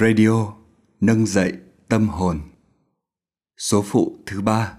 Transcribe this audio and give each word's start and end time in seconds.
Radio 0.00 0.52
nâng 1.00 1.26
dậy 1.26 1.52
tâm 1.88 2.08
hồn. 2.08 2.40
Số 3.58 3.82
phụ 3.82 4.18
thứ 4.26 4.40
ba. 4.40 4.72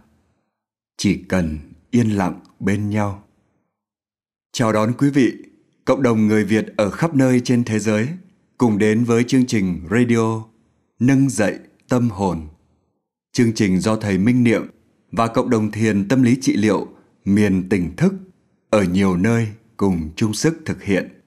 Chỉ 0.97 1.23
cần 1.29 1.59
yên 1.91 2.09
lặng 2.09 2.39
bên 2.59 2.89
nhau. 2.89 3.23
Chào 4.51 4.73
đón 4.73 4.93
quý 4.97 5.09
vị, 5.09 5.33
cộng 5.85 6.03
đồng 6.03 6.27
người 6.27 6.43
Việt 6.43 6.65
ở 6.77 6.89
khắp 6.89 7.15
nơi 7.15 7.39
trên 7.39 7.63
thế 7.63 7.79
giới 7.79 8.07
cùng 8.57 8.77
đến 8.77 9.03
với 9.03 9.23
chương 9.23 9.45
trình 9.45 9.81
radio 9.91 10.43
Nâng 10.99 11.29
dậy 11.29 11.59
tâm 11.89 12.09
hồn. 12.09 12.47
Chương 13.31 13.53
trình 13.53 13.79
do 13.79 13.95
thầy 13.95 14.17
Minh 14.17 14.43
Niệm 14.43 14.69
và 15.11 15.27
cộng 15.27 15.49
đồng 15.49 15.71
thiền 15.71 16.07
tâm 16.07 16.23
lý 16.23 16.37
trị 16.41 16.55
liệu 16.55 16.87
miền 17.25 17.69
tỉnh 17.69 17.95
thức 17.95 18.13
ở 18.69 18.83
nhiều 18.83 19.17
nơi 19.17 19.47
cùng 19.77 20.09
chung 20.15 20.33
sức 20.33 20.61
thực 20.65 20.83
hiện. 20.83 21.21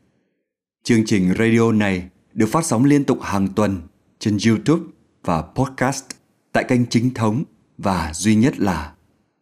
Chương 0.85 1.05
trình 1.07 1.35
radio 1.39 1.73
này 1.73 2.09
được 2.35 2.47
phát 2.47 2.65
sóng 2.65 2.85
liên 2.85 3.05
tục 3.05 3.19
hàng 3.23 3.49
tuần 3.49 3.81
trên 4.19 4.37
YouTube 4.47 4.83
và 5.25 5.43
podcast 5.43 6.05
tại 6.53 6.65
kênh 6.69 6.87
chính 6.87 7.15
thống 7.15 7.45
và 7.79 8.11
duy 8.15 8.35
nhất 8.35 8.59
là 8.59 8.93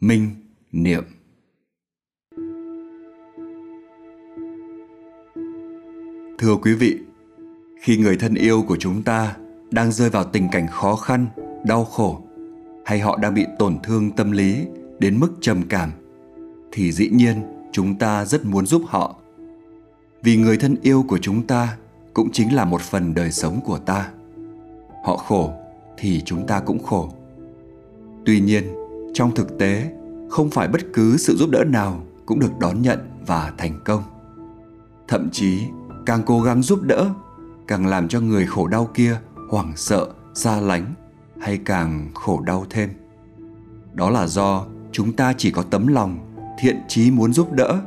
Minh 0.00 0.30
Niệm. 0.73 1.05
Thưa 6.38 6.56
quý 6.62 6.74
vị, 6.74 6.98
khi 7.83 7.97
người 7.97 8.16
thân 8.16 8.34
yêu 8.34 8.64
của 8.69 8.77
chúng 8.77 9.02
ta 9.02 9.36
đang 9.70 9.92
rơi 9.92 10.11
vào 10.11 10.24
tình 10.24 10.48
cảnh 10.52 10.66
khó 10.70 10.97
khăn, 10.97 11.27
đau 11.64 11.84
khổ 11.84 12.22
hay 12.86 13.00
họ 13.00 13.17
đang 13.17 13.34
bị 13.34 13.47
tổn 13.58 13.78
thương 13.83 14.11
tâm 14.11 14.30
lý 14.30 14.67
đến 14.98 15.20
mức 15.20 15.33
trầm 15.41 15.62
cảm 15.69 15.91
thì 16.72 16.92
dĩ 16.92 17.08
nhiên 17.12 17.42
chúng 17.72 17.98
ta 17.98 18.24
rất 18.24 18.45
muốn 18.45 18.67
giúp 18.67 18.83
họ. 18.86 19.17
Vì 20.22 20.36
người 20.36 20.56
thân 20.56 20.77
yêu 20.83 21.05
của 21.08 21.19
chúng 21.19 21.47
ta 21.47 21.77
cũng 22.14 22.32
chính 22.32 22.55
là 22.55 22.64
một 22.64 22.80
phần 22.80 23.14
đời 23.14 23.32
sống 23.32 23.60
của 23.64 23.78
ta. 23.78 24.10
Họ 25.05 25.16
khổ 25.16 25.52
thì 25.96 26.22
chúng 26.24 26.46
ta 26.46 26.60
cũng 26.60 26.82
khổ. 26.82 27.12
Tuy 28.24 28.41
nhiên, 28.41 28.64
trong 29.14 29.34
thực 29.34 29.58
tế, 29.58 29.92
không 30.30 30.50
phải 30.50 30.68
bất 30.68 30.80
cứ 30.92 31.16
sự 31.16 31.36
giúp 31.36 31.50
đỡ 31.50 31.64
nào 31.64 32.02
cũng 32.27 32.40
được 32.40 32.58
đón 32.58 32.83
nhận 32.83 32.98
và 33.27 33.52
thành 33.58 33.80
công. 33.84 34.02
Thậm 35.08 35.28
chí, 35.33 35.60
càng 36.06 36.22
cố 36.27 36.40
gắng 36.40 36.62
giúp 36.62 36.83
đỡ, 36.83 37.10
càng 37.68 37.86
làm 37.86 38.08
cho 38.08 38.20
người 38.20 38.46
khổ 38.46 38.66
đau 38.66 38.90
kia 38.94 39.16
hoảng 39.50 39.72
sợ, 39.77 40.08
xa 40.34 40.60
lánh 40.60 40.94
hay 41.40 41.58
càng 41.64 42.10
khổ 42.14 42.40
đau 42.40 42.64
thêm. 42.70 42.90
Đó 43.92 44.10
là 44.10 44.27
do 44.27 44.66
chúng 44.92 45.12
ta 45.12 45.34
chỉ 45.38 45.50
có 45.50 45.62
tấm 45.62 45.86
lòng, 45.86 46.18
thiện 46.60 46.77
chí 46.88 47.10
muốn 47.10 47.33
giúp 47.33 47.52
đỡ 47.52 47.80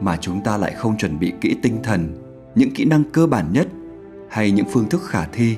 mà 0.00 0.16
chúng 0.20 0.42
ta 0.44 0.56
lại 0.56 0.74
không 0.74 0.96
chuẩn 0.96 1.18
bị 1.18 1.32
kỹ 1.40 1.56
tinh 1.62 1.80
thần 1.82 2.27
những 2.58 2.70
kỹ 2.70 2.84
năng 2.84 3.04
cơ 3.04 3.26
bản 3.26 3.52
nhất 3.52 3.68
hay 4.30 4.50
những 4.50 4.66
phương 4.70 4.88
thức 4.88 5.02
khả 5.04 5.24
thi 5.24 5.56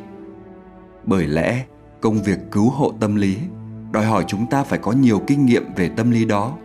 bởi 1.04 1.26
lẽ 1.26 1.64
công 2.00 2.22
việc 2.22 2.38
cứu 2.50 2.70
hộ 2.70 2.92
tâm 3.00 3.16
lý 3.16 3.36
đòi 3.92 4.04
hỏi 4.04 4.24
chúng 4.28 4.46
ta 4.50 4.64
phải 4.64 4.78
có 4.78 4.92
nhiều 4.92 5.22
kinh 5.26 5.46
nghiệm 5.46 5.64
về 5.76 5.88
tâm 5.88 6.10
lý 6.10 6.24
đó 6.24 6.56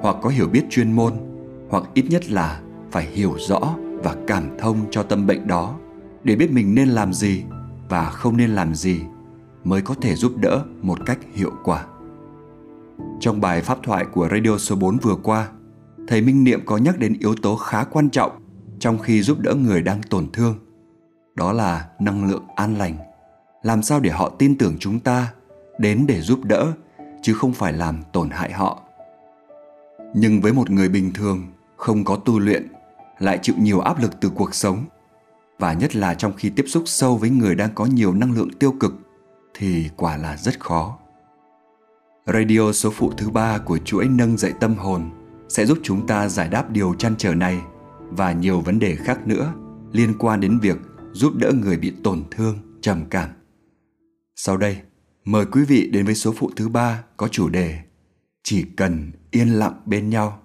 hoặc 0.00 0.16
có 0.22 0.28
hiểu 0.28 0.48
biết 0.48 0.64
chuyên 0.70 0.92
môn 0.92 1.12
hoặc 1.68 1.84
ít 1.94 2.04
nhất 2.08 2.30
là 2.30 2.60
phải 2.90 3.06
hiểu 3.12 3.36
rõ 3.48 3.74
và 3.78 4.16
cảm 4.26 4.58
thông 4.58 4.78
cho 4.90 5.02
tâm 5.02 5.26
bệnh 5.26 5.46
đó 5.46 5.74
để 6.24 6.36
biết 6.36 6.52
mình 6.52 6.74
nên 6.74 6.88
làm 6.88 7.12
gì 7.12 7.44
và 7.88 8.10
không 8.10 8.36
nên 8.36 8.50
làm 8.50 8.74
gì 8.74 9.00
mới 9.64 9.82
có 9.82 9.94
thể 10.00 10.14
giúp 10.14 10.32
đỡ 10.36 10.64
một 10.82 10.98
cách 11.06 11.18
hiệu 11.34 11.52
quả. 11.64 11.84
Trong 13.20 13.40
bài 13.40 13.60
pháp 13.60 13.78
thoại 13.82 14.04
của 14.12 14.28
Radio 14.30 14.58
số 14.58 14.76
4 14.76 14.98
vừa 14.98 15.16
qua, 15.22 15.48
thầy 16.08 16.20
Minh 16.20 16.44
Niệm 16.44 16.60
có 16.66 16.76
nhắc 16.76 16.98
đến 16.98 17.16
yếu 17.20 17.34
tố 17.42 17.56
khá 17.56 17.84
quan 17.84 18.10
trọng 18.10 18.43
trong 18.84 18.98
khi 18.98 19.22
giúp 19.22 19.38
đỡ 19.40 19.54
người 19.54 19.82
đang 19.82 20.02
tổn 20.02 20.32
thương. 20.32 20.58
Đó 21.34 21.52
là 21.52 21.88
năng 21.98 22.30
lượng 22.30 22.44
an 22.56 22.78
lành. 22.78 22.96
Làm 23.62 23.82
sao 23.82 24.00
để 24.00 24.10
họ 24.10 24.28
tin 24.38 24.58
tưởng 24.58 24.76
chúng 24.80 25.00
ta 25.00 25.32
đến 25.78 26.04
để 26.08 26.20
giúp 26.20 26.44
đỡ, 26.44 26.72
chứ 27.22 27.34
không 27.34 27.52
phải 27.52 27.72
làm 27.72 28.02
tổn 28.12 28.30
hại 28.30 28.52
họ? 28.52 28.82
Nhưng 30.14 30.40
với 30.40 30.52
một 30.52 30.70
người 30.70 30.88
bình 30.88 31.12
thường, 31.12 31.46
không 31.76 32.04
có 32.04 32.16
tu 32.16 32.38
luyện, 32.38 32.68
lại 33.18 33.38
chịu 33.42 33.54
nhiều 33.58 33.80
áp 33.80 34.02
lực 34.02 34.20
từ 34.20 34.30
cuộc 34.34 34.54
sống, 34.54 34.84
và 35.58 35.72
nhất 35.72 35.96
là 35.96 36.14
trong 36.14 36.32
khi 36.36 36.50
tiếp 36.50 36.64
xúc 36.66 36.82
sâu 36.86 37.16
với 37.16 37.30
người 37.30 37.54
đang 37.54 37.74
có 37.74 37.86
nhiều 37.86 38.14
năng 38.14 38.32
lượng 38.32 38.58
tiêu 38.58 38.74
cực, 38.80 38.94
thì 39.54 39.90
quả 39.96 40.16
là 40.16 40.36
rất 40.36 40.60
khó. 40.60 40.98
Radio 42.26 42.72
số 42.72 42.90
phụ 42.90 43.12
thứ 43.16 43.30
ba 43.30 43.58
của 43.58 43.78
chuỗi 43.78 44.08
nâng 44.08 44.36
dậy 44.36 44.52
tâm 44.60 44.74
hồn 44.74 45.10
sẽ 45.48 45.66
giúp 45.66 45.78
chúng 45.82 46.06
ta 46.06 46.28
giải 46.28 46.48
đáp 46.48 46.70
điều 46.70 46.94
chăn 46.94 47.14
trở 47.18 47.34
này 47.34 47.60
và 48.16 48.32
nhiều 48.32 48.60
vấn 48.60 48.78
đề 48.78 48.96
khác 48.96 49.26
nữa 49.26 49.54
liên 49.92 50.14
quan 50.18 50.40
đến 50.40 50.58
việc 50.58 50.76
giúp 51.12 51.32
đỡ 51.36 51.52
người 51.52 51.76
bị 51.76 51.92
tổn 52.02 52.22
thương 52.30 52.58
trầm 52.80 53.04
cảm 53.10 53.30
sau 54.36 54.56
đây, 54.56 54.76
mời 55.24 55.46
quý 55.46 55.64
vị 55.64 55.90
đến 55.92 56.06
với 56.06 56.14
số 56.14 56.32
phụ 56.36 56.50
thứ 56.56 56.68
ba 56.68 57.04
có 57.16 57.28
chủ 57.28 57.48
đề 57.48 57.78
Chỉ 58.42 58.64
cần 58.76 59.12
yên 59.30 59.48
lặng 59.48 59.82
bên 59.86 60.10
nhau. 60.10 60.42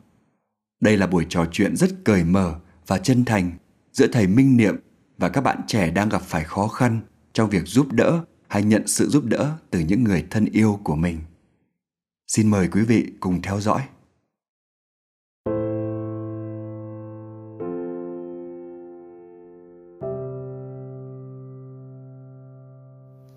Đây 0.81 0.97
là 0.97 1.07
buổi 1.07 1.25
trò 1.29 1.45
chuyện 1.51 1.75
rất 1.75 1.89
cởi 2.03 2.23
mở 2.23 2.59
và 2.87 2.97
chân 2.97 3.25
thành 3.25 3.51
giữa 3.91 4.07
thầy 4.07 4.27
Minh 4.27 4.57
Niệm 4.57 4.75
và 5.17 5.29
các 5.29 5.41
bạn 5.41 5.61
trẻ 5.67 5.91
đang 5.91 6.09
gặp 6.09 6.21
phải 6.21 6.43
khó 6.43 6.67
khăn 6.67 7.01
trong 7.33 7.49
việc 7.49 7.63
giúp 7.65 7.91
đỡ 7.91 8.25
hay 8.47 8.63
nhận 8.63 8.87
sự 8.87 9.09
giúp 9.09 9.25
đỡ 9.25 9.57
từ 9.71 9.79
những 9.79 10.03
người 10.03 10.25
thân 10.29 10.45
yêu 10.45 10.79
của 10.83 10.95
mình. 10.95 11.19
Xin 12.27 12.49
mời 12.49 12.67
quý 12.67 12.81
vị 12.81 13.11
cùng 13.19 13.41
theo 13.41 13.61
dõi. 13.61 13.81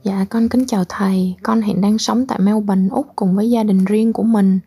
Dạ, 0.05 0.25
con 0.31 0.49
kính 0.49 0.67
chào 0.67 0.85
thầy. 0.89 1.37
Con 1.43 1.61
hiện 1.61 1.81
đang 1.81 1.99
sống 1.99 2.27
tại 2.27 2.39
Melbourne, 2.39 2.89
Úc 2.91 3.07
cùng 3.17 3.37
với 3.37 3.51
gia 3.51 3.63
đình 3.63 3.85
riêng 3.85 4.13
của 4.13 4.23
mình. 4.23 4.61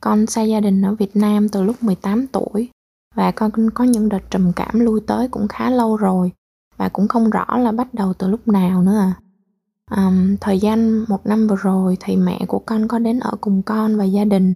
Con 0.00 0.26
xa 0.26 0.42
gia 0.42 0.60
đình 0.60 0.82
ở 0.82 0.94
Việt 0.94 1.16
Nam 1.16 1.48
từ 1.48 1.62
lúc 1.62 1.82
18 1.82 2.26
tuổi 2.26 2.68
và 3.14 3.30
con 3.30 3.70
có 3.74 3.84
những 3.84 4.08
đợt 4.08 4.30
trầm 4.30 4.52
cảm 4.56 4.80
lui 4.80 5.00
tới 5.06 5.28
cũng 5.28 5.48
khá 5.48 5.70
lâu 5.70 5.96
rồi 5.96 6.32
và 6.76 6.88
cũng 6.88 7.08
không 7.08 7.30
rõ 7.30 7.58
là 7.58 7.72
bắt 7.72 7.94
đầu 7.94 8.12
từ 8.14 8.28
lúc 8.28 8.48
nào 8.48 8.82
nữa 8.82 8.98
à. 8.98 9.14
Um, 9.96 10.36
thời 10.40 10.58
gian 10.58 11.04
một 11.08 11.26
năm 11.26 11.46
vừa 11.46 11.56
rồi 11.56 11.96
thì 12.00 12.16
mẹ 12.16 12.40
của 12.48 12.58
con 12.58 12.88
có 12.88 12.98
đến 12.98 13.20
ở 13.20 13.32
cùng 13.40 13.62
con 13.62 13.96
và 13.96 14.04
gia 14.04 14.24
đình 14.24 14.54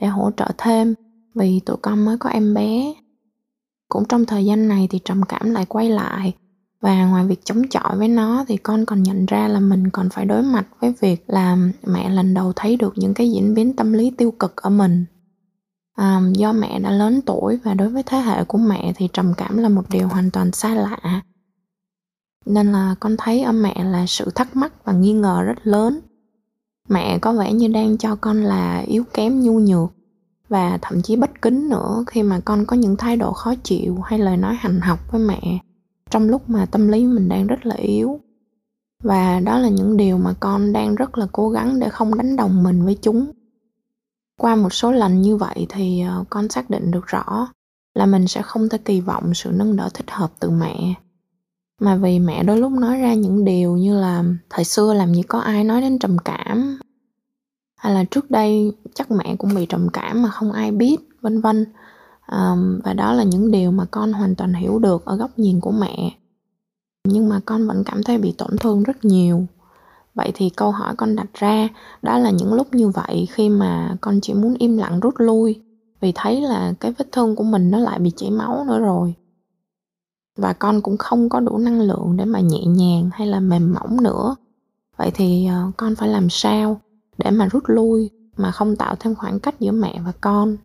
để 0.00 0.06
hỗ 0.06 0.30
trợ 0.36 0.48
thêm 0.58 0.94
vì 1.34 1.60
tụi 1.66 1.76
con 1.76 2.04
mới 2.04 2.18
có 2.18 2.30
em 2.30 2.54
bé. 2.54 2.94
Cũng 3.88 4.04
trong 4.08 4.24
thời 4.26 4.44
gian 4.44 4.68
này 4.68 4.86
thì 4.90 5.00
trầm 5.04 5.22
cảm 5.22 5.50
lại 5.50 5.66
quay 5.66 5.90
lại 5.90 6.34
và 6.80 7.06
ngoài 7.06 7.26
việc 7.26 7.44
chống 7.44 7.68
chọi 7.68 7.96
với 7.98 8.08
nó 8.08 8.44
thì 8.48 8.56
con 8.56 8.86
còn 8.86 9.02
nhận 9.02 9.26
ra 9.26 9.48
là 9.48 9.60
mình 9.60 9.90
còn 9.90 10.10
phải 10.10 10.24
đối 10.24 10.42
mặt 10.42 10.66
với 10.80 10.94
việc 11.00 11.24
là 11.26 11.56
mẹ 11.86 12.10
lần 12.10 12.34
đầu 12.34 12.52
thấy 12.56 12.76
được 12.76 12.92
những 12.96 13.14
cái 13.14 13.30
diễn 13.30 13.54
biến 13.54 13.76
tâm 13.76 13.92
lý 13.92 14.10
tiêu 14.10 14.30
cực 14.30 14.56
ở 14.56 14.70
mình. 14.70 15.04
À, 15.96 16.20
do 16.34 16.52
mẹ 16.52 16.78
đã 16.78 16.90
lớn 16.90 17.20
tuổi 17.26 17.56
và 17.56 17.74
đối 17.74 17.88
với 17.88 18.02
thế 18.02 18.18
hệ 18.18 18.44
của 18.44 18.58
mẹ 18.58 18.92
thì 18.96 19.08
trầm 19.12 19.32
cảm 19.36 19.56
là 19.56 19.68
một 19.68 19.82
điều 19.90 20.08
hoàn 20.08 20.30
toàn 20.30 20.52
xa 20.52 20.74
lạ. 20.74 21.22
Nên 22.46 22.72
là 22.72 22.94
con 23.00 23.16
thấy 23.18 23.42
ở 23.42 23.52
mẹ 23.52 23.84
là 23.84 24.06
sự 24.06 24.30
thắc 24.34 24.56
mắc 24.56 24.84
và 24.84 24.92
nghi 24.92 25.12
ngờ 25.12 25.42
rất 25.42 25.58
lớn. 25.62 26.00
Mẹ 26.88 27.18
có 27.18 27.32
vẻ 27.32 27.52
như 27.52 27.68
đang 27.68 27.98
cho 27.98 28.16
con 28.16 28.42
là 28.42 28.78
yếu 28.78 29.04
kém 29.14 29.40
nhu 29.40 29.58
nhược 29.58 29.90
và 30.48 30.78
thậm 30.82 31.02
chí 31.02 31.16
bất 31.16 31.42
kính 31.42 31.68
nữa 31.68 32.04
khi 32.06 32.22
mà 32.22 32.40
con 32.44 32.66
có 32.66 32.76
những 32.76 32.96
thái 32.96 33.16
độ 33.16 33.32
khó 33.32 33.54
chịu 33.54 34.00
hay 34.00 34.18
lời 34.18 34.36
nói 34.36 34.54
hành 34.54 34.80
học 34.80 34.98
với 35.12 35.20
mẹ 35.20 35.58
trong 36.10 36.28
lúc 36.28 36.50
mà 36.50 36.66
tâm 36.66 36.88
lý 36.88 37.06
mình 37.06 37.28
đang 37.28 37.46
rất 37.46 37.66
là 37.66 37.74
yếu. 37.74 38.20
Và 39.02 39.40
đó 39.40 39.58
là 39.58 39.68
những 39.68 39.96
điều 39.96 40.18
mà 40.18 40.34
con 40.40 40.72
đang 40.72 40.94
rất 40.94 41.18
là 41.18 41.26
cố 41.32 41.48
gắng 41.48 41.78
để 41.78 41.88
không 41.88 42.14
đánh 42.14 42.36
đồng 42.36 42.62
mình 42.62 42.84
với 42.84 42.98
chúng. 43.02 43.30
Qua 44.38 44.56
một 44.56 44.72
số 44.74 44.92
lần 44.92 45.22
như 45.22 45.36
vậy 45.36 45.66
thì 45.68 46.00
ờ, 46.00 46.24
con 46.30 46.48
xác 46.48 46.70
định 46.70 46.90
được 46.90 47.06
rõ 47.06 47.48
là 47.94 48.06
mình 48.06 48.26
sẽ 48.26 48.42
không 48.42 48.68
thể 48.68 48.78
kỳ 48.78 49.00
vọng 49.00 49.34
sự 49.34 49.50
nâng 49.54 49.76
đỡ 49.76 49.88
thích 49.94 50.10
hợp 50.10 50.30
từ 50.40 50.50
mẹ. 50.50 50.94
Mà 51.80 51.96
vì 51.96 52.18
mẹ 52.18 52.42
đôi 52.42 52.58
lúc 52.58 52.72
nói 52.72 52.98
ra 52.98 53.14
những 53.14 53.44
điều 53.44 53.76
như 53.76 54.00
là, 54.00 54.24
thời 54.50 54.64
xưa 54.64 54.94
làm 54.94 55.14
gì 55.14 55.22
có 55.22 55.38
ai 55.38 55.64
nói 55.64 55.80
đến 55.80 55.98
trầm 55.98 56.18
cảm. 56.18 56.78
Hay 57.76 57.94
là, 57.94 58.04
trước 58.04 58.30
đây 58.30 58.72
chắc 58.94 59.10
mẹ 59.10 59.36
cũng 59.38 59.54
bị 59.54 59.66
trầm 59.66 59.88
cảm 59.92 60.22
mà 60.22 60.30
không 60.30 60.52
ai 60.52 60.72
biết, 60.72 60.96
vân 61.20 61.40
vân 61.40 61.64
um, 62.32 62.80
và 62.84 62.92
đó 62.92 63.12
là 63.12 63.22
những 63.22 63.50
điều 63.50 63.70
mà 63.70 63.84
con 63.90 64.12
hoàn 64.12 64.34
toàn 64.34 64.54
hiểu 64.54 64.78
được 64.78 65.04
ở 65.04 65.16
góc 65.16 65.38
nhìn 65.38 65.60
của 65.60 65.70
mẹ. 65.70 66.16
Nhưng 67.04 67.28
mà 67.28 67.40
con 67.44 67.66
vẫn 67.66 67.84
cảm 67.84 68.02
thấy 68.02 68.18
bị 68.18 68.32
tổn 68.32 68.58
thương 68.58 68.82
rất 68.82 69.04
nhiều. 69.04 69.46
Vậy 70.14 70.30
thì 70.34 70.50
câu 70.50 70.70
hỏi 70.70 70.94
con 70.96 71.16
đặt 71.16 71.34
ra 71.34 71.68
đó 72.02 72.18
là 72.18 72.30
những 72.30 72.54
lúc 72.54 72.74
như 72.74 72.88
vậy 72.88 73.28
khi 73.30 73.48
mà 73.48 73.96
con 74.00 74.20
chỉ 74.20 74.34
muốn 74.34 74.54
im 74.58 74.76
lặng 74.76 75.00
rút 75.00 75.14
lui 75.16 75.60
vì 76.00 76.12
thấy 76.14 76.40
là 76.40 76.72
cái 76.80 76.92
vết 76.92 77.12
thương 77.12 77.36
của 77.36 77.44
mình 77.44 77.70
nó 77.70 77.78
lại 77.78 77.98
bị 77.98 78.10
chảy 78.16 78.30
máu 78.30 78.64
nữa 78.68 78.78
rồi. 78.78 79.14
Và 80.36 80.52
con 80.52 80.80
cũng 80.80 80.96
không 80.96 81.28
có 81.28 81.40
đủ 81.40 81.58
năng 81.58 81.80
lượng 81.80 82.14
để 82.16 82.24
mà 82.24 82.40
nhẹ 82.40 82.64
nhàng 82.66 83.10
hay 83.12 83.26
là 83.26 83.40
mềm 83.40 83.74
mỏng 83.74 84.02
nữa. 84.02 84.36
Vậy 84.96 85.10
thì 85.14 85.46
ờ, 85.46 85.70
con 85.76 85.94
phải 85.94 86.08
làm 86.08 86.30
sao 86.30 86.80
để 87.18 87.30
mà 87.30 87.48
rút 87.48 87.62
lui 87.66 88.10
mà 88.36 88.50
không 88.50 88.76
tạo 88.76 88.96
thêm 89.00 89.14
khoảng 89.14 89.40
cách 89.40 89.60
giữa 89.60 89.72
mẹ 89.72 90.00
và 90.04 90.12
con? 90.20 90.56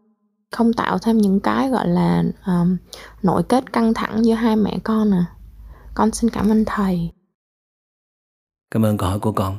Không 0.56 0.74
tạo 0.74 1.00
thêm 1.00 1.18
những 1.18 1.40
cái 1.40 1.69
gọi 1.69 1.88
là 1.88 2.24
um, 2.46 2.78
nội 3.24 3.44
kết 3.44 3.74
căng 3.74 3.94
thẳng 3.94 4.25
giữa 4.25 4.34
hai 4.34 4.56
mẹ 4.56 4.80
con 4.84 5.12
à. 5.13 5.25
Con 5.94 6.12
xin 6.12 6.30
cảm 6.30 6.50
ơn 6.50 6.66
thầy. 6.66 7.12
Cảm 8.72 8.86
ơn 8.86 8.98
câu 8.98 9.10
hỏi 9.10 9.19
của 9.19 9.31
con. 9.31 9.57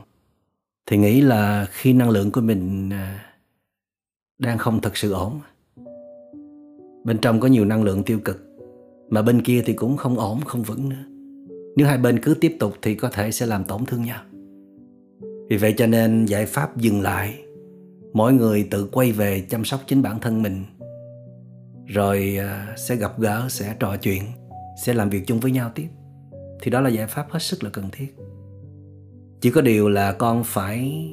Thì 0.86 0.96
nghĩ 0.96 1.20
là 1.20 1.66
khi 1.70 1.92
năng 1.92 2.10
lượng 2.10 2.30
của 2.30 2.40
mình 2.40 2.90
à, 2.90 3.24
đang 4.38 4.58
không 4.58 4.80
thật 4.80 4.96
sự 4.96 5.12
ổn 5.12 5.40
bên 7.06 7.18
trong 7.18 7.40
có 7.40 7.48
nhiều 7.48 7.64
năng 7.64 7.82
lượng 7.82 8.02
tiêu 8.02 8.18
cực 8.24 8.42
mà 9.08 9.22
bên 9.22 9.42
kia 9.42 9.62
thì 9.66 9.72
cũng 9.72 9.96
không 9.96 10.18
ổn 10.18 10.40
không 10.40 10.62
vững 10.62 10.88
nữa. 10.88 11.04
Nếu 11.76 11.86
hai 11.86 11.98
bên 11.98 12.18
cứ 12.18 12.34
tiếp 12.40 12.56
tục 12.60 12.74
thì 12.82 12.94
có 12.94 13.08
thể 13.08 13.30
sẽ 13.30 13.46
làm 13.46 13.64
tổn 13.64 13.84
thương 13.86 14.02
nhau. 14.02 14.20
Vì 15.48 15.56
vậy 15.56 15.74
cho 15.76 15.86
nên 15.86 16.26
giải 16.26 16.46
pháp 16.46 16.76
dừng 16.76 17.00
lại. 17.00 17.38
Mỗi 18.12 18.32
người 18.32 18.68
tự 18.70 18.88
quay 18.92 19.12
về 19.12 19.46
chăm 19.50 19.64
sóc 19.64 19.80
chính 19.86 20.02
bản 20.02 20.20
thân 20.20 20.42
mình 20.42 20.64
rồi 21.86 22.36
à, 22.36 22.74
sẽ 22.76 22.96
gặp 22.96 23.18
gỡ, 23.18 23.46
sẽ 23.48 23.76
trò 23.80 23.96
chuyện, 23.96 24.22
sẽ 24.84 24.94
làm 24.94 25.10
việc 25.10 25.26
chung 25.26 25.40
với 25.40 25.50
nhau 25.52 25.70
tiếp. 25.74 25.88
Thì 26.62 26.70
đó 26.70 26.80
là 26.80 26.88
giải 26.88 27.06
pháp 27.06 27.26
hết 27.30 27.42
sức 27.42 27.64
là 27.64 27.70
cần 27.70 27.84
thiết. 27.92 28.16
Chỉ 29.40 29.50
có 29.50 29.60
điều 29.60 29.88
là 29.88 30.12
con 30.12 30.44
phải 30.44 31.06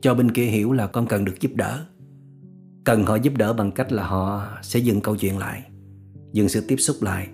cho 0.00 0.14
bên 0.14 0.30
kia 0.30 0.44
hiểu 0.44 0.72
là 0.72 0.86
con 0.86 1.06
cần 1.06 1.24
được 1.24 1.40
giúp 1.40 1.50
đỡ. 1.54 1.86
Cần 2.84 3.04
họ 3.04 3.16
giúp 3.16 3.32
đỡ 3.36 3.52
bằng 3.52 3.72
cách 3.72 3.92
là 3.92 4.06
họ 4.06 4.48
sẽ 4.62 4.78
dừng 4.78 5.00
câu 5.00 5.16
chuyện 5.16 5.38
lại, 5.38 5.62
dừng 6.32 6.48
sự 6.48 6.64
tiếp 6.68 6.76
xúc 6.76 6.96
lại. 7.00 7.28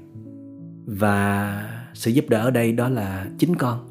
Và 0.86 1.68
sự 1.94 2.10
giúp 2.10 2.24
đỡ 2.28 2.44
ở 2.44 2.50
đây 2.50 2.72
đó 2.72 2.88
là 2.88 3.26
chính 3.38 3.56
con. 3.56 3.88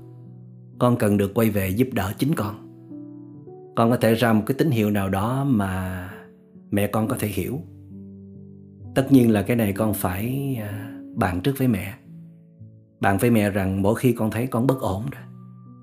Con 0.79 0.97
cần 0.97 1.17
được 1.17 1.31
quay 1.33 1.49
về 1.49 1.69
giúp 1.69 1.87
đỡ 1.93 2.13
chính 2.17 2.35
con. 2.35 2.55
Con 3.75 3.89
có 3.89 3.97
thể 3.97 4.13
ra 4.13 4.33
một 4.33 4.43
cái 4.45 4.55
tín 4.57 4.71
hiệu 4.71 4.91
nào 4.91 5.09
đó 5.09 5.43
mà 5.43 6.09
mẹ 6.71 6.87
con 6.87 7.07
có 7.07 7.17
thể 7.19 7.27
hiểu 7.27 7.59
tất 8.95 9.11
nhiên 9.11 9.31
là 9.31 9.41
cái 9.41 9.55
này 9.55 9.73
con 9.73 9.93
phải 9.93 10.57
à, 10.61 10.91
bàn 11.15 11.41
trước 11.41 11.53
với 11.57 11.67
mẹ. 11.67 11.93
Bàn 12.99 13.17
với 13.17 13.29
mẹ 13.29 13.49
rằng 13.49 13.81
mỗi 13.81 13.95
khi 13.95 14.13
con 14.13 14.31
thấy 14.31 14.47
con 14.47 14.67
bất 14.67 14.79
ổn 14.79 15.05
rồi 15.11 15.23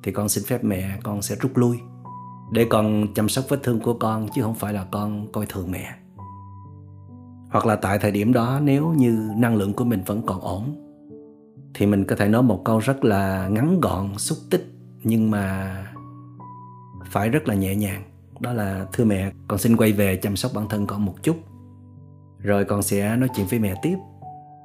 thì 0.03 0.13
con 0.13 0.29
xin 0.29 0.45
phép 0.45 0.65
mẹ 0.65 0.99
con 1.03 1.23
sẽ 1.23 1.37
rút 1.41 1.57
lui, 1.57 1.79
để 2.53 2.67
con 2.71 3.15
chăm 3.15 3.29
sóc 3.29 3.45
vết 3.49 3.63
thương 3.63 3.81
của 3.81 3.95
con, 3.95 4.29
chứ 4.35 4.43
không 4.43 4.55
phải 4.55 4.73
là 4.73 4.85
con 4.85 5.33
coi 5.33 5.47
thường 5.47 5.71
mẹ. 5.71 5.95
Hoặc 7.51 7.67
là 7.67 7.77
tại 7.77 7.99
thời 7.99 8.11
điểm 8.11 8.33
đó, 8.33 8.61
nếu 8.63 8.89
như 8.89 9.31
năng 9.37 9.57
lượng 9.57 9.73
của 9.73 9.85
mình 9.85 10.03
vẫn 10.07 10.23
còn 10.27 10.41
ổn, 10.41 10.85
thì 11.75 11.87
mình 11.87 12.05
có 12.05 12.17
thể 12.17 12.29
nói 12.29 12.43
một 12.43 12.63
câu 12.65 12.79
rất 12.79 13.05
là 13.05 13.49
ngắn 13.49 13.81
gọn, 13.81 14.19
xúc 14.19 14.39
tích, 14.51 14.73
nhưng 15.03 15.31
mà 15.31 15.75
phải 17.07 17.29
rất 17.29 17.49
là 17.49 17.55
nhẹ 17.55 17.77
nhàng. 17.77 18.03
Đó 18.41 18.53
là, 18.53 18.87
thưa 18.93 19.05
mẹ, 19.05 19.33
con 19.49 19.59
xin 19.59 19.77
quay 19.77 19.93
về 19.93 20.17
chăm 20.17 20.37
sóc 20.37 20.53
bản 20.55 20.69
thân 20.69 20.87
con 20.87 21.05
một 21.05 21.15
chút 21.23 21.37
rồi 22.39 22.65
con 22.65 22.83
sẽ 22.83 23.17
nói 23.17 23.29
chuyện 23.37 23.47
với 23.51 23.59
mẹ 23.59 23.75
tiếp, 23.83 23.97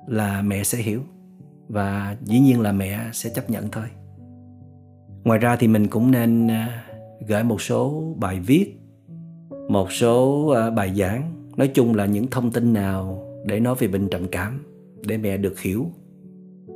là 0.07 0.41
mẹ 0.41 0.63
sẽ 0.63 0.77
hiểu. 0.77 1.01
Và 1.67 2.17
dĩ 2.23 2.39
nhiên 2.39 2.61
là 2.61 2.71
mẹ 2.71 3.09
sẽ 3.13 3.29
chấp 3.29 3.49
nhận 3.49 3.71
thôi. 3.71 3.85
Ngoài 5.23 5.39
ra 5.39 5.55
thì 5.55 5.67
mình 5.67 5.87
cũng 5.87 6.11
nên 6.11 6.47
à, 6.47 6.83
gửi 7.27 7.43
một 7.43 7.61
số 7.61 8.03
bài 8.19 8.39
viết, 8.39 8.77
một 9.69 9.91
số 9.91 10.47
à, 10.47 10.69
bài 10.69 10.93
giảng. 10.95 11.33
Nói 11.57 11.67
chung 11.67 11.95
là 11.95 12.05
những 12.05 12.27
thông 12.27 12.51
tin 12.51 12.73
nào 12.73 13.23
để 13.45 13.59
nói 13.59 13.75
về 13.79 13.87
bệnh 13.87 14.09
trầm 14.09 14.27
cảm 14.27 14.65
để 15.05 15.17
mẹ 15.17 15.37
được 15.37 15.59
hiểu, 15.59 15.91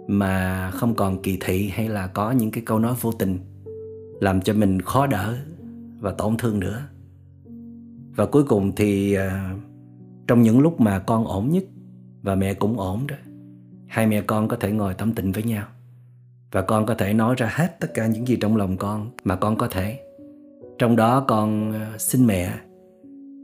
mà 0.08 0.72
không 0.72 0.96
còn 0.96 1.22
kỳ 1.22 1.38
thị 1.42 1.70
hay 1.74 1.90
là 1.90 2.08
có 2.08 2.32
những 2.32 2.52
cái 2.52 2.64
câu 2.66 2.80
nói 2.80 2.96
vô 3.02 3.12
tình 3.12 3.40
làm 4.20 4.42
cho 4.42 4.54
mình 4.54 4.82
khó 4.82 5.08
đỡ 5.08 5.38
và 6.00 6.12
tổn 6.12 6.38
thương 6.38 6.60
nữa. 6.60 6.84
Và 8.16 8.26
cuối 8.26 8.44
cùng 8.44 8.76
thì 8.76 9.14
à, 9.14 9.56
trong 10.28 10.42
những 10.42 10.60
lúc 10.60 10.82
mà 10.82 11.00
con 11.00 11.26
ổn 11.26 11.50
nhất, 11.50 11.64
và 12.22 12.36
mẹ 12.36 12.54
cũng 12.54 12.80
ổn 12.80 13.08
đó, 13.08 13.16
hai 13.88 14.08
mẹ 14.08 14.22
con 14.22 14.48
có 14.48 14.58
thể 14.58 14.72
ngồi 14.72 14.94
tâm 14.94 15.14
tình 15.14 15.32
với 15.32 15.44
nhau. 15.44 15.66
Và 16.52 16.62
con 16.62 16.86
có 16.86 16.96
thể 16.96 17.14
nói 17.14 17.36
ra 17.38 17.50
hết 17.52 17.80
tất 17.80 17.94
cả 17.94 18.08
những 18.08 18.28
gì 18.28 18.36
trong 18.36 18.58
lòng 18.58 18.78
con 18.78 19.12
mà 19.24 19.36
con 19.36 19.58
có 19.58 19.68
thể. 19.68 20.00
Trong 20.80 20.96
đó 20.96 21.26
con 21.28 21.72
ờ, 21.72 21.98
xin 21.98 22.28
mẹ 22.28 22.54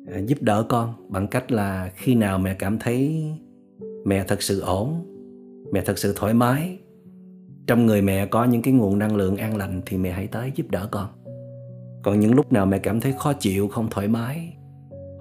ờ, 0.07 0.21
giúp 0.25 0.37
đỡ 0.41 0.65
con 0.69 0.93
bằng 1.09 1.27
cách 1.27 1.51
là 1.51 1.91
khi 1.95 2.15
nào 2.15 2.39
mẹ 2.39 2.53
cảm 2.53 2.79
thấy 2.79 3.25
mẹ 4.05 4.25
thật 4.27 4.41
sự 4.41 4.59
ổn, 4.59 5.05
mẹ 5.73 5.81
thật 5.81 5.97
sự 5.97 6.13
thoải 6.15 6.33
mái, 6.33 6.77
trong 7.67 7.85
người 7.85 8.01
mẹ 8.01 8.25
có 8.25 8.45
những 8.45 8.61
cái 8.61 8.73
nguồn 8.73 8.99
năng 8.99 9.15
lượng 9.15 9.37
an 9.37 9.57
lành 9.57 9.81
thì 9.85 9.97
mẹ 9.97 10.11
hãy 10.11 10.27
tới 10.27 10.51
giúp 10.55 10.65
đỡ 10.69 10.87
con. 10.91 11.07
Còn 12.03 12.19
những 12.19 12.33
lúc 12.33 12.53
nào 12.53 12.65
mẹ 12.65 12.79
cảm 12.79 12.99
thấy 12.99 13.13
khó 13.19 13.33
chịu, 13.33 13.67
không 13.67 13.87
thoải 13.89 14.07
mái 14.07 14.53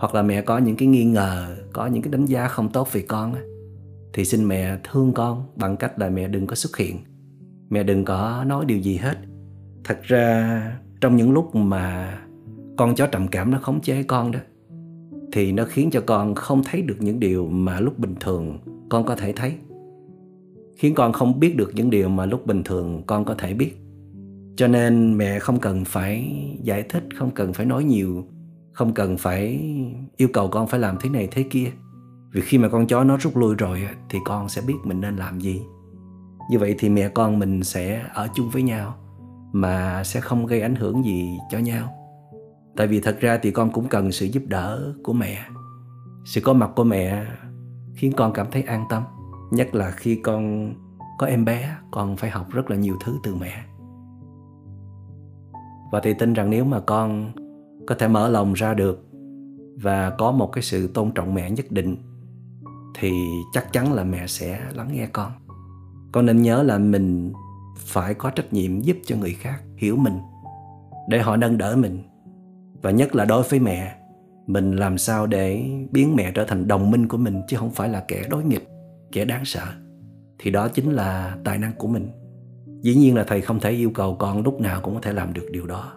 hoặc 0.03 0.15
là 0.15 0.23
mẹ 0.23 0.43
có 0.43 0.59
những 0.59 0.77
cái 0.77 0.89
nghi 0.89 1.05
ngờ, 1.05 1.57
có 1.73 1.87
những 1.87 2.03
cái 2.03 2.13
đánh 2.13 2.25
giá 2.25 2.49
không 2.49 2.69
tốt 2.69 2.89
về 2.93 3.05
con 3.09 3.35
thì 4.13 4.25
xin 4.25 4.49
mẹ 4.49 4.79
thương 4.85 5.13
con 5.13 5.45
bằng 5.57 5.77
cách 5.77 5.99
là 5.99 6.09
mẹ 6.09 6.29
đừng 6.29 6.47
có 6.47 6.55
xuất 6.55 6.77
hiện. 6.77 6.99
Mẹ 7.71 7.83
đừng 7.83 8.05
có 8.05 8.45
nói 8.47 8.65
điều 8.65 8.79
gì 8.79 8.97
hết. 8.97 9.19
Thật 9.85 10.03
ra, 10.03 10.79
trong 11.01 11.17
những 11.17 11.33
lúc 11.33 11.55
mà 11.55 12.19
con 12.77 12.95
chó 12.95 13.07
trầm 13.07 13.29
cảm 13.29 13.51
nó 13.51 13.59
khống 13.59 13.81
chế 13.81 14.03
con 14.03 14.31
đó, 14.31 14.39
thì 15.33 15.53
nó 15.53 15.65
khiến 15.65 15.91
cho 15.91 16.01
con 16.07 16.35
không 16.35 16.63
thấy 16.65 16.83
được 16.83 16.97
những 17.01 17.21
điều 17.21 17.47
mà 17.47 17.81
lúc 17.81 17.99
bình 17.99 18.15
thường 18.21 18.59
con 18.89 19.07
có 19.07 19.17
thể 19.17 19.33
thấy. 19.33 19.55
Khiến 20.77 20.95
con 20.95 21.13
không 21.13 21.41
biết 21.41 21.57
được 21.57 21.71
những 21.75 21.91
điều 21.91 22.09
mà 22.09 22.27
lúc 22.27 22.47
bình 22.47 22.63
thường 22.65 23.03
con 23.07 23.25
có 23.25 23.35
thể 23.35 23.55
biết. 23.55 23.77
Cho 24.57 24.69
nên 24.69 25.19
mẹ 25.19 25.39
không 25.39 25.59
cần 25.59 25.85
phải 25.85 26.35
giải 26.63 26.83
thích, 26.83 27.05
không 27.17 27.31
cần 27.31 27.53
phải 27.53 27.67
nói 27.67 27.85
nhiều 27.85 28.25
không 28.73 28.95
cần 28.95 29.17
phải 29.17 29.71
yêu 30.17 30.29
cầu 30.33 30.49
con 30.49 30.67
phải 30.67 30.81
làm 30.81 30.97
thế 31.01 31.09
này 31.11 31.29
thế 31.31 31.43
kia. 31.43 31.73
Vì 32.33 32.41
khi 32.41 32.59
mà 32.59 32.69
con 32.69 32.87
chó 32.87 33.05
nó 33.05 33.17
rút 33.17 33.37
lui 33.37 33.55
rồi 33.55 33.89
thì 34.09 34.19
con 34.25 34.49
sẽ 34.49 34.63
biết 34.67 34.75
mình 34.85 35.01
nên 35.01 35.17
làm 35.17 35.41
gì. 35.41 35.63
Như 36.51 36.59
vậy 36.59 36.75
thì 36.79 36.89
mẹ 36.89 37.09
con 37.09 37.39
mình 37.39 37.65
sẽ 37.65 38.07
ở 38.15 38.29
chung 38.35 38.51
với 38.51 38.63
nhau, 38.63 38.95
mà 39.53 40.05
sẽ 40.05 40.21
không 40.21 40.47
gây 40.47 40.61
ảnh 40.61 40.75
hưởng 40.75 41.05
gì 41.05 41.39
cho 41.51 41.59
nhau. 41.59 41.93
Tại 42.77 42.87
vì 42.87 43.01
thật 43.01 43.17
ra 43.21 43.39
thì 43.43 43.51
con 43.51 43.71
cũng 43.71 43.89
cần 43.89 44.13
sự 44.13 44.27
giúp 44.27 44.43
đỡ 44.47 44.95
của 45.03 45.13
mẹ. 45.13 45.45
Sự 46.25 46.41
có 46.41 46.53
mặt 46.53 46.71
của 46.77 46.85
mẹ 46.85 47.27
khiến 47.95 48.13
con 48.17 48.33
cảm 48.33 48.47
thấy 48.51 48.63
an 48.63 48.85
tâm, 48.89 49.03
nhất 49.51 49.75
là 49.75 49.91
khi 49.91 50.15
con 50.15 50.75
có 51.19 51.27
em 51.27 51.45
bé, 51.45 51.77
con 51.91 52.17
phải 52.17 52.31
học 52.31 52.47
rất 52.51 52.71
là 52.71 52.77
nhiều 52.77 52.97
thứ 53.05 53.19
từ 53.23 53.35
mẹ. 53.35 53.65
Và 55.93 56.01
thì 56.03 56.15
tin 56.15 56.33
rằng 56.33 56.51
nếu 56.51 56.65
mà 56.65 56.81
con 56.81 57.33
có 57.87 57.95
thể 57.95 58.09
mở 58.09 58.29
lòng 58.29 58.53
ra 58.53 58.75
được 58.75 59.05
và 59.83 60.11
có 60.11 60.33
một 60.33 60.53
cái 60.53 60.63
sự 60.63 60.87
tôn 60.87 61.11
trọng 61.11 61.35
mẹ 61.35 61.51
nhất 61.51 61.67
định, 61.71 61.97
thì 62.99 63.13
chắc 63.53 63.73
chắn 63.73 63.93
là 63.93 64.05
mẹ 64.05 64.27
sẽ 64.27 64.61
lắng 64.75 64.89
nghe 64.93 65.07
con. 65.13 65.33
Con 66.13 66.27
nên 66.27 66.43
nhớ 66.43 66.63
là 66.63 66.79
mình 66.79 67.33
phải 67.77 68.15
có 68.15 68.31
trách 68.31 68.53
nhiệm 68.53 68.81
giúp 68.81 68.97
cho 69.07 69.17
người 69.17 69.35
khác 69.35 69.63
hiểu 69.77 69.97
mình, 69.97 70.19
để 71.09 71.19
họ 71.19 71.37
nâng 71.37 71.59
đỡ 71.59 71.77
mình. 71.77 71.99
Và 72.83 72.91
nhất 72.91 73.15
là 73.15 73.25
đối 73.25 73.43
với 73.43 73.61
mẹ, 73.61 73.97
mình 74.47 74.77
làm 74.77 74.99
sao 74.99 75.27
để 75.27 75.65
biến 75.91 76.17
mẹ 76.17 76.33
trở 76.35 76.45
thành 76.45 76.69
đồng 76.69 76.91
minh 76.91 77.09
của 77.09 77.17
mình, 77.17 77.43
chứ 77.49 77.57
không 77.57 77.71
phải 77.71 77.89
là 77.89 78.05
kẻ 78.09 78.23
đối 78.31 78.45
nghịch, 78.45 78.69
kẻ 79.13 79.25
đáng 79.25 79.45
sợ. 79.45 79.65
Thì 80.39 80.51
đó 80.51 80.69
chính 80.69 80.91
là 80.91 81.37
tài 81.45 81.59
năng 81.59 81.73
của 81.73 81.89
mình. 81.89 82.09
Dĩ 82.81 82.95
nhiên 82.95 83.15
là 83.15 83.25
thầy 83.25 83.41
không 83.41 83.61
thể 83.61 83.71
yêu 83.71 83.91
cầu 83.91 84.17
con 84.19 84.43
lúc 84.43 84.61
nào 84.61 84.81
cũng 84.81 84.95
có 84.95 85.01
thể 85.01 85.13
làm 85.13 85.33
được 85.33 85.49
điều 85.53 85.67
đó 85.67 85.93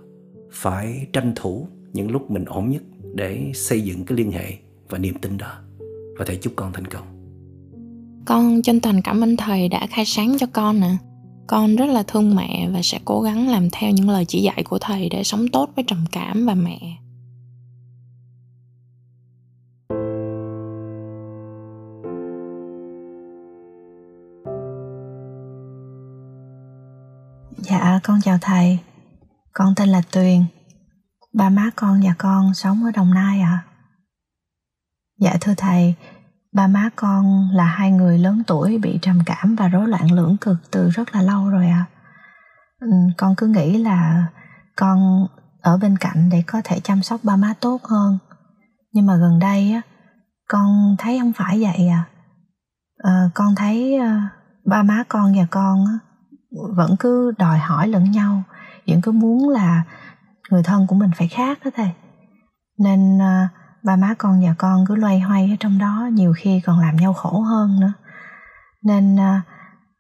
phải 0.56 1.08
tranh 1.14 1.34
thủ 1.36 1.68
những 1.94 2.12
lúc 2.12 2.32
mình 2.32 2.46
ổn 2.46 2.70
nhất 2.70 2.84
để 3.14 3.52
xây 3.54 3.82
dựng 3.82 4.06
cái 4.06 4.18
liên 4.18 4.32
hệ 4.32 4.54
và 4.90 4.98
niềm 4.98 5.16
tin 5.22 5.38
đó. 5.38 5.54
Và 6.18 6.26
thầy 6.26 6.38
chúc 6.38 6.54
con 6.56 6.74
thành 6.74 6.88
công. 6.88 7.06
Con 8.26 8.62
chân 8.62 8.80
thành 8.82 9.02
cảm 9.02 9.24
ơn 9.24 9.38
thầy 9.38 9.70
đã 9.70 9.88
khai 9.88 10.06
sáng 10.06 10.38
cho 10.40 10.48
con 10.54 10.80
nè 10.80 10.98
con 11.48 11.76
rất 11.76 11.86
là 11.86 12.04
thương 12.04 12.36
mẹ 12.36 12.70
và 12.74 12.80
sẽ 12.84 13.00
cố 13.06 13.22
gắng 13.22 13.50
làm 13.50 13.70
theo 13.70 13.92
những 13.92 14.10
lời 14.10 14.26
chỉ 14.26 14.42
dạy 14.42 14.64
của 14.64 14.80
thầy 14.80 15.10
để 15.10 15.24
sống 15.24 15.48
tốt 15.48 15.70
với 15.76 15.86
trầm 15.88 16.06
cảm 16.12 16.46
và 16.46 16.54
mẹ. 16.54 16.80
Dạ, 27.58 28.00
con 28.04 28.22
chào 28.22 28.38
thầy. 28.42 28.80
Con 29.58 29.76
tên 29.76 29.90
là 29.90 30.02
Tuyền. 30.12 30.46
Ba 31.34 31.50
má 31.50 31.70
con 31.76 32.02
và 32.04 32.14
con 32.18 32.54
sống 32.54 32.84
ở 32.84 32.92
Đồng 32.92 33.14
Nai 33.14 33.42
ạ. 33.42 33.50
À. 33.50 33.66
Dạ 35.20 35.36
thưa 35.42 35.54
thầy, 35.58 35.96
ba 36.54 36.68
má 36.68 36.90
con 36.96 37.50
là 37.52 37.66
hai 37.66 37.92
người 37.92 38.18
lớn 38.18 38.44
tuổi 38.48 38.78
bị 38.78 39.00
trầm 39.02 39.20
cảm 39.26 39.56
và 39.56 39.68
rối 39.68 39.88
loạn 39.88 40.12
lưỡng 40.12 40.38
cực 40.38 40.72
từ 40.72 40.90
rất 40.90 41.16
là 41.16 41.22
lâu 41.22 41.50
rồi 41.50 41.68
ạ. 41.68 41.86
À. 42.80 42.88
Con 43.18 43.36
cứ 43.36 43.48
nghĩ 43.48 43.78
là 43.78 44.28
con 44.76 45.28
ở 45.62 45.78
bên 45.78 45.98
cạnh 45.98 46.30
để 46.32 46.44
có 46.48 46.62
thể 46.64 46.80
chăm 46.80 47.04
sóc 47.04 47.20
ba 47.24 47.36
má 47.36 47.54
tốt 47.60 47.84
hơn. 47.84 48.18
Nhưng 48.94 49.06
mà 49.06 49.16
gần 49.16 49.40
đây 49.40 49.72
á, 49.72 49.82
con 50.48 50.96
thấy 51.00 51.20
không 51.20 51.34
phải 51.34 51.62
vậy 51.62 51.88
à. 51.88 52.04
à 53.04 53.30
con 53.34 53.56
thấy 53.56 53.98
ờ, 53.98 54.16
ba 54.66 54.84
má 54.84 55.04
con 55.10 55.34
và 55.38 55.46
con 55.52 55.86
á, 55.86 56.00
vẫn 56.76 56.96
cứ 57.00 57.32
đòi 57.38 57.58
hỏi 57.58 57.88
lẫn 57.88 58.12
nhau 58.12 58.44
những 58.86 59.02
cứ 59.02 59.12
muốn 59.12 59.50
là 59.50 59.84
người 60.50 60.64
thân 60.64 60.88
của 60.88 60.96
mình 60.96 61.12
phải 61.16 61.28
khác 61.28 61.60
đó 61.66 61.72
thầy. 61.76 61.90
Nên 62.80 63.22
à, 63.22 63.50
ba 63.84 63.96
má 63.96 64.14
con 64.18 64.46
và 64.46 64.56
con 64.58 64.86
cứ 64.88 64.96
loay 64.96 65.20
hoay 65.20 65.50
ở 65.52 65.56
trong 65.60 65.78
đó 65.78 66.10
nhiều 66.12 66.34
khi 66.38 66.62
còn 66.66 66.80
làm 66.80 66.96
nhau 66.96 67.14
khổ 67.14 67.40
hơn 67.40 67.80
nữa. 67.80 67.94
Nên 68.84 69.20
à, 69.20 69.42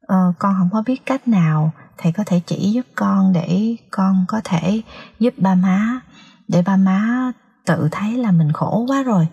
à, 0.07 0.17
con 0.39 0.55
không 0.59 0.69
có 0.71 0.83
biết 0.85 1.05
cách 1.05 1.27
nào 1.27 1.71
thầy 1.97 2.11
có 2.11 2.23
thể 2.25 2.41
chỉ 2.45 2.71
giúp 2.71 2.85
con 2.95 3.33
để 3.33 3.75
con 3.91 4.25
có 4.27 4.41
thể 4.43 4.81
giúp 5.19 5.33
ba 5.37 5.55
má 5.55 5.99
để 6.47 6.61
ba 6.61 6.77
má 6.77 7.31
tự 7.65 7.87
thấy 7.91 8.17
là 8.17 8.31
mình 8.31 8.51
khổ 8.51 8.85
quá 8.87 9.03
rồi. 9.03 9.27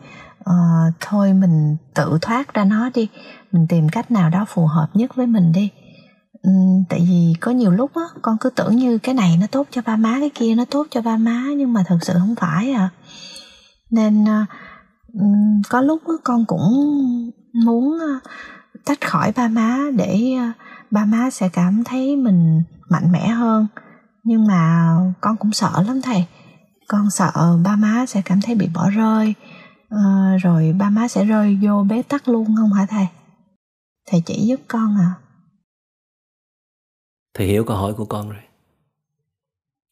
À, 0.44 0.54
thôi 1.00 1.32
mình 1.32 1.76
tự 1.94 2.18
thoát 2.23 2.54
ra 2.54 2.64
nó 2.64 2.90
đi 2.94 3.09
mình 3.52 3.66
tìm 3.68 3.88
cách 3.88 4.11
nào 4.11 4.30
đó 4.30 4.44
phù 4.49 4.66
hợp 4.66 4.88
nhất 4.94 5.14
với 5.16 5.26
mình 5.26 5.52
đi. 5.52 5.71
Ừ, 6.43 6.51
tại 6.89 7.01
vì 7.09 7.35
có 7.41 7.51
nhiều 7.51 7.71
lúc 7.71 7.91
á 7.95 8.03
con 8.23 8.37
cứ 8.41 8.51
tưởng 8.51 8.77
như 8.77 8.99
cái 8.99 9.15
này 9.15 9.37
nó 9.41 9.47
tốt 9.47 9.67
cho 9.71 9.83
ba 9.83 9.97
má 9.97 10.17
cái 10.21 10.31
kia 10.35 10.55
nó 10.55 10.65
tốt 10.65 10.87
cho 10.91 11.03
ba 11.03 11.17
má 11.17 11.45
nhưng 11.57 11.73
mà 11.73 11.83
thật 11.87 11.99
sự 12.03 12.13
không 12.19 12.35
phải 12.35 12.73
à. 12.73 12.91
Nên 13.91 14.29
à, 14.29 14.47
ừ, 15.13 15.25
có 15.69 15.81
lúc 15.81 16.03
á, 16.09 16.15
con 16.25 16.45
cũng 16.47 16.71
muốn 17.53 17.99
à, 18.01 18.31
tách 18.85 19.01
khỏi 19.01 19.33
ba 19.37 19.49
má 19.49 19.79
để 19.97 20.33
à, 20.39 20.53
ba 20.91 21.05
má 21.05 21.31
sẽ 21.31 21.49
cảm 21.49 21.85
thấy 21.85 22.17
mình 22.17 22.63
mạnh 22.89 23.13
mẽ 23.13 23.29
hơn. 23.29 23.67
Nhưng 24.25 24.47
mà 24.47 24.95
con 25.21 25.37
cũng 25.37 25.53
sợ 25.53 25.83
lắm 25.87 26.03
thầy. 26.03 26.27
Con 26.89 27.11
sợ 27.11 27.59
ba 27.65 27.77
má 27.77 28.07
sẽ 28.07 28.23
cảm 28.25 28.41
thấy 28.41 28.55
bị 28.55 28.69
bỏ 28.75 28.91
rơi 28.91 29.35
ờ, 29.89 30.37
rồi 30.43 30.75
ba 30.79 30.91
má 30.91 31.09
sẽ 31.09 31.25
rơi 31.25 31.59
vô 31.63 31.85
bế 31.89 32.03
tắc 32.03 32.29
luôn 32.29 32.57
không 32.57 32.73
hả 32.73 32.87
thầy? 32.87 33.07
Thầy 34.11 34.23
chỉ 34.27 34.47
giúp 34.47 34.61
con 34.69 34.97
à? 34.99 35.22
Thầy 37.35 37.47
hiểu 37.47 37.65
câu 37.65 37.77
hỏi 37.77 37.95
của 37.95 38.05
con 38.05 38.31
rồi. 38.31 38.41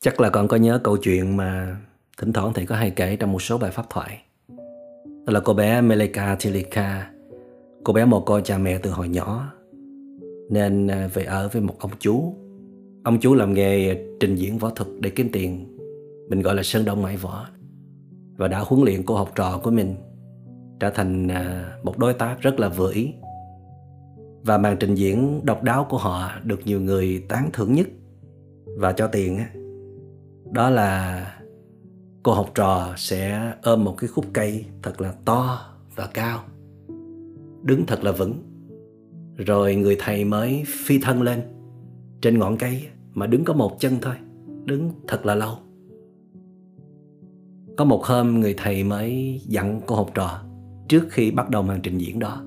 Chắc 0.03 0.21
là 0.21 0.31
con 0.31 0.49
có 0.49 0.57
nhớ 0.57 0.81
câu 0.85 0.97
chuyện 0.97 1.37
mà 1.37 1.77
thỉnh 2.19 2.33
thoảng 2.33 2.53
thầy 2.53 2.67
có 2.67 2.77
hay 2.77 2.91
kể 2.91 3.17
trong 3.17 3.33
một 3.33 3.43
số 3.43 3.59
bài 3.59 3.71
pháp 3.71 3.87
thoại. 3.91 4.23
Đó 5.27 5.33
là 5.33 5.41
cô 5.41 5.55
bé 5.55 5.81
Meleka 5.81 6.37
Tilika. 6.41 7.11
Cô 7.85 7.93
bé 7.93 8.05
một 8.05 8.23
cô 8.27 8.41
cha 8.41 8.59
mẹ 8.59 8.79
từ 8.79 8.91
hồi 8.91 9.09
nhỏ. 9.09 9.53
Nên 10.51 10.87
à, 10.87 11.11
về 11.15 11.25
ở 11.25 11.49
với 11.53 11.63
một 11.63 11.77
ông 11.79 11.91
chú. 11.99 12.35
Ông 13.05 13.21
chú 13.21 13.35
làm 13.35 13.55
nghề 13.55 14.05
trình 14.21 14.37
diễn 14.37 14.59
võ 14.59 14.71
thuật 14.71 14.91
để 15.01 15.11
kiếm 15.11 15.29
tiền. 15.33 15.79
Mình 16.29 16.43
gọi 16.43 16.55
là 16.55 16.63
sơn 16.63 16.85
đông 16.85 17.03
mãi 17.03 17.17
võ. 17.17 17.47
Và 18.37 18.49
đã 18.49 18.59
huấn 18.59 18.85
luyện 18.85 19.03
cô 19.07 19.17
học 19.17 19.33
trò 19.35 19.61
của 19.63 19.71
mình. 19.71 19.95
Trở 20.81 20.91
thành 20.91 21.29
à, 21.29 21.73
một 21.83 21.99
đối 21.99 22.15
tác 22.15 22.41
rất 22.41 22.61
là 22.61 22.69
vừa 22.69 22.93
ý 22.93 23.13
và 24.43 24.59
màn 24.59 24.77
trình 24.81 24.95
diễn 24.95 25.41
độc 25.45 25.63
đáo 25.63 25.87
của 25.91 25.99
họ 25.99 26.31
được 26.45 26.61
nhiều 26.65 26.81
người 26.81 27.25
tán 27.29 27.51
thưởng 27.53 27.75
nhất 27.75 27.87
và 28.77 28.93
cho 28.93 29.07
tiền 29.07 29.41
đó 30.51 30.71
là 30.71 31.27
cô 32.23 32.33
học 32.33 32.51
trò 32.55 32.95
sẽ 32.97 33.53
ôm 33.63 33.85
một 33.85 33.95
cái 33.99 34.09
khúc 34.09 34.27
cây 34.33 34.65
thật 34.83 35.01
là 35.01 35.15
to 35.25 35.67
và 35.97 36.09
cao, 36.15 36.45
đứng 37.63 37.87
thật 37.87 38.05
là 38.05 38.13
vững. 38.13 38.35
Rồi 39.37 39.75
người 39.75 39.97
thầy 39.99 40.25
mới 40.25 40.65
phi 40.67 40.99
thân 40.99 41.23
lên 41.23 41.41
trên 42.21 42.39
ngọn 42.39 42.57
cây 42.57 42.87
mà 43.15 43.27
đứng 43.27 43.45
có 43.45 43.55
một 43.55 43.81
chân 43.81 43.99
thôi, 44.03 44.15
đứng 44.65 44.91
thật 45.09 45.27
là 45.27 45.35
lâu. 45.35 45.55
Có 47.77 47.85
một 47.85 48.05
hôm 48.05 48.41
người 48.41 48.55
thầy 48.59 48.85
mới 48.85 49.41
dặn 49.47 49.81
cô 49.87 49.95
học 49.95 50.11
trò 50.15 50.43
trước 50.89 51.07
khi 51.11 51.31
bắt 51.31 51.51
đầu 51.51 51.63
màn 51.63 51.81
trình 51.83 51.99
diễn 51.99 52.19
đó 52.19 52.45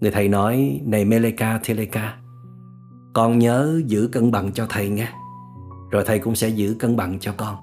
người 0.00 0.10
thầy 0.10 0.28
nói, 0.28 0.80
này 0.84 1.04
meleka 1.04 1.60
teleka 1.68 2.16
con 3.18 3.38
nhớ 3.38 3.80
giữ 3.86 4.08
cân 4.12 4.30
bằng 4.30 4.52
cho 4.52 4.66
thầy 4.68 4.88
nghe, 4.88 5.08
rồi 5.90 6.04
thầy 6.06 6.18
cũng 6.18 6.34
sẽ 6.34 6.48
giữ 6.48 6.76
cân 6.78 6.96
bằng 6.96 7.18
cho 7.20 7.32
con. 7.36 7.56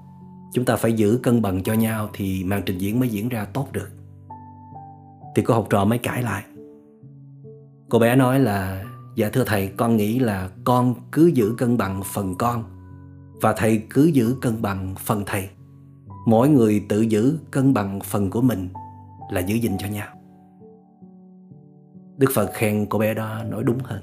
Chúng 0.52 0.64
ta 0.64 0.76
phải 0.76 0.92
giữ 0.92 1.20
cân 1.22 1.42
bằng 1.42 1.62
cho 1.62 1.72
nhau 1.72 2.10
thì 2.12 2.44
màn 2.44 2.62
trình 2.66 2.78
diễn 2.78 3.00
mới 3.00 3.08
diễn 3.08 3.28
ra 3.28 3.44
tốt 3.44 3.68
được. 3.72 3.88
Thì 5.34 5.42
cô 5.42 5.54
học 5.54 5.66
trò 5.70 5.84
mới 5.84 5.98
cãi 5.98 6.22
lại. 6.22 6.44
Cô 7.88 7.98
bé 7.98 8.16
nói 8.16 8.40
là 8.40 8.84
dạ 9.14 9.28
thưa 9.32 9.44
thầy, 9.44 9.68
con 9.76 9.96
nghĩ 9.96 10.18
là 10.18 10.50
con 10.64 10.94
cứ 11.12 11.26
giữ 11.26 11.54
cân 11.58 11.76
bằng 11.76 12.02
phần 12.14 12.34
con 12.38 12.64
và 13.40 13.52
thầy 13.52 13.82
cứ 13.90 14.04
giữ 14.04 14.36
cân 14.40 14.62
bằng 14.62 14.94
phần 14.98 15.22
thầy. 15.26 15.48
Mỗi 16.26 16.48
người 16.48 16.84
tự 16.88 17.00
giữ 17.00 17.38
cân 17.50 17.74
bằng 17.74 18.00
phần 18.00 18.30
của 18.30 18.40
mình 18.40 18.68
là 19.30 19.40
giữ 19.40 19.54
gìn 19.54 19.78
cho 19.78 19.88
nhau 19.88 20.06
đức 22.18 22.30
phật 22.34 22.50
khen 22.52 22.86
cô 22.86 22.98
bé 22.98 23.14
đó 23.14 23.44
nói 23.50 23.62
đúng 23.64 23.78
hơn. 23.82 24.02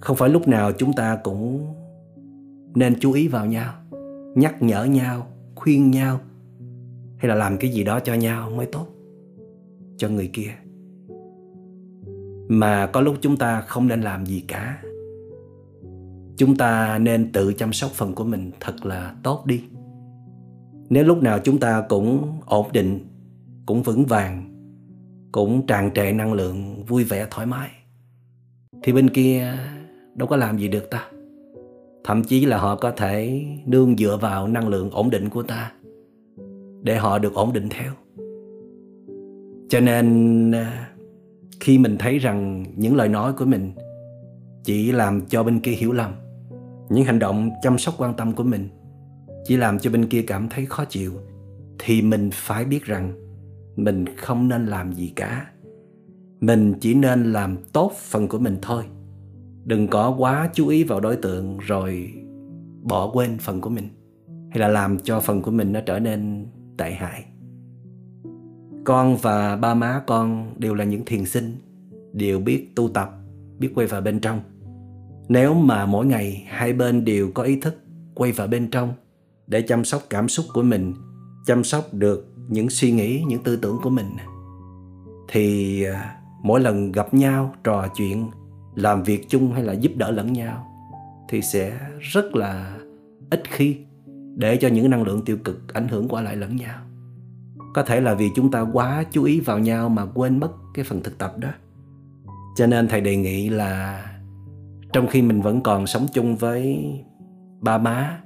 Không 0.00 0.16
phải 0.16 0.28
lúc 0.28 0.48
nào 0.48 0.72
chúng 0.72 0.92
ta 0.92 1.18
cũng 1.24 1.74
nên 2.74 3.00
chú 3.00 3.12
ý 3.12 3.28
vào 3.28 3.46
nhau, 3.46 3.74
nhắc 4.34 4.62
nhở 4.62 4.84
nhau, 4.84 5.26
khuyên 5.54 5.90
nhau, 5.90 6.20
hay 7.16 7.28
là 7.28 7.34
làm 7.34 7.56
cái 7.58 7.70
gì 7.70 7.84
đó 7.84 8.00
cho 8.00 8.14
nhau 8.14 8.50
mới 8.50 8.66
tốt, 8.66 8.86
cho 9.96 10.08
người 10.08 10.30
kia. 10.32 10.50
Mà 12.48 12.86
có 12.86 13.00
lúc 13.00 13.16
chúng 13.20 13.36
ta 13.36 13.60
không 13.60 13.88
nên 13.88 14.00
làm 14.00 14.26
gì 14.26 14.44
cả. 14.48 14.82
Chúng 16.36 16.56
ta 16.56 16.98
nên 16.98 17.32
tự 17.32 17.52
chăm 17.52 17.72
sóc 17.72 17.90
phần 17.90 18.14
của 18.14 18.24
mình 18.24 18.50
thật 18.60 18.86
là 18.86 19.14
tốt 19.22 19.46
đi. 19.46 19.64
Nếu 20.88 21.04
lúc 21.04 21.22
nào 21.22 21.38
chúng 21.38 21.60
ta 21.60 21.84
cũng 21.88 22.32
ổn 22.46 22.66
định, 22.72 23.00
cũng 23.66 23.82
vững 23.82 24.04
vàng 24.04 24.55
cũng 25.32 25.66
tràn 25.66 25.90
trề 25.94 26.12
năng 26.12 26.32
lượng 26.32 26.84
vui 26.84 27.04
vẻ, 27.04 27.26
thoải 27.30 27.46
mái. 27.46 27.70
Thì 28.82 28.92
bên 28.92 29.10
kia 29.10 29.52
đâu 30.14 30.28
có 30.28 30.36
làm 30.36 30.58
gì 30.58 30.68
được 30.68 30.90
ta. 30.90 31.10
Thậm 32.04 32.24
chí 32.24 32.46
là 32.46 32.58
họ 32.58 32.76
có 32.76 32.90
thể 32.90 33.44
nương 33.64 33.96
dựa 33.96 34.18
vào 34.20 34.48
năng 34.48 34.68
lượng 34.68 34.90
ổn 34.90 35.10
định 35.10 35.28
của 35.28 35.42
ta 35.42 35.72
để 36.82 36.96
họ 36.96 37.18
được 37.18 37.34
ổn 37.34 37.52
định 37.52 37.68
theo. 37.70 37.92
Cho 39.68 39.80
nên 39.80 40.50
à, 40.52 40.90
khi 41.60 41.78
mình 41.78 41.96
thấy 41.98 42.18
rằng 42.18 42.64
những 42.76 42.96
lời 42.96 43.08
nói 43.08 43.32
của 43.32 43.44
mình 43.44 43.72
chỉ 44.64 44.92
làm 44.92 45.26
cho 45.26 45.42
bên 45.42 45.60
kia 45.60 45.72
hiểu 45.72 45.92
lầm, 45.92 46.12
những 46.88 47.04
hành 47.04 47.18
động 47.18 47.50
chăm 47.62 47.78
sóc 47.78 47.94
quan 47.98 48.14
tâm 48.14 48.32
của 48.32 48.44
mình 48.44 48.68
chỉ 49.44 49.56
làm 49.56 49.78
cho 49.78 49.90
bên 49.90 50.06
kia 50.06 50.22
cảm 50.26 50.48
thấy 50.48 50.66
khó 50.66 50.84
chịu, 50.84 51.12
thì 51.78 52.02
mình 52.02 52.30
phải 52.32 52.64
biết 52.64 52.84
rằng 52.84 53.25
mình 53.76 54.04
không 54.16 54.48
nên 54.48 54.66
làm 54.66 54.92
gì 54.92 55.12
cả. 55.16 55.50
Mình 56.40 56.74
chỉ 56.80 56.94
nên 56.94 57.32
làm 57.32 57.56
tốt 57.72 57.92
phần 57.94 58.28
của 58.28 58.38
mình 58.38 58.58
thôi. 58.62 58.84
Đừng 59.64 59.88
có 59.88 60.14
quá 60.18 60.50
chú 60.52 60.68
ý 60.68 60.84
vào 60.84 61.00
đối 61.00 61.16
tượng 61.16 61.58
rồi 61.58 62.14
bỏ 62.82 63.10
quên 63.12 63.38
phần 63.38 63.60
của 63.60 63.70
mình, 63.70 63.88
hay 64.50 64.58
là 64.58 64.68
làm 64.68 64.98
cho 64.98 65.20
phần 65.20 65.42
của 65.42 65.50
mình 65.50 65.72
nó 65.72 65.80
trở 65.86 65.98
nên 65.98 66.46
tệ 66.76 66.92
hại. 66.92 67.24
Con 68.84 69.16
và 69.16 69.56
ba 69.56 69.74
má 69.74 70.02
con 70.06 70.54
đều 70.58 70.74
là 70.74 70.84
những 70.84 71.04
thiền 71.04 71.24
sinh, 71.24 71.56
đều 72.12 72.40
biết 72.40 72.76
tu 72.76 72.88
tập, 72.88 73.10
biết 73.58 73.70
quay 73.74 73.86
vào 73.86 74.00
bên 74.00 74.20
trong. 74.20 74.40
Nếu 75.28 75.54
mà 75.54 75.86
mỗi 75.86 76.06
ngày 76.06 76.44
hai 76.48 76.72
bên 76.72 77.04
đều 77.04 77.30
có 77.34 77.42
ý 77.42 77.60
thức 77.60 77.74
quay 78.14 78.32
vào 78.32 78.46
bên 78.46 78.70
trong 78.70 78.92
để 79.46 79.62
chăm 79.62 79.84
sóc 79.84 80.02
cảm 80.10 80.28
xúc 80.28 80.46
của 80.54 80.62
mình, 80.62 80.94
chăm 81.46 81.64
sóc 81.64 81.94
được 81.94 82.35
những 82.48 82.70
suy 82.70 82.90
nghĩ, 82.90 83.24
những 83.28 83.42
tư 83.42 83.56
tưởng 83.56 83.78
của 83.82 83.90
mình. 83.90 84.10
Thì 85.28 85.82
à, 85.84 86.16
mỗi 86.42 86.60
lần 86.60 86.92
gặp 86.92 87.14
nhau, 87.14 87.54
trò 87.64 87.88
chuyện, 87.96 88.30
làm 88.74 89.02
việc 89.02 89.28
chung 89.28 89.52
hay 89.52 89.62
là 89.62 89.72
giúp 89.72 89.92
đỡ 89.96 90.10
lẫn 90.10 90.32
nhau 90.32 90.66
thì 91.28 91.42
sẽ 91.42 91.78
rất 92.00 92.36
là 92.36 92.78
ít 93.30 93.42
khi 93.50 93.76
để 94.36 94.56
cho 94.56 94.68
những 94.68 94.90
năng 94.90 95.02
lượng 95.02 95.24
tiêu 95.24 95.36
cực 95.44 95.74
ảnh 95.74 95.88
hưởng 95.88 96.08
qua 96.08 96.22
lại 96.22 96.36
lẫn 96.36 96.56
nhau. 96.56 96.80
Có 97.74 97.82
thể 97.82 98.00
là 98.00 98.14
vì 98.14 98.28
chúng 98.36 98.50
ta 98.50 98.60
quá 98.72 99.04
chú 99.10 99.24
ý 99.24 99.40
vào 99.40 99.58
nhau 99.58 99.88
mà 99.88 100.06
quên 100.14 100.40
mất 100.40 100.52
cái 100.74 100.84
phần 100.84 101.02
thực 101.02 101.18
tập 101.18 101.38
đó. 101.38 101.48
Cho 102.56 102.66
nên 102.66 102.88
thầy 102.88 103.00
đề 103.00 103.16
nghị 103.16 103.48
là 103.48 104.04
trong 104.92 105.06
khi 105.06 105.22
mình 105.22 105.42
vẫn 105.42 105.60
còn 105.60 105.86
sống 105.86 106.06
chung 106.12 106.36
với 106.36 106.90
ba 107.60 107.78
má 107.78 108.20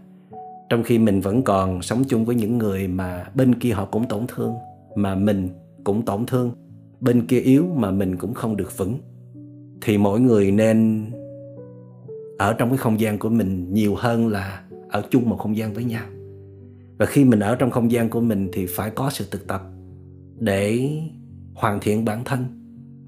trong 0.70 0.82
khi 0.82 0.98
mình 0.98 1.20
vẫn 1.20 1.42
còn 1.42 1.82
sống 1.82 2.04
chung 2.08 2.24
với 2.24 2.36
những 2.36 2.58
người 2.58 2.88
mà 2.88 3.26
bên 3.34 3.54
kia 3.54 3.70
họ 3.70 3.84
cũng 3.84 4.08
tổn 4.08 4.26
thương, 4.28 4.54
mà 4.94 5.14
mình 5.14 5.48
cũng 5.84 6.04
tổn 6.04 6.26
thương. 6.26 6.52
Bên 7.00 7.26
kia 7.26 7.40
yếu 7.40 7.66
mà 7.76 7.90
mình 7.90 8.16
cũng 8.16 8.34
không 8.34 8.56
được 8.56 8.76
vững. 8.76 8.98
Thì 9.80 9.98
mỗi 9.98 10.20
người 10.20 10.50
nên 10.50 11.06
ở 12.38 12.52
trong 12.52 12.68
cái 12.68 12.78
không 12.78 13.00
gian 13.00 13.18
của 13.18 13.28
mình 13.28 13.74
nhiều 13.74 13.94
hơn 13.94 14.28
là 14.28 14.62
ở 14.88 15.02
chung 15.10 15.28
một 15.28 15.36
không 15.36 15.56
gian 15.56 15.72
với 15.72 15.84
nhau. 15.84 16.04
Và 16.98 17.06
khi 17.06 17.24
mình 17.24 17.40
ở 17.40 17.56
trong 17.56 17.70
không 17.70 17.90
gian 17.90 18.10
của 18.10 18.20
mình 18.20 18.48
thì 18.52 18.66
phải 18.66 18.90
có 18.90 19.10
sự 19.10 19.24
thực 19.30 19.46
tập 19.46 19.62
để 20.38 20.90
hoàn 21.54 21.80
thiện 21.80 22.04
bản 22.04 22.24
thân, 22.24 22.44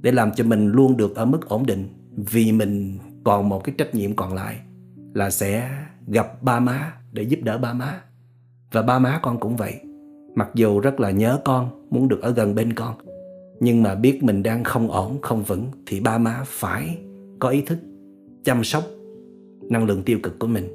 để 0.01 0.13
làm 0.13 0.31
cho 0.33 0.45
mình 0.45 0.69
luôn 0.69 0.97
được 0.97 1.17
ở 1.17 1.25
mức 1.25 1.49
ổn 1.49 1.67
định. 1.67 1.89
Vì 2.17 2.53
mình 2.53 2.99
còn 3.25 3.49
một 3.49 3.65
cái 3.65 3.75
trách 3.79 3.95
nhiệm 3.95 4.17
còn 4.17 4.35
lại 4.35 4.57
là 5.15 5.31
sẽ 5.31 5.71
gặp 6.07 6.43
ba 6.43 6.61
má 6.61 6.93
để 7.13 7.23
giúp 7.23 7.39
đỡ 7.43 7.59
ba 7.59 7.73
má. 7.73 8.03
Và 8.73 8.83
ba 8.83 8.99
má 8.99 9.21
con 9.23 9.41
cũng 9.41 9.57
vậy. 9.57 9.75
Mặc 10.35 10.51
dù 10.55 10.81
rất 10.81 11.01
là 11.01 11.11
nhớ 11.11 11.41
con, 11.45 11.89
muốn 11.91 12.09
được 12.09 12.23
ở 12.23 12.31
gần 12.31 12.55
bên 12.55 12.73
con, 12.73 12.95
nhưng 13.61 13.83
mà 13.83 13.95
biết 13.95 14.23
mình 14.23 14.43
đang 14.43 14.65
không 14.65 14.91
ổn, 14.91 15.19
không 15.23 15.43
vững, 15.43 15.67
thì 15.87 16.01
ba 16.01 16.19
má 16.19 16.43
phải 16.47 16.99
có 17.39 17.49
ý 17.49 17.63
thức 17.63 17.79
chăm 18.45 18.65
sóc 18.65 18.85
năng 19.71 19.85
lượng 19.85 20.03
tiêu 20.03 20.19
cực 20.23 20.39
của 20.39 20.47
mình. 20.47 20.69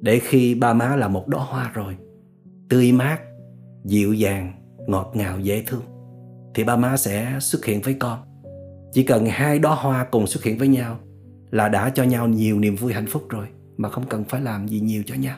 Để 0.00 0.18
khi 0.18 0.54
ba 0.54 0.72
má 0.72 0.96
là 0.96 1.08
một 1.08 1.28
đóa 1.28 1.44
hoa 1.44 1.70
rồi, 1.74 1.96
tươi 2.68 2.92
mát, 2.92 3.18
dịu 3.84 4.12
dàng, 4.12 4.52
ngọt 4.86 5.12
ngào, 5.14 5.40
dễ 5.40 5.62
thương, 5.66 5.82
thì 6.54 6.64
ba 6.64 6.76
má 6.76 6.96
sẽ 6.96 7.36
xuất 7.40 7.64
hiện 7.64 7.80
với 7.80 7.94
con. 7.94 8.18
Chỉ 8.92 9.02
cần 9.02 9.26
hai 9.26 9.58
đóa 9.58 9.74
hoa 9.74 10.04
cùng 10.04 10.26
xuất 10.26 10.44
hiện 10.44 10.58
với 10.58 10.68
nhau 10.68 10.98
là 11.50 11.68
đã 11.68 11.90
cho 11.90 12.02
nhau 12.02 12.28
nhiều 12.28 12.58
niềm 12.58 12.76
vui 12.76 12.92
hạnh 12.92 13.06
phúc 13.06 13.22
rồi, 13.28 13.46
mà 13.76 13.88
không 13.88 14.04
cần 14.08 14.24
phải 14.24 14.40
làm 14.40 14.68
gì 14.68 14.80
nhiều 14.80 15.02
cho 15.06 15.14
nhau 15.14 15.36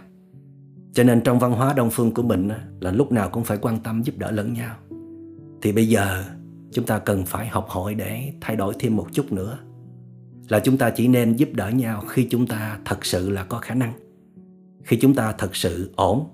cho 0.96 1.04
nên 1.04 1.20
trong 1.20 1.38
văn 1.38 1.52
hóa 1.52 1.72
đông 1.72 1.90
phương 1.90 2.14
của 2.14 2.22
mình 2.22 2.48
là 2.80 2.90
lúc 2.90 3.12
nào 3.12 3.28
cũng 3.28 3.44
phải 3.44 3.58
quan 3.62 3.80
tâm 3.80 4.02
giúp 4.02 4.18
đỡ 4.18 4.30
lẫn 4.30 4.52
nhau. 4.52 4.76
Thì 5.62 5.72
bây 5.72 5.88
giờ, 5.88 6.24
chúng 6.72 6.86
ta 6.86 6.98
cần 6.98 7.24
phải 7.24 7.46
học 7.46 7.66
hỏi 7.68 7.94
để 7.94 8.32
thay 8.40 8.56
đổi 8.56 8.74
thêm 8.78 8.96
một 8.96 9.06
chút 9.12 9.32
nữa. 9.32 9.58
Là 10.48 10.60
chúng 10.60 10.78
ta 10.78 10.90
chỉ 10.90 11.08
nên 11.08 11.36
giúp 11.36 11.48
đỡ 11.52 11.70
nhau 11.70 12.02
khi 12.08 12.26
chúng 12.30 12.46
ta 12.46 12.78
thật 12.84 13.04
sự 13.04 13.30
là 13.30 13.44
có 13.44 13.58
khả 13.58 13.74
năng. 13.74 13.92
Khi 14.84 14.98
chúng 15.00 15.14
ta 15.14 15.32
thật 15.38 15.56
sự 15.56 15.92
ổn, 15.96 16.28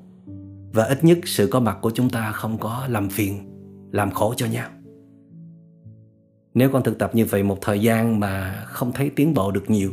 và 0.72 0.84
ít 0.84 1.04
nhất 1.04 1.18
sự 1.24 1.46
có 1.46 1.60
mặt 1.60 1.78
của 1.80 1.90
chúng 1.90 2.10
ta 2.10 2.32
không 2.32 2.58
có 2.58 2.86
làm 2.88 3.08
phiền, 3.08 3.38
làm 3.92 4.10
khổ 4.10 4.34
cho 4.36 4.46
nhau. 4.46 4.68
Nếu 6.54 6.70
con 6.72 6.82
thực 6.82 6.98
tập 6.98 7.14
như 7.14 7.24
vậy 7.24 7.42
một 7.42 7.58
thời 7.60 7.80
gian 7.80 8.20
mà 8.20 8.64
không 8.66 8.92
thấy 8.92 9.10
tiến 9.10 9.34
bộ 9.34 9.50
được 9.50 9.70
nhiều, 9.70 9.92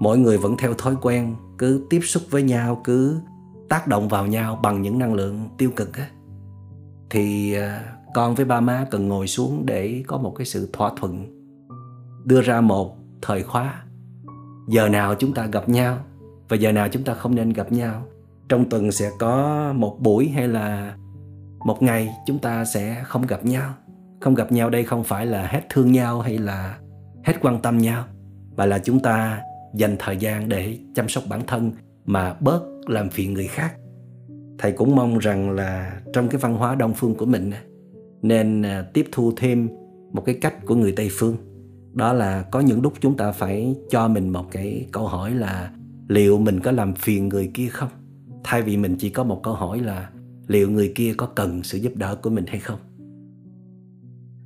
mỗi 0.00 0.18
người 0.18 0.38
vẫn 0.38 0.56
theo 0.58 0.74
thói 0.74 0.96
quen 1.02 1.34
cứ 1.58 1.86
tiếp 1.90 2.00
xúc 2.02 2.22
với 2.30 2.42
nhau, 2.42 2.80
cứ 2.84 3.20
tác 3.68 3.88
động 3.88 4.08
vào 4.08 4.26
nhau 4.26 4.60
bằng 4.62 4.82
những 4.82 4.98
năng 4.98 5.14
lượng 5.14 5.48
tiêu 5.58 5.70
cực 5.76 5.96
á, 5.96 6.08
thì 7.10 7.54
à, 7.54 7.82
con 8.14 8.34
với 8.34 8.44
ba 8.44 8.60
má 8.60 8.86
cần 8.90 9.08
ngồi 9.08 9.26
xuống 9.26 9.66
để 9.66 10.04
có 10.06 10.18
một 10.18 10.34
cái 10.38 10.46
sự 10.46 10.70
thỏa 10.72 10.90
thuận, 10.96 11.26
đưa 12.24 12.40
ra 12.40 12.60
một 12.60 12.96
thời 13.22 13.42
khóa. 13.42 13.82
Giờ 14.68 14.88
nào 14.88 15.14
chúng 15.14 15.34
ta 15.34 15.46
gặp 15.46 15.68
nhau 15.68 15.98
và 16.48 16.56
giờ 16.56 16.72
nào 16.72 16.88
chúng 16.88 17.02
ta 17.02 17.14
không 17.14 17.34
nên 17.34 17.52
gặp 17.52 17.72
nhau. 17.72 18.02
Trong 18.48 18.68
tuần 18.68 18.92
sẽ 18.92 19.10
có 19.18 19.72
một 19.76 19.96
buổi 20.00 20.28
hay 20.28 20.48
là 20.48 20.96
một 21.64 21.82
ngày 21.82 22.10
chúng 22.26 22.38
ta 22.38 22.64
sẽ 22.64 23.02
không 23.04 23.26
gặp 23.26 23.44
nhau. 23.44 23.74
Không 24.20 24.34
gặp 24.34 24.52
nhau 24.52 24.70
đây 24.70 24.84
không 24.84 25.04
phải 25.04 25.26
là 25.26 25.46
hết 25.46 25.60
thương 25.70 25.92
nhau 25.92 26.20
hay 26.20 26.38
là 26.38 26.78
hết 27.24 27.34
quan 27.40 27.62
tâm 27.62 27.78
nhau, 27.78 28.04
mà 28.56 28.66
là 28.66 28.78
chúng 28.78 29.00
ta 29.00 29.42
dành 29.74 29.96
thời 29.98 30.16
gian 30.16 30.48
để 30.48 30.78
chăm 30.94 31.08
sóc 31.08 31.24
bản 31.28 31.40
thân 31.46 31.72
mà 32.04 32.34
bớt 32.40 32.62
làm 32.88 33.10
phiền 33.10 33.34
người 33.34 33.46
khác. 33.46 33.76
Thầy 34.58 34.72
cũng 34.72 34.96
mong 34.96 35.18
rằng 35.18 35.50
là 35.50 36.00
trong 36.12 36.28
cái 36.28 36.40
văn 36.40 36.54
hóa 36.54 36.74
đông 36.74 36.94
phương 36.94 37.14
của 37.14 37.26
mình 37.26 37.50
nên 38.22 38.62
à, 38.62 38.86
tiếp 38.94 39.06
thu 39.12 39.32
thêm 39.36 39.68
một 40.12 40.22
cái 40.26 40.38
cách 40.40 40.66
của 40.66 40.74
người 40.74 40.92
tây 40.92 41.08
phương. 41.12 41.36
Đó 41.92 42.12
là 42.12 42.42
có 42.42 42.60
những 42.60 42.82
lúc 42.82 42.92
chúng 43.00 43.16
ta 43.16 43.32
phải 43.32 43.76
cho 43.90 44.08
mình 44.08 44.28
một 44.28 44.46
cái 44.50 44.88
câu 44.92 45.06
hỏi 45.06 45.30
là 45.34 45.70
liệu 46.08 46.38
mình 46.38 46.60
có 46.60 46.70
làm 46.70 46.94
phiền 46.94 47.28
người 47.28 47.50
kia 47.54 47.68
không? 47.68 47.88
Thay 48.44 48.62
vì 48.62 48.76
mình 48.76 48.96
chỉ 48.98 49.10
có 49.10 49.24
một 49.24 49.40
câu 49.42 49.54
hỏi 49.54 49.80
là 49.80 50.10
liệu 50.46 50.70
người 50.70 50.92
kia 50.94 51.14
có 51.16 51.26
cần 51.26 51.62
sự 51.62 51.78
giúp 51.78 51.92
đỡ 51.96 52.16
của 52.22 52.30
mình 52.30 52.44
hay 52.46 52.60
không? 52.60 52.78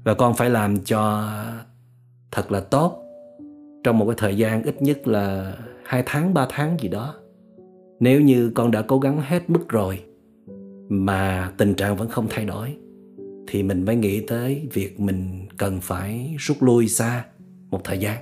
Và 0.05 0.15
con 0.15 0.35
phải 0.35 0.51
làm 0.51 0.79
cho 0.85 1.31
thật 2.31 2.53
là 2.53 2.61
tốt 2.61 3.03
trong 3.85 3.99
một 3.99 4.07
cái 4.07 4.15
thời 4.19 4.37
gian 4.37 4.63
ít 4.63 4.83
nhất 4.83 5.09
là 5.09 5.57
hai 5.85 6.03
tháng, 6.07 6.35
ba 6.35 6.47
tháng 6.51 6.77
gì 6.81 6.89
đó 6.89 7.15
nếu 8.01 8.21
như 8.21 8.53
con 8.55 8.71
đã 8.71 8.83
cố 8.83 8.99
gắng 8.99 9.21
hết 9.21 9.51
mức 9.51 9.69
rồi 9.69 10.05
mà 10.89 11.53
tình 11.57 11.75
trạng 11.75 11.97
vẫn 11.97 12.09
không 12.09 12.27
thay 12.31 12.45
đổi 12.45 12.77
thì 13.49 13.63
mình 13.63 13.85
mới 13.85 13.97
nghĩ 13.97 14.21
tới 14.29 14.69
việc 14.73 15.01
mình 15.01 15.47
cần 15.57 15.81
phải 15.83 16.35
rút 16.39 16.63
lui 16.63 16.89
xa 16.89 17.25
một 17.71 17.81
thời 17.85 17.99
gian. 17.99 18.17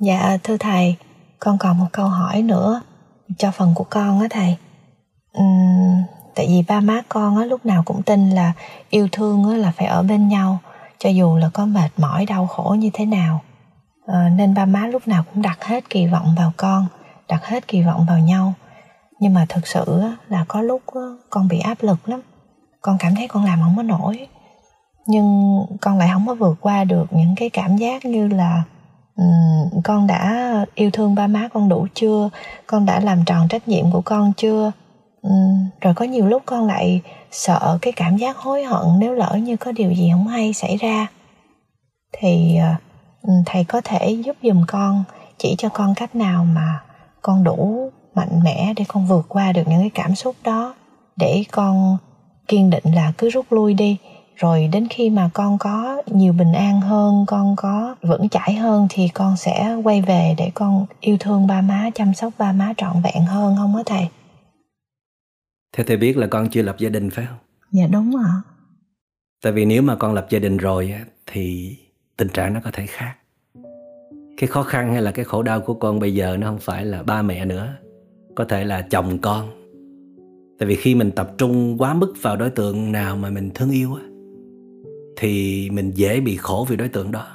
Dạ 0.00 0.38
thưa 0.42 0.56
thầy 0.56 0.96
con 1.38 1.58
còn 1.58 1.78
một 1.78 1.86
câu 1.92 2.08
hỏi 2.08 2.42
nữa 2.42 2.80
cho 3.38 3.50
phần 3.50 3.72
của 3.74 3.84
con 3.90 4.20
á 4.20 4.26
thầy. 4.30 4.56
Uhm, 5.38 6.02
tại 6.34 6.46
vì 6.48 6.64
ba 6.68 6.80
má 6.80 7.02
con 7.08 7.36
á 7.36 7.44
lúc 7.44 7.66
nào 7.66 7.82
cũng 7.86 8.02
tin 8.02 8.30
là 8.30 8.52
yêu 8.90 9.08
thương 9.12 9.50
á 9.50 9.56
là 9.56 9.72
phải 9.76 9.86
ở 9.86 10.02
bên 10.02 10.28
nhau 10.28 10.58
cho 10.98 11.10
dù 11.10 11.36
là 11.36 11.50
có 11.52 11.66
mệt 11.66 11.90
mỏi 11.96 12.26
đau 12.26 12.46
khổ 12.46 12.76
như 12.78 12.90
thế 12.92 13.06
nào. 13.06 13.42
À, 14.06 14.30
nên 14.36 14.54
ba 14.54 14.64
má 14.64 14.86
lúc 14.86 15.08
nào 15.08 15.24
cũng 15.32 15.42
đặt 15.42 15.64
hết 15.64 15.90
kỳ 15.90 16.06
vọng 16.06 16.34
vào 16.36 16.52
con 16.56 16.86
đặt 17.28 17.44
hết 17.44 17.68
kỳ 17.68 17.82
vọng 17.82 18.06
vào 18.08 18.18
nhau. 18.18 18.52
Nhưng 19.20 19.34
mà 19.34 19.46
thực 19.48 19.66
sự 19.66 20.02
là 20.28 20.44
có 20.48 20.62
lúc 20.62 20.82
con 21.30 21.48
bị 21.48 21.58
áp 21.58 21.82
lực 21.82 22.08
lắm. 22.08 22.20
Con 22.80 22.96
cảm 22.98 23.14
thấy 23.14 23.28
con 23.28 23.44
làm 23.44 23.60
không 23.60 23.76
có 23.76 23.82
nổi. 23.82 24.26
Nhưng 25.06 25.58
con 25.80 25.98
lại 25.98 26.08
không 26.12 26.26
có 26.26 26.34
vượt 26.34 26.58
qua 26.60 26.84
được 26.84 27.06
những 27.10 27.34
cái 27.36 27.50
cảm 27.50 27.76
giác 27.76 28.04
như 28.04 28.28
là 28.28 28.62
um, 29.16 29.80
con 29.84 30.06
đã 30.06 30.50
yêu 30.74 30.90
thương 30.90 31.14
ba 31.14 31.26
má 31.26 31.48
con 31.52 31.68
đủ 31.68 31.86
chưa? 31.94 32.30
Con 32.66 32.86
đã 32.86 33.00
làm 33.00 33.24
tròn 33.24 33.48
trách 33.48 33.68
nhiệm 33.68 33.90
của 33.90 34.00
con 34.00 34.32
chưa? 34.36 34.72
Um, 35.22 35.68
rồi 35.80 35.94
có 35.94 36.04
nhiều 36.04 36.26
lúc 36.26 36.42
con 36.46 36.66
lại 36.66 37.00
sợ 37.30 37.78
cái 37.82 37.92
cảm 37.92 38.16
giác 38.16 38.36
hối 38.36 38.64
hận 38.64 38.86
nếu 38.98 39.12
lỡ 39.12 39.38
như 39.42 39.56
có 39.56 39.72
điều 39.72 39.92
gì 39.92 40.10
không 40.12 40.26
hay 40.26 40.52
xảy 40.52 40.76
ra. 40.76 41.06
Thì 42.12 42.58
uh, 43.22 43.30
thầy 43.46 43.64
có 43.64 43.80
thể 43.84 44.10
giúp 44.10 44.36
giùm 44.42 44.64
con 44.68 45.04
chỉ 45.38 45.54
cho 45.58 45.68
con 45.68 45.94
cách 45.94 46.14
nào 46.14 46.44
mà 46.44 46.80
con 47.24 47.44
đủ 47.44 47.90
mạnh 48.14 48.40
mẽ 48.44 48.72
để 48.76 48.84
con 48.88 49.06
vượt 49.06 49.26
qua 49.28 49.52
được 49.52 49.62
những 49.66 49.80
cái 49.80 49.90
cảm 49.94 50.14
xúc 50.14 50.36
đó. 50.44 50.74
Để 51.16 51.44
con 51.52 51.96
kiên 52.48 52.70
định 52.70 52.84
là 52.94 53.12
cứ 53.18 53.28
rút 53.28 53.52
lui 53.52 53.74
đi. 53.74 53.96
Rồi 54.36 54.68
đến 54.72 54.88
khi 54.90 55.10
mà 55.10 55.30
con 55.34 55.58
có 55.58 56.02
nhiều 56.06 56.32
bình 56.32 56.52
an 56.52 56.80
hơn 56.80 57.24
con 57.26 57.56
có 57.56 57.96
vững 58.02 58.28
chãi 58.28 58.54
hơn 58.54 58.86
thì 58.90 59.08
con 59.08 59.36
sẽ 59.36 59.76
quay 59.84 60.02
về 60.02 60.34
để 60.38 60.50
con 60.54 60.86
yêu 61.00 61.16
thương 61.20 61.46
ba 61.46 61.60
má 61.60 61.90
chăm 61.94 62.14
sóc 62.14 62.32
ba 62.38 62.52
má 62.52 62.72
trọn 62.76 63.02
vẹn 63.02 63.22
hơn 63.26 63.56
không 63.56 63.76
á 63.76 63.82
thầy? 63.86 64.08
Theo 65.76 65.86
thầy 65.86 65.96
biết 65.96 66.16
là 66.16 66.26
con 66.26 66.48
chưa 66.50 66.62
lập 66.62 66.76
gia 66.78 66.88
đình 66.88 67.10
phải 67.10 67.26
không? 67.26 67.38
Dạ 67.72 67.86
đúng 67.86 68.16
ạ. 68.16 68.30
Tại 69.42 69.52
vì 69.52 69.64
nếu 69.64 69.82
mà 69.82 69.96
con 69.96 70.14
lập 70.14 70.26
gia 70.30 70.38
đình 70.38 70.56
rồi 70.56 70.94
thì 71.26 71.76
tình 72.16 72.28
trạng 72.28 72.54
nó 72.54 72.60
có 72.64 72.70
thể 72.72 72.86
khác 72.86 73.14
cái 74.36 74.48
khó 74.48 74.62
khăn 74.62 74.92
hay 74.92 75.02
là 75.02 75.10
cái 75.10 75.24
khổ 75.24 75.42
đau 75.42 75.60
của 75.60 75.74
con 75.74 76.00
bây 76.00 76.14
giờ 76.14 76.36
nó 76.36 76.46
không 76.46 76.58
phải 76.58 76.84
là 76.84 77.02
ba 77.02 77.22
mẹ 77.22 77.44
nữa. 77.44 77.68
Có 78.34 78.44
thể 78.44 78.64
là 78.64 78.82
chồng 78.82 79.18
con. 79.18 79.48
Tại 80.58 80.68
vì 80.68 80.76
khi 80.76 80.94
mình 80.94 81.10
tập 81.10 81.30
trung 81.38 81.76
quá 81.78 81.94
mức 81.94 82.14
vào 82.22 82.36
đối 82.36 82.50
tượng 82.50 82.92
nào 82.92 83.16
mà 83.16 83.30
mình 83.30 83.50
thương 83.54 83.70
yêu 83.70 83.94
á, 83.94 84.02
thì 85.16 85.70
mình 85.70 85.90
dễ 85.90 86.20
bị 86.20 86.36
khổ 86.36 86.66
vì 86.68 86.76
đối 86.76 86.88
tượng 86.88 87.12
đó. 87.12 87.26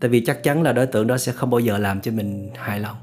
Tại 0.00 0.10
vì 0.10 0.20
chắc 0.20 0.42
chắn 0.42 0.62
là 0.62 0.72
đối 0.72 0.86
tượng 0.86 1.06
đó 1.06 1.18
sẽ 1.18 1.32
không 1.32 1.50
bao 1.50 1.60
giờ 1.60 1.78
làm 1.78 2.00
cho 2.00 2.12
mình 2.12 2.50
hài 2.54 2.80
lòng. 2.80 2.96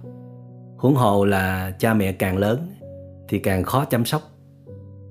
Huống 0.78 0.96
hồ 0.96 1.26
là 1.26 1.72
cha 1.80 1.94
mẹ 1.94 2.12
càng 2.12 2.38
lớn 2.38 2.68
thì 3.30 3.40
càng 3.40 3.64
khó 3.64 3.86
chăm 3.86 4.06
sóc. 4.06 4.22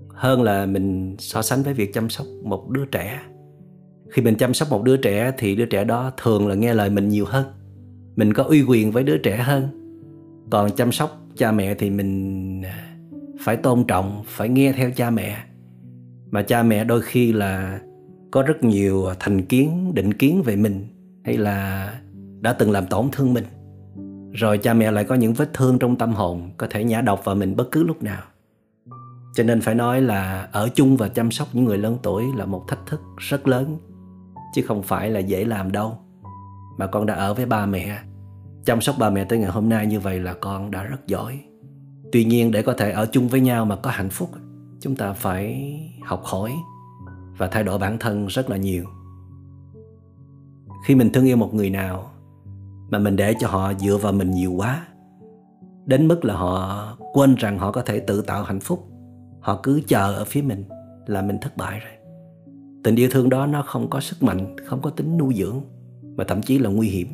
Hơn 0.08 0.42
là 0.42 0.66
mình 0.66 1.16
so 1.18 1.42
sánh 1.42 1.62
với 1.62 1.74
việc 1.74 1.94
chăm 1.94 2.10
sóc 2.10 2.26
một 2.44 2.68
đứa 2.70 2.84
trẻ. 2.84 3.20
Khi 4.10 4.22
mình 4.22 4.36
chăm 4.36 4.54
sóc 4.54 4.70
một 4.70 4.82
đứa 4.82 4.96
trẻ 4.96 5.32
thì 5.38 5.56
đứa 5.56 5.66
trẻ 5.66 5.84
đó 5.84 6.12
thường 6.22 6.48
là 6.48 6.54
nghe 6.54 6.74
lời 6.74 6.90
mình 6.90 7.08
nhiều 7.08 7.24
hơn 7.28 7.44
mình 8.16 8.32
có 8.32 8.42
uy 8.42 8.62
quyền 8.62 8.92
với 8.92 9.04
đứa 9.04 9.18
trẻ 9.18 9.36
hơn. 9.36 9.68
Còn 10.50 10.70
chăm 10.70 10.92
sóc 10.92 11.20
cha 11.36 11.52
mẹ 11.52 11.74
thì 11.74 11.90
mình 11.90 12.62
à, 12.62 12.96
phải 13.40 13.56
tôn 13.56 13.84
trọng, 13.84 14.22
phải 14.26 14.48
nghe 14.48 14.72
theo 14.72 14.90
cha 14.90 15.10
mẹ. 15.10 15.44
Mà 16.30 16.42
cha 16.42 16.62
mẹ 16.62 16.84
đôi 16.84 17.02
khi 17.02 17.32
là 17.32 17.80
có 18.30 18.42
rất 18.42 18.64
nhiều 18.64 19.06
thành 19.20 19.42
kiến, 19.42 19.92
định 19.94 20.14
kiến 20.14 20.42
về 20.42 20.56
mình, 20.56 20.86
hay 21.24 21.36
là 21.36 21.90
đã 22.40 22.52
từng 22.52 22.70
làm 22.70 22.86
tổn 22.86 23.08
thương 23.12 23.34
mình. 23.34 23.44
Rồi 24.32 24.58
cha 24.58 24.74
mẹ 24.74 24.90
lại 24.90 25.04
có 25.04 25.14
những 25.14 25.32
vết 25.32 25.52
thương 25.54 25.78
trong 25.78 25.96
tâm 25.96 26.12
hồn, 26.12 26.50
có 26.56 26.66
thể 26.70 26.84
nhả 26.84 27.00
độc 27.00 27.24
vào 27.24 27.34
mình 27.34 27.56
bất 27.56 27.70
cứ 27.70 27.82
lúc 27.82 28.02
nào. 28.02 28.22
Cho 29.34 29.44
nên 29.44 29.60
phải 29.60 29.74
nói 29.74 30.02
là 30.02 30.48
ở 30.52 30.68
chung 30.74 30.96
và 30.96 31.08
chăm 31.08 31.30
sóc 31.30 31.48
những 31.52 31.64
người 31.64 31.78
lớn 31.78 31.98
tuổi 32.02 32.24
là 32.36 32.46
một 32.46 32.64
thách 32.68 32.86
thức 32.86 33.00
rất 33.16 33.48
lớn, 33.48 33.78
chứ 34.54 34.62
không 34.62 34.82
phải 34.82 35.10
là 35.10 35.20
dễ 35.20 35.44
làm 35.44 35.72
đâu 35.72 35.98
mà 36.76 36.86
con 36.86 37.06
đã 37.06 37.14
ở 37.14 37.34
với 37.34 37.46
ba 37.46 37.66
mẹ. 37.66 37.98
Chăm 38.64 38.80
sóc 38.80 38.96
ba 38.98 39.10
mẹ 39.10 39.24
tới 39.24 39.38
ngày 39.38 39.50
hôm 39.50 39.68
nay 39.68 39.86
như 39.86 40.00
vậy 40.00 40.20
là 40.20 40.34
con 40.34 40.70
đã 40.70 40.84
rất 40.84 41.06
giỏi. 41.06 41.40
Tuy 42.12 42.24
nhiên 42.24 42.50
để 42.50 42.62
có 42.62 42.72
thể 42.72 42.90
ở 42.90 43.06
chung 43.12 43.28
với 43.28 43.40
nhau 43.40 43.64
mà 43.64 43.76
có 43.76 43.90
hạnh 43.90 44.10
phúc, 44.10 44.30
chúng 44.80 44.96
ta 44.96 45.12
phải 45.12 45.74
học 46.04 46.22
hỏi 46.24 46.52
và 47.38 47.46
thay 47.46 47.64
đổi 47.64 47.78
bản 47.78 47.98
thân 47.98 48.26
rất 48.26 48.50
là 48.50 48.56
nhiều. 48.56 48.84
Khi 50.86 50.94
mình 50.94 51.10
thương 51.12 51.24
yêu 51.24 51.36
một 51.36 51.54
người 51.54 51.70
nào 51.70 52.10
mà 52.90 52.98
mình 52.98 53.16
để 53.16 53.34
cho 53.40 53.48
họ 53.48 53.74
dựa 53.74 53.96
vào 53.96 54.12
mình 54.12 54.30
nhiều 54.30 54.52
quá, 54.52 54.86
đến 55.86 56.08
mức 56.08 56.24
là 56.24 56.34
họ 56.34 56.96
quên 57.12 57.34
rằng 57.34 57.58
họ 57.58 57.72
có 57.72 57.82
thể 57.82 58.00
tự 58.00 58.22
tạo 58.22 58.42
hạnh 58.42 58.60
phúc, 58.60 58.88
họ 59.40 59.60
cứ 59.62 59.80
chờ 59.86 60.14
ở 60.14 60.24
phía 60.24 60.42
mình 60.42 60.64
là 61.06 61.22
mình 61.22 61.38
thất 61.40 61.56
bại 61.56 61.80
rồi. 61.80 61.92
Tình 62.84 62.96
yêu 62.96 63.08
thương 63.12 63.28
đó 63.28 63.46
nó 63.46 63.62
không 63.62 63.90
có 63.90 64.00
sức 64.00 64.22
mạnh, 64.22 64.56
không 64.66 64.82
có 64.82 64.90
tính 64.90 65.18
nuôi 65.18 65.34
dưỡng 65.34 65.60
và 66.16 66.24
thậm 66.24 66.42
chí 66.42 66.58
là 66.58 66.70
nguy 66.70 66.88
hiểm. 66.88 67.08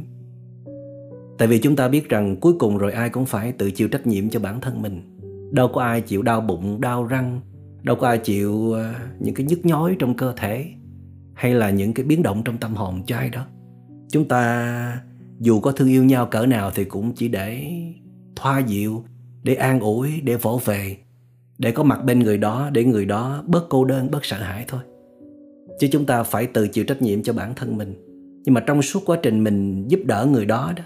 Tại 1.38 1.48
vì 1.48 1.58
chúng 1.58 1.76
ta 1.76 1.88
biết 1.88 2.08
rằng 2.08 2.36
cuối 2.36 2.52
cùng 2.58 2.78
rồi 2.78 2.92
ai 2.92 3.10
cũng 3.10 3.26
phải 3.26 3.52
tự 3.52 3.70
chịu 3.70 3.88
trách 3.88 4.06
nhiệm 4.06 4.30
cho 4.30 4.40
bản 4.40 4.60
thân 4.60 4.82
mình. 4.82 5.16
Đâu 5.52 5.68
có 5.68 5.82
ai 5.82 6.00
chịu 6.00 6.22
đau 6.22 6.40
bụng, 6.40 6.80
đau 6.80 7.04
răng, 7.04 7.40
đâu 7.82 7.96
có 7.96 8.08
ai 8.08 8.18
chịu 8.18 8.72
ờ, 8.72 8.94
những 9.18 9.34
cái 9.34 9.46
nhức 9.46 9.66
nhói 9.66 9.96
trong 9.98 10.16
cơ 10.16 10.32
thể 10.36 10.66
hay 11.34 11.54
là 11.54 11.70
những 11.70 11.94
cái 11.94 12.06
biến 12.06 12.22
động 12.22 12.42
trong 12.44 12.58
tâm 12.58 12.74
hồn 12.74 13.02
cho 13.06 13.16
ai 13.16 13.30
đó. 13.30 13.46
Chúng 14.08 14.28
ta 14.28 15.02
dù 15.38 15.60
có 15.60 15.72
thương 15.72 15.88
yêu 15.88 16.04
nhau 16.04 16.26
cỡ 16.26 16.46
nào 16.46 16.70
thì 16.74 16.84
cũng 16.84 17.12
chỉ 17.14 17.28
để 17.28 17.72
thoa 18.36 18.58
dịu, 18.58 19.04
để 19.42 19.54
an 19.54 19.80
ủi, 19.80 20.20
để 20.20 20.36
vỗ 20.36 20.60
về, 20.64 20.96
để 21.58 21.72
có 21.72 21.82
mặt 21.82 22.04
bên 22.04 22.18
người 22.18 22.38
đó, 22.38 22.70
để 22.72 22.84
người 22.84 23.04
đó 23.04 23.44
bớt 23.46 23.66
cô 23.68 23.84
đơn, 23.84 24.10
bớt 24.10 24.24
sợ 24.24 24.36
hãi 24.36 24.64
thôi. 24.68 24.80
Chứ 25.78 25.88
chúng 25.92 26.06
ta 26.06 26.22
phải 26.22 26.46
tự 26.46 26.68
chịu 26.68 26.84
trách 26.84 27.02
nhiệm 27.02 27.22
cho 27.22 27.32
bản 27.32 27.54
thân 27.54 27.76
mình 27.76 28.09
nhưng 28.44 28.54
mà 28.54 28.60
trong 28.60 28.82
suốt 28.82 29.02
quá 29.06 29.18
trình 29.22 29.44
mình 29.44 29.88
giúp 29.88 30.00
đỡ 30.04 30.28
người 30.32 30.46
đó 30.46 30.72
đó, 30.76 30.84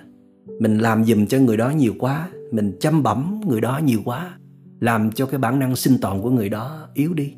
mình 0.60 0.78
làm 0.78 1.04
giùm 1.04 1.26
cho 1.26 1.38
người 1.38 1.56
đó 1.56 1.70
nhiều 1.70 1.94
quá, 1.98 2.28
mình 2.50 2.76
chăm 2.80 3.02
bẩm 3.02 3.40
người 3.46 3.60
đó 3.60 3.80
nhiều 3.84 4.00
quá, 4.04 4.38
làm 4.80 5.12
cho 5.12 5.26
cái 5.26 5.38
bản 5.38 5.58
năng 5.58 5.76
sinh 5.76 5.98
tồn 6.00 6.22
của 6.22 6.30
người 6.30 6.48
đó 6.48 6.88
yếu 6.94 7.14
đi. 7.14 7.34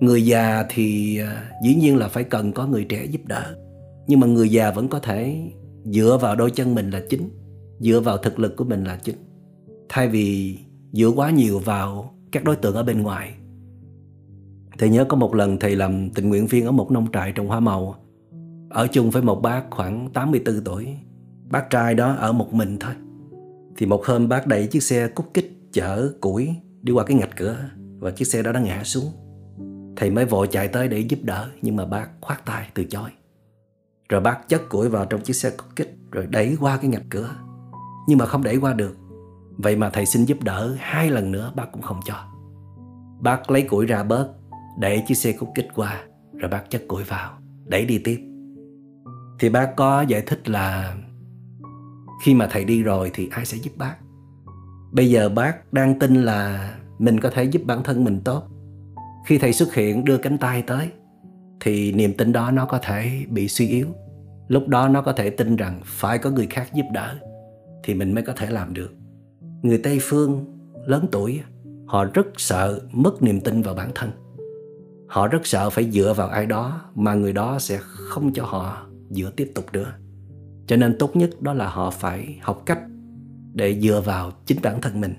Người 0.00 0.26
già 0.26 0.64
thì 0.68 1.18
à, 1.18 1.50
dĩ 1.64 1.74
nhiên 1.74 1.96
là 1.96 2.08
phải 2.08 2.24
cần 2.24 2.52
có 2.52 2.66
người 2.66 2.84
trẻ 2.84 3.04
giúp 3.04 3.20
đỡ. 3.26 3.56
Nhưng 4.06 4.20
mà 4.20 4.26
người 4.26 4.48
già 4.48 4.70
vẫn 4.70 4.88
có 4.88 4.98
thể 4.98 5.50
dựa 5.84 6.18
vào 6.22 6.36
đôi 6.36 6.50
chân 6.50 6.74
mình 6.74 6.90
là 6.90 7.02
chính, 7.10 7.30
dựa 7.80 8.00
vào 8.00 8.18
thực 8.18 8.38
lực 8.38 8.56
của 8.56 8.64
mình 8.64 8.84
là 8.84 8.96
chính. 8.96 9.16
Thay 9.88 10.08
vì 10.08 10.58
dựa 10.92 11.08
quá 11.08 11.30
nhiều 11.30 11.58
vào 11.58 12.14
các 12.32 12.44
đối 12.44 12.56
tượng 12.56 12.74
ở 12.74 12.82
bên 12.82 13.02
ngoài. 13.02 13.34
Thầy 14.78 14.88
nhớ 14.88 15.04
có 15.04 15.16
một 15.16 15.34
lần 15.34 15.58
thầy 15.58 15.76
làm 15.76 16.10
tình 16.10 16.28
nguyện 16.28 16.46
viên 16.46 16.66
ở 16.66 16.72
một 16.72 16.90
nông 16.90 17.06
trại 17.12 17.32
trồng 17.32 17.48
hoa 17.48 17.60
màu 17.60 17.94
ở 18.70 18.86
chung 18.86 19.10
với 19.10 19.22
một 19.22 19.42
bác 19.42 19.62
khoảng 19.70 20.10
84 20.14 20.64
tuổi. 20.64 20.96
Bác 21.50 21.70
trai 21.70 21.94
đó 21.94 22.14
ở 22.14 22.32
một 22.32 22.54
mình 22.54 22.76
thôi. 22.80 22.92
Thì 23.76 23.86
một 23.86 24.06
hôm 24.06 24.28
bác 24.28 24.46
đẩy 24.46 24.66
chiếc 24.66 24.82
xe 24.82 25.08
cút 25.08 25.26
kích 25.34 25.52
chở 25.72 26.12
củi 26.20 26.54
đi 26.82 26.92
qua 26.92 27.04
cái 27.04 27.16
ngạch 27.16 27.36
cửa 27.36 27.56
và 27.98 28.10
chiếc 28.10 28.24
xe 28.24 28.42
đó 28.42 28.52
đã 28.52 28.60
ngã 28.60 28.84
xuống. 28.84 29.12
Thầy 29.96 30.10
mới 30.10 30.24
vội 30.24 30.48
chạy 30.50 30.68
tới 30.68 30.88
để 30.88 30.98
giúp 30.98 31.18
đỡ, 31.22 31.48
nhưng 31.62 31.76
mà 31.76 31.84
bác 31.84 32.08
khoát 32.20 32.44
tay 32.44 32.68
từ 32.74 32.84
chối. 32.84 33.10
Rồi 34.08 34.20
bác 34.20 34.48
chất 34.48 34.68
củi 34.68 34.88
vào 34.88 35.04
trong 35.04 35.20
chiếc 35.20 35.36
xe 35.36 35.50
cút 35.50 35.76
kích 35.76 35.96
rồi 36.10 36.26
đẩy 36.26 36.56
qua 36.60 36.76
cái 36.76 36.90
ngạch 36.90 37.06
cửa. 37.10 37.30
Nhưng 38.08 38.18
mà 38.18 38.26
không 38.26 38.42
đẩy 38.42 38.56
qua 38.56 38.72
được. 38.72 38.96
Vậy 39.56 39.76
mà 39.76 39.90
thầy 39.90 40.06
xin 40.06 40.24
giúp 40.24 40.42
đỡ 40.42 40.76
hai 40.78 41.10
lần 41.10 41.32
nữa 41.32 41.52
bác 41.56 41.72
cũng 41.72 41.82
không 41.82 42.00
cho. 42.04 42.14
Bác 43.20 43.50
lấy 43.50 43.62
củi 43.62 43.86
ra 43.86 44.02
bớt 44.02 44.28
để 44.78 45.04
chiếc 45.06 45.14
xe 45.14 45.32
cút 45.32 45.48
kích 45.54 45.68
qua, 45.74 46.04
rồi 46.32 46.50
bác 46.50 46.70
chất 46.70 46.82
củi 46.88 47.04
vào, 47.04 47.38
đẩy 47.64 47.84
đi 47.84 47.98
tiếp 47.98 48.27
thì 49.38 49.48
bác 49.48 49.76
có 49.76 50.02
giải 50.02 50.22
thích 50.22 50.48
là 50.48 50.94
khi 52.24 52.34
mà 52.34 52.48
thầy 52.50 52.64
đi 52.64 52.82
rồi 52.82 53.10
thì 53.14 53.28
ai 53.32 53.46
sẽ 53.46 53.56
giúp 53.56 53.70
bác? 53.76 53.94
Bây 54.92 55.10
giờ 55.10 55.28
bác 55.28 55.72
đang 55.72 55.98
tin 55.98 56.14
là 56.14 56.70
mình 56.98 57.20
có 57.20 57.30
thể 57.30 57.44
giúp 57.44 57.62
bản 57.64 57.82
thân 57.82 58.04
mình 58.04 58.20
tốt. 58.24 58.42
Khi 59.26 59.38
thầy 59.38 59.52
xuất 59.52 59.74
hiện, 59.74 60.04
đưa 60.04 60.18
cánh 60.18 60.38
tay 60.38 60.62
tới, 60.62 60.88
thì 61.60 61.92
niềm 61.92 62.14
tin 62.14 62.32
đó 62.32 62.50
nó 62.50 62.66
có 62.66 62.78
thể 62.78 63.24
bị 63.28 63.48
suy 63.48 63.68
yếu. 63.68 63.86
Lúc 64.48 64.68
đó 64.68 64.88
nó 64.88 65.02
có 65.02 65.12
thể 65.12 65.30
tin 65.30 65.56
rằng 65.56 65.80
phải 65.84 66.18
có 66.18 66.30
người 66.30 66.46
khác 66.46 66.74
giúp 66.74 66.84
đỡ, 66.92 67.14
thì 67.84 67.94
mình 67.94 68.14
mới 68.14 68.24
có 68.24 68.32
thể 68.36 68.50
làm 68.50 68.74
được. 68.74 68.90
Người 69.62 69.78
tây 69.78 69.98
phương 70.02 70.58
lớn 70.86 71.06
tuổi, 71.12 71.40
họ 71.86 72.04
rất 72.04 72.26
sợ 72.36 72.80
mất 72.92 73.22
niềm 73.22 73.40
tin 73.40 73.62
vào 73.62 73.74
bản 73.74 73.90
thân. 73.94 74.10
Họ 75.06 75.28
rất 75.28 75.46
sợ 75.46 75.70
phải 75.70 75.90
dựa 75.90 76.14
vào 76.16 76.28
ai 76.28 76.46
đó 76.46 76.80
mà 76.94 77.14
người 77.14 77.32
đó 77.32 77.58
sẽ 77.58 77.78
không 77.80 78.32
cho 78.32 78.44
họ 78.44 78.87
dựa 79.10 79.30
tiếp 79.30 79.52
tục 79.54 79.64
nữa. 79.72 79.92
Cho 80.66 80.76
nên 80.76 80.96
tốt 80.98 81.16
nhất 81.16 81.42
đó 81.42 81.52
là 81.52 81.68
họ 81.68 81.90
phải 81.90 82.38
học 82.42 82.62
cách 82.66 82.80
để 83.54 83.80
dựa 83.80 84.02
vào 84.04 84.32
chính 84.46 84.58
bản 84.62 84.80
thân 84.80 85.00
mình. 85.00 85.14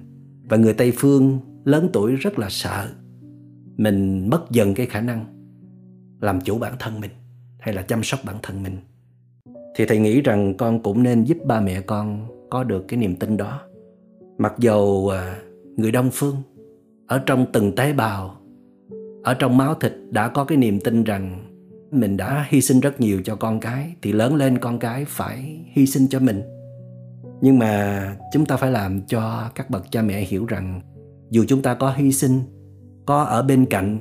Và 0.50 0.58
người 0.58 0.74
tây 0.74 0.94
phương 0.96 1.40
lớn 1.66 1.90
tuổi 1.94 2.16
rất 2.16 2.40
là 2.40 2.48
sợ 2.50 2.88
mình 3.78 4.30
mất 4.30 4.52
dần 4.52 4.74
cái 4.74 4.86
khả 4.86 5.02
năng 5.02 5.26
làm 6.22 6.42
chủ 6.42 6.58
bản 6.58 6.74
thân 6.80 7.02
mình 7.02 7.12
hay 7.60 7.74
là 7.74 7.82
chăm 7.82 8.04
sóc 8.04 8.20
bản 8.26 8.36
thân 8.42 8.64
mình. 8.64 8.78
Thì 9.76 9.86
thầy 9.86 9.98
nghĩ 9.98 10.22
rằng 10.22 10.54
con 10.58 10.84
cũng 10.84 11.04
nên 11.04 11.24
giúp 11.24 11.38
ba 11.46 11.62
mẹ 11.62 11.82
con 11.82 12.28
có 12.50 12.64
được 12.64 12.86
cái 12.88 13.00
niềm 13.00 13.16
tin 13.16 13.38
đó. 13.38 13.62
Mặc 14.38 14.54
dầu 14.58 15.10
à, 15.14 15.40
người 15.78 15.92
đông 15.92 16.10
phương 16.14 16.36
ở 17.08 17.20
trong 17.26 17.46
từng 17.54 17.76
tế 17.76 17.94
bào, 17.94 18.36
ở 19.24 19.34
trong 19.34 19.58
máu 19.58 19.76
thịt 19.76 19.94
đã 20.10 20.28
có 20.28 20.44
cái 20.44 20.58
niềm 20.58 20.80
tin 20.80 21.04
rằng 21.04 21.49
mình 21.92 22.18
đã 22.18 22.46
hy 22.50 22.62
sinh 22.62 22.80
rất 22.80 23.02
nhiều 23.02 23.22
cho 23.26 23.36
con 23.36 23.60
cái, 23.60 23.94
thì 24.02 24.12
lớn 24.12 24.36
lên 24.36 24.58
con 24.58 24.80
cái 24.80 25.06
phải 25.06 25.66
hy 25.72 25.86
sinh 25.86 26.08
cho 26.08 26.20
mình. 26.20 26.42
Nhưng 27.42 27.60
mà 27.60 28.16
chúng 28.34 28.46
ta 28.46 28.58
phải 28.58 28.72
làm 28.72 29.02
cho 29.02 29.50
các 29.56 29.70
bậc 29.70 29.92
cha 29.92 30.02
mẹ 30.02 30.22
hiểu 30.22 30.46
rằng, 30.46 30.82
dù 31.30 31.46
chúng 31.48 31.62
ta 31.62 31.74
có 31.74 31.92
hy 31.92 32.12
sinh, 32.12 32.42
có 33.06 33.24
ở 33.24 33.44
bên 33.44 33.66
cạnh, 33.66 34.00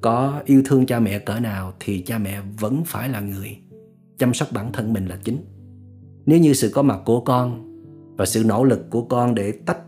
có 0.00 0.42
yêu 0.44 0.62
thương 0.64 0.86
cha 0.86 1.00
mẹ 1.00 1.18
cỡ 1.18 1.40
nào, 1.40 1.72
thì 1.80 2.02
cha 2.02 2.18
mẹ 2.18 2.40
vẫn 2.60 2.82
phải 2.86 3.08
là 3.08 3.20
người 3.20 3.56
chăm 4.18 4.34
sóc 4.34 4.48
bản 4.52 4.72
thân 4.72 4.92
mình 4.92 5.06
là 5.06 5.18
chính. 5.24 5.44
Nếu 6.26 6.38
như 6.38 6.52
sự 6.52 6.70
có 6.74 6.82
mặt 6.82 6.98
của 7.04 7.20
con 7.20 7.66
và 8.16 8.26
sự 8.26 8.44
nỗ 8.46 8.64
lực 8.64 8.90
của 8.90 9.02
con 9.02 9.34
để 9.34 9.52
tách 9.66 9.78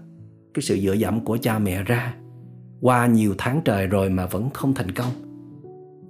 cái 0.54 0.62
sự 0.62 0.78
dựa 0.78 0.92
dẫm 0.92 1.24
của 1.24 1.36
cha 1.36 1.58
mẹ 1.58 1.82
ra, 1.82 2.14
qua 2.80 3.06
nhiều 3.06 3.34
tháng 3.38 3.60
trời 3.64 3.86
rồi 3.86 4.10
mà 4.10 4.26
vẫn 4.26 4.50
không 4.50 4.74
thành 4.74 4.90
công, 4.90 5.12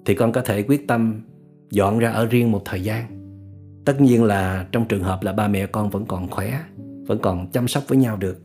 thì 0.04 0.14
con 0.14 0.32
có 0.32 0.40
thể 0.40 0.62
quyết 0.62 0.88
tâm 0.88 1.22
dọn 1.72 1.98
ra 1.98 2.10
ở 2.10 2.26
riêng 2.26 2.52
một 2.52 2.62
thời 2.64 2.82
gian. 2.82 3.06
Tất 3.84 4.00
nhiên 4.00 4.24
là 4.24 4.66
trong 4.72 4.88
trường 4.88 5.02
hợp 5.02 5.22
là 5.22 5.32
ba 5.32 5.48
mẹ 5.48 5.66
con 5.66 5.90
vẫn 5.90 6.06
còn 6.06 6.30
khỏe, 6.30 6.60
vẫn 7.06 7.18
còn 7.22 7.50
chăm 7.50 7.68
sóc 7.68 7.84
với 7.88 7.98
nhau 7.98 8.16
được. 8.16 8.38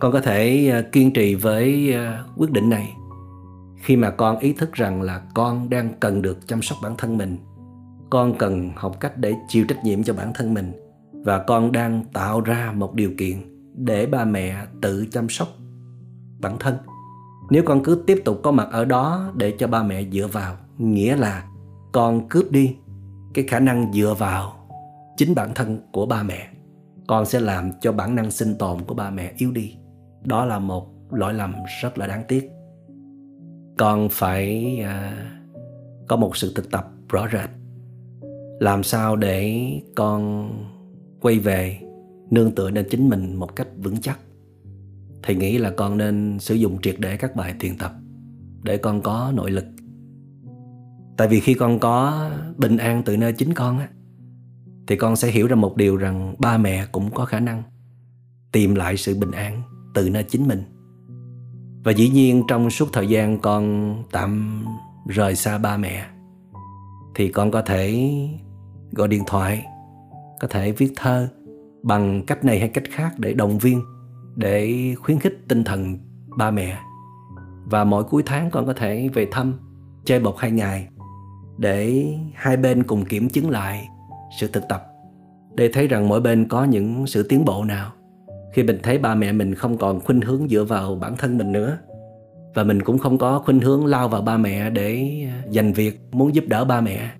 Con 0.00 0.12
có 0.12 0.20
thể 0.20 0.68
ờ, 0.68 0.82
kiên 0.92 1.12
trì 1.12 1.34
với 1.34 1.92
ờ, 1.92 2.24
quyết 2.36 2.50
định 2.50 2.70
này. 2.70 2.92
Khi 3.82 3.96
mà 3.96 4.10
con 4.10 4.38
ý 4.38 4.52
thức 4.52 4.72
rằng 4.72 5.02
là 5.02 5.22
con 5.34 5.70
đang 5.70 5.94
cần 6.00 6.22
được 6.22 6.48
chăm 6.48 6.62
sóc 6.62 6.78
bản 6.82 6.94
thân 6.98 7.18
mình, 7.18 7.36
con 8.10 8.38
cần 8.38 8.70
học 8.76 8.96
cách 9.00 9.18
để 9.18 9.34
chịu 9.48 9.64
trách 9.68 9.84
nhiệm 9.84 10.02
cho 10.02 10.14
bản 10.14 10.32
thân 10.34 10.54
mình 10.54 10.72
và 11.12 11.38
con 11.38 11.72
đang 11.72 12.04
tạo 12.12 12.40
ra 12.40 12.72
một 12.76 12.94
điều 12.94 13.10
kiện 13.18 13.36
để 13.74 14.06
ba 14.06 14.24
mẹ 14.24 14.66
tự 14.82 15.06
chăm 15.10 15.28
sóc 15.28 15.48
bản 16.40 16.56
thân 16.58 16.74
nếu 17.50 17.62
con 17.66 17.82
cứ 17.82 18.02
tiếp 18.06 18.22
tục 18.24 18.40
có 18.42 18.50
mặt 18.50 18.68
ở 18.72 18.84
đó 18.84 19.32
để 19.34 19.54
cho 19.58 19.66
ba 19.66 19.82
mẹ 19.82 20.04
dựa 20.12 20.26
vào 20.26 20.56
nghĩa 20.78 21.16
là 21.16 21.44
con 21.92 22.28
cướp 22.28 22.50
đi 22.50 22.76
cái 23.34 23.44
khả 23.48 23.60
năng 23.60 23.92
dựa 23.92 24.14
vào 24.18 24.52
chính 25.16 25.34
bản 25.34 25.50
thân 25.54 25.78
của 25.92 26.06
ba 26.06 26.22
mẹ 26.22 26.48
con 27.06 27.26
sẽ 27.26 27.40
làm 27.40 27.70
cho 27.80 27.92
bản 27.92 28.14
năng 28.14 28.30
sinh 28.30 28.54
tồn 28.58 28.80
của 28.86 28.94
ba 28.94 29.10
mẹ 29.10 29.32
yếu 29.36 29.52
đi. 29.52 29.74
Đó 30.24 30.44
là 30.44 30.58
một 30.58 30.86
lỗi 31.10 31.34
lầm 31.34 31.54
rất 31.82 31.98
là 31.98 32.06
đáng 32.06 32.22
tiếc. 32.28 32.50
Con 33.78 34.08
phải 34.10 34.76
à, 34.84 35.26
có 36.08 36.16
một 36.16 36.36
sự 36.36 36.52
thực 36.54 36.70
tập 36.70 36.88
rõ 37.08 37.28
rệt. 37.32 37.50
Làm 38.60 38.82
sao 38.82 39.16
để 39.16 39.70
con 39.96 40.50
quay 41.20 41.38
về 41.38 41.78
nương 42.30 42.54
tựa 42.54 42.70
lên 42.70 42.86
chính 42.90 43.08
mình 43.08 43.34
một 43.34 43.56
cách 43.56 43.68
vững 43.76 44.00
chắc? 44.00 44.18
Thầy 45.26 45.36
nghĩ 45.36 45.58
là 45.58 45.70
con 45.70 45.98
nên 45.98 46.38
sử 46.38 46.54
dụng 46.54 46.80
triệt 46.82 46.96
để 46.98 47.16
các 47.16 47.36
bài 47.36 47.54
thiền 47.60 47.78
tập 47.78 47.92
để 48.62 48.76
con 48.76 49.02
có 49.02 49.32
nội 49.34 49.50
lực. 49.50 49.64
Tại 51.16 51.28
vì 51.28 51.40
khi 51.40 51.54
con 51.54 51.78
có 51.78 52.28
bình 52.56 52.76
an 52.76 53.02
từ 53.04 53.16
nơi 53.16 53.32
chính 53.32 53.54
con 53.54 53.78
á, 53.78 53.88
thì 54.86 54.96
con 54.96 55.16
sẽ 55.16 55.30
hiểu 55.30 55.46
ra 55.46 55.56
một 55.56 55.76
điều 55.76 55.96
rằng 55.96 56.34
ba 56.38 56.58
mẹ 56.58 56.86
cũng 56.92 57.10
có 57.10 57.24
khả 57.24 57.40
năng 57.40 57.62
tìm 58.52 58.74
lại 58.74 58.96
sự 58.96 59.14
bình 59.14 59.30
an 59.30 59.62
từ 59.94 60.10
nơi 60.10 60.22
chính 60.22 60.48
mình. 60.48 60.62
Và 61.84 61.92
dĩ 61.92 62.10
nhiên 62.10 62.42
trong 62.48 62.70
suốt 62.70 62.88
thời 62.92 63.06
gian 63.06 63.38
con 63.38 63.94
tạm 64.12 64.64
rời 65.06 65.34
xa 65.34 65.58
ba 65.58 65.76
mẹ, 65.76 66.06
thì 67.14 67.28
con 67.28 67.50
có 67.50 67.62
thể 67.62 68.10
gọi 68.92 69.08
điện 69.08 69.22
thoại, 69.26 69.64
có 70.40 70.48
thể 70.48 70.72
viết 70.72 70.92
thơ 70.96 71.28
bằng 71.82 72.22
cách 72.26 72.44
này 72.44 72.58
hay 72.58 72.68
cách 72.68 72.84
khác 72.90 73.14
để 73.18 73.34
động 73.34 73.58
viên 73.58 73.80
để 74.36 74.94
khuyến 74.98 75.18
khích 75.18 75.38
tinh 75.48 75.64
thần 75.64 75.98
ba 76.38 76.50
mẹ. 76.50 76.78
Và 77.64 77.84
mỗi 77.84 78.04
cuối 78.04 78.22
tháng 78.26 78.50
con 78.50 78.66
có 78.66 78.72
thể 78.72 79.08
về 79.14 79.28
thăm, 79.30 79.54
chơi 80.04 80.20
một 80.20 80.38
hai 80.38 80.50
ngày, 80.50 80.88
để 81.58 82.06
hai 82.34 82.56
bên 82.56 82.82
cùng 82.82 83.04
kiểm 83.04 83.28
chứng 83.28 83.50
lại 83.50 83.88
sự 84.40 84.48
thực 84.48 84.68
tập, 84.68 84.86
để 85.54 85.70
thấy 85.72 85.88
rằng 85.88 86.08
mỗi 86.08 86.20
bên 86.20 86.48
có 86.48 86.64
những 86.64 87.06
sự 87.06 87.22
tiến 87.28 87.44
bộ 87.44 87.64
nào. 87.64 87.92
Khi 88.52 88.62
mình 88.62 88.78
thấy 88.82 88.98
ba 88.98 89.14
mẹ 89.14 89.32
mình 89.32 89.54
không 89.54 89.76
còn 89.78 90.00
khuynh 90.00 90.20
hướng 90.20 90.48
dựa 90.48 90.64
vào 90.64 90.94
bản 90.94 91.16
thân 91.16 91.38
mình 91.38 91.52
nữa, 91.52 91.78
và 92.54 92.64
mình 92.64 92.82
cũng 92.82 92.98
không 92.98 93.18
có 93.18 93.38
khuynh 93.38 93.60
hướng 93.60 93.86
lao 93.86 94.08
vào 94.08 94.22
ba 94.22 94.36
mẹ 94.36 94.70
để 94.70 95.10
à, 95.28 95.42
giành 95.50 95.72
việc 95.72 96.00
muốn 96.12 96.34
giúp 96.34 96.44
đỡ 96.48 96.64
ba 96.64 96.80
mẹ, 96.80 97.10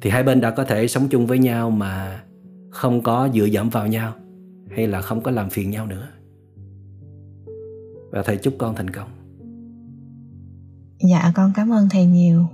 thì 0.00 0.10
hai 0.10 0.22
bên 0.22 0.40
đã 0.40 0.50
có 0.50 0.64
thể 0.64 0.88
sống 0.88 1.08
chung 1.08 1.26
với 1.26 1.38
nhau 1.38 1.70
mà 1.70 2.22
không 2.70 3.02
có 3.02 3.28
dựa 3.34 3.44
dẫm 3.44 3.70
vào 3.70 3.86
nhau, 3.86 4.12
hay 4.70 4.86
là 4.86 5.00
không 5.00 5.20
có 5.20 5.30
làm 5.30 5.50
phiền 5.50 5.70
nhau 5.70 5.86
nữa 5.86 6.08
và 8.10 8.22
thầy 8.22 8.36
chúc 8.36 8.54
con 8.58 8.74
thành 8.74 8.90
công 8.90 9.08
dạ 11.10 11.32
con 11.34 11.52
cảm 11.54 11.72
ơn 11.72 11.88
thầy 11.88 12.06
nhiều 12.06 12.46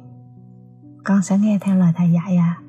con 1.04 1.22
sẽ 1.22 1.38
nghe 1.38 1.58
theo 1.60 1.76
lời 1.76 1.92
thầy 1.96 2.12
dạy 2.12 2.36
ạ 2.36 2.58
à. 2.58 2.60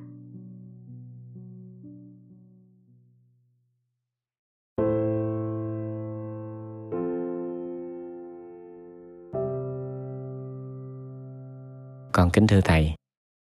Con 12.15 12.29
kính 12.29 12.47
thưa 12.47 12.61
thầy, 12.61 12.93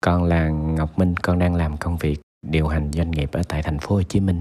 con 0.00 0.24
là 0.24 0.48
Ngọc 0.48 0.98
Minh, 0.98 1.14
con 1.22 1.38
đang 1.38 1.54
làm 1.54 1.76
công 1.76 1.96
việc 1.96 2.20
điều 2.42 2.68
hành 2.68 2.90
doanh 2.92 3.10
nghiệp 3.10 3.30
ở 3.32 3.42
tại 3.48 3.62
thành 3.62 3.78
phố 3.78 3.94
Hồ 3.94 4.02
Chí 4.02 4.20
Minh. 4.20 4.40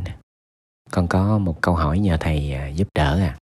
Con 0.92 1.08
có 1.08 1.38
một 1.38 1.62
câu 1.62 1.76
hỏi 1.76 2.00
nhờ 2.00 2.18
thầy 2.20 2.54
à, 2.54 2.68
giúp 2.68 2.88
đỡ 2.96 3.20
à. 3.20 3.41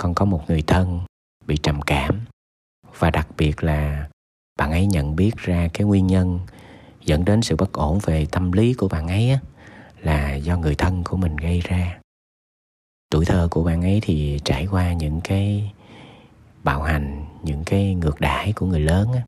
Con 0.00 0.14
có 0.14 0.24
một 0.24 0.42
người 0.48 0.62
thân 0.66 1.00
bị 1.46 1.56
trầm 1.56 1.82
cảm. 1.82 2.24
Và 2.98 3.10
đặc 3.10 3.28
biệt 3.36 3.64
là 3.64 4.08
bạn 4.58 4.70
ấy 4.70 4.86
nhận 4.86 5.16
biết 5.16 5.36
ra 5.36 5.68
cái 5.72 5.86
nguyên 5.86 6.06
nhân 6.06 6.40
dẫn 7.04 7.24
đến 7.24 7.42
sự 7.42 7.56
bất 7.56 7.72
ổn 7.72 7.98
về 8.02 8.26
tâm 8.30 8.52
lý 8.52 8.74
của 8.74 8.88
bạn 8.88 9.08
ấy 9.08 9.30
á, 9.30 9.40
là 10.02 10.34
do 10.34 10.56
người 10.56 10.74
thân 10.74 11.04
của 11.04 11.16
mình 11.16 11.36
gây 11.36 11.60
ra. 11.60 12.00
Tuổi 13.10 13.24
thơ 13.24 13.48
của 13.50 13.64
bạn 13.64 13.82
ấy 13.82 14.00
thì 14.02 14.40
trải 14.44 14.66
qua 14.66 14.92
những 14.92 15.20
cái 15.24 15.72
bạo 16.64 16.82
hành 16.82 17.24
những 17.42 17.64
cái 17.64 17.94
ngược 17.94 18.20
đãi 18.20 18.52
của 18.52 18.66
người 18.66 18.80
lớn 18.80 19.12
á. 19.12 19.22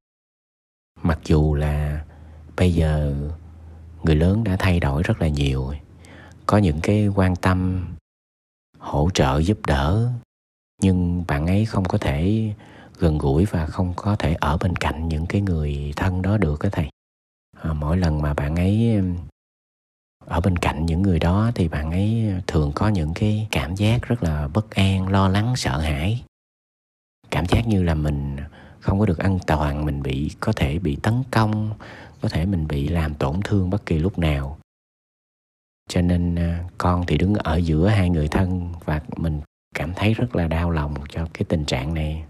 Mặc 1.02 1.18
dù 1.24 1.54
là 1.54 2.04
bây 2.56 2.74
giờ 2.74 3.14
người 4.02 4.16
lớn 4.16 4.44
đã 4.44 4.56
thay 4.58 4.80
đổi 4.80 5.02
rất 5.02 5.20
là 5.20 5.28
nhiều 5.28 5.72
có 6.46 6.58
những 6.58 6.80
cái 6.82 7.08
quan 7.08 7.36
tâm 7.36 7.88
hỗ 8.78 9.10
trợ 9.14 9.38
giúp 9.38 9.58
đỡ 9.66 10.12
nhưng 10.82 11.24
bạn 11.26 11.46
ấy 11.46 11.64
không 11.64 11.84
có 11.84 11.98
thể 11.98 12.48
gần 12.98 13.18
gũi 13.18 13.44
và 13.44 13.66
không 13.66 13.92
có 13.96 14.16
thể 14.16 14.34
ở 14.34 14.56
bên 14.56 14.76
cạnh 14.76 15.08
những 15.08 15.26
cái 15.26 15.40
người 15.40 15.92
thân 15.96 16.22
đó 16.22 16.36
được 16.36 16.60
á 16.60 16.68
thầy. 16.72 16.88
À, 17.56 17.72
mỗi 17.72 17.96
lần 17.96 18.22
mà 18.22 18.34
bạn 18.34 18.56
ấy 18.56 19.00
ở 20.18 20.40
bên 20.40 20.56
cạnh 20.56 20.86
những 20.86 21.02
người 21.02 21.18
đó 21.18 21.50
thì 21.54 21.68
bạn 21.68 21.90
ấy 21.90 22.32
thường 22.46 22.72
có 22.74 22.88
những 22.88 23.14
cái 23.14 23.48
cảm 23.50 23.74
giác 23.74 24.02
rất 24.02 24.22
là 24.22 24.48
bất 24.48 24.70
an 24.70 25.08
lo 25.08 25.28
lắng 25.28 25.56
sợ 25.56 25.78
hãi. 25.78 26.22
Cảm 27.30 27.46
giác 27.46 27.68
như 27.68 27.82
là 27.82 27.94
mình 27.94 28.36
không 28.80 28.98
có 28.98 29.06
được 29.06 29.18
an 29.18 29.38
toàn 29.46 29.84
mình 29.84 30.02
bị 30.02 30.30
có 30.40 30.52
thể 30.52 30.78
bị 30.78 30.96
tấn 31.02 31.22
công 31.30 31.70
có 32.20 32.28
thể 32.28 32.46
mình 32.46 32.68
bị 32.68 32.88
làm 32.88 33.14
tổn 33.14 33.40
thương 33.44 33.70
bất 33.70 33.86
kỳ 33.86 33.98
lúc 33.98 34.18
nào. 34.18 34.58
Cho 35.88 36.02
nên 36.02 36.34
à, 36.34 36.64
con 36.78 37.04
thì 37.06 37.18
đứng 37.18 37.34
ở 37.34 37.56
giữa 37.56 37.88
hai 37.88 38.10
người 38.10 38.28
thân 38.28 38.72
và 38.84 39.00
mình 39.16 39.40
cảm 39.74 39.92
thấy 39.94 40.14
rất 40.14 40.36
là 40.36 40.48
đau 40.48 40.70
lòng 40.70 40.94
cho 41.08 41.26
cái 41.34 41.44
tình 41.48 41.64
trạng 41.64 41.94
này. 41.94 42.24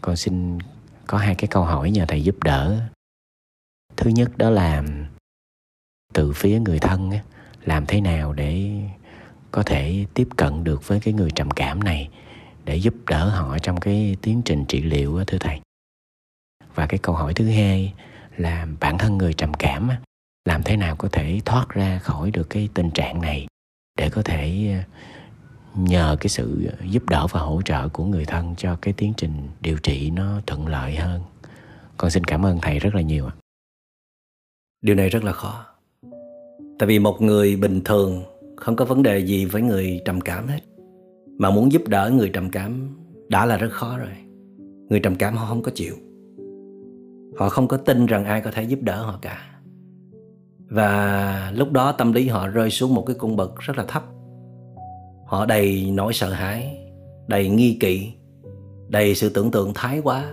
Con 0.00 0.16
xin 0.16 0.58
có 1.06 1.18
hai 1.18 1.34
cái 1.34 1.48
câu 1.48 1.64
hỏi 1.64 1.90
nhờ 1.90 2.04
thầy 2.08 2.24
giúp 2.24 2.42
đỡ. 2.42 2.80
Thứ 3.96 4.10
nhất 4.10 4.36
đó 4.36 4.50
là 4.50 4.82
từ 6.12 6.32
phía 6.32 6.60
người 6.60 6.78
thân 6.78 7.10
làm 7.64 7.86
thế 7.86 8.00
nào 8.00 8.32
để 8.32 8.70
có 9.50 9.62
thể 9.62 10.04
tiếp 10.14 10.28
cận 10.36 10.64
được 10.64 10.88
với 10.88 11.00
cái 11.00 11.14
người 11.14 11.30
trầm 11.30 11.50
cảm 11.50 11.84
này 11.84 12.08
để 12.64 12.76
giúp 12.76 12.94
đỡ 13.06 13.28
họ 13.28 13.58
trong 13.58 13.80
cái 13.80 14.16
tiến 14.22 14.42
trình 14.44 14.64
trị 14.68 14.82
liệu 14.82 15.24
thưa 15.26 15.38
thầy? 15.38 15.60
Và 16.74 16.86
cái 16.86 16.98
câu 16.98 17.14
hỏi 17.14 17.34
thứ 17.34 17.50
hai 17.50 17.94
là 18.36 18.66
bản 18.80 18.98
thân 18.98 19.18
người 19.18 19.34
trầm 19.34 19.54
cảm 19.54 19.90
làm 20.44 20.62
thế 20.62 20.76
nào 20.76 20.96
có 20.96 21.08
thể 21.12 21.40
thoát 21.44 21.68
ra 21.68 21.98
khỏi 21.98 22.30
được 22.30 22.50
cái 22.50 22.68
tình 22.74 22.90
trạng 22.90 23.20
này 23.20 23.46
để 23.98 24.10
có 24.10 24.22
thể 24.22 24.74
nhờ 25.76 26.16
cái 26.20 26.28
sự 26.28 26.70
giúp 26.90 27.02
đỡ 27.08 27.26
và 27.30 27.40
hỗ 27.40 27.62
trợ 27.62 27.88
của 27.88 28.04
người 28.04 28.24
thân 28.24 28.54
cho 28.56 28.76
cái 28.82 28.94
tiến 28.96 29.12
trình 29.16 29.32
điều 29.60 29.78
trị 29.78 30.10
nó 30.10 30.40
thuận 30.46 30.66
lợi 30.66 30.96
hơn. 30.96 31.20
Con 31.96 32.10
xin 32.10 32.24
cảm 32.24 32.46
ơn 32.46 32.58
thầy 32.62 32.78
rất 32.78 32.94
là 32.94 33.00
nhiều 33.00 33.26
ạ. 33.26 33.32
Điều 34.82 34.94
này 34.94 35.08
rất 35.08 35.24
là 35.24 35.32
khó. 35.32 35.64
Tại 36.78 36.86
vì 36.86 36.98
một 36.98 37.22
người 37.22 37.56
bình 37.56 37.80
thường 37.84 38.22
không 38.56 38.76
có 38.76 38.84
vấn 38.84 39.02
đề 39.02 39.18
gì 39.18 39.44
với 39.44 39.62
người 39.62 40.00
trầm 40.04 40.20
cảm 40.20 40.46
hết. 40.46 40.60
Mà 41.38 41.50
muốn 41.50 41.72
giúp 41.72 41.82
đỡ 41.88 42.10
người 42.14 42.28
trầm 42.28 42.50
cảm 42.50 42.96
đã 43.28 43.46
là 43.46 43.56
rất 43.56 43.72
khó 43.72 43.98
rồi. 43.98 44.16
Người 44.88 45.00
trầm 45.00 45.16
cảm 45.16 45.36
họ 45.36 45.46
không 45.46 45.62
có 45.62 45.72
chịu. 45.74 45.94
Họ 47.38 47.48
không 47.48 47.68
có 47.68 47.76
tin 47.76 48.06
rằng 48.06 48.24
ai 48.24 48.40
có 48.40 48.50
thể 48.50 48.62
giúp 48.62 48.78
đỡ 48.82 49.02
họ 49.02 49.18
cả. 49.22 49.50
Và 50.68 51.52
lúc 51.54 51.72
đó 51.72 51.92
tâm 51.92 52.12
lý 52.12 52.28
họ 52.28 52.48
rơi 52.48 52.70
xuống 52.70 52.94
một 52.94 53.04
cái 53.06 53.16
cung 53.18 53.36
bậc 53.36 53.58
rất 53.58 53.78
là 53.78 53.84
thấp 53.84 54.04
họ 55.34 55.46
đầy 55.46 55.90
nỗi 55.94 56.12
sợ 56.12 56.32
hãi, 56.32 56.78
đầy 57.26 57.48
nghi 57.48 57.76
kỵ, 57.80 58.12
đầy 58.88 59.14
sự 59.14 59.28
tưởng 59.28 59.50
tượng 59.50 59.72
thái 59.74 60.00
quá. 60.00 60.32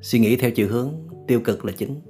Suy 0.00 0.18
nghĩ 0.18 0.36
theo 0.36 0.50
chiều 0.50 0.68
hướng 0.68 0.92
tiêu 1.26 1.40
cực 1.40 1.64
là 1.64 1.72
chính. 1.76 2.00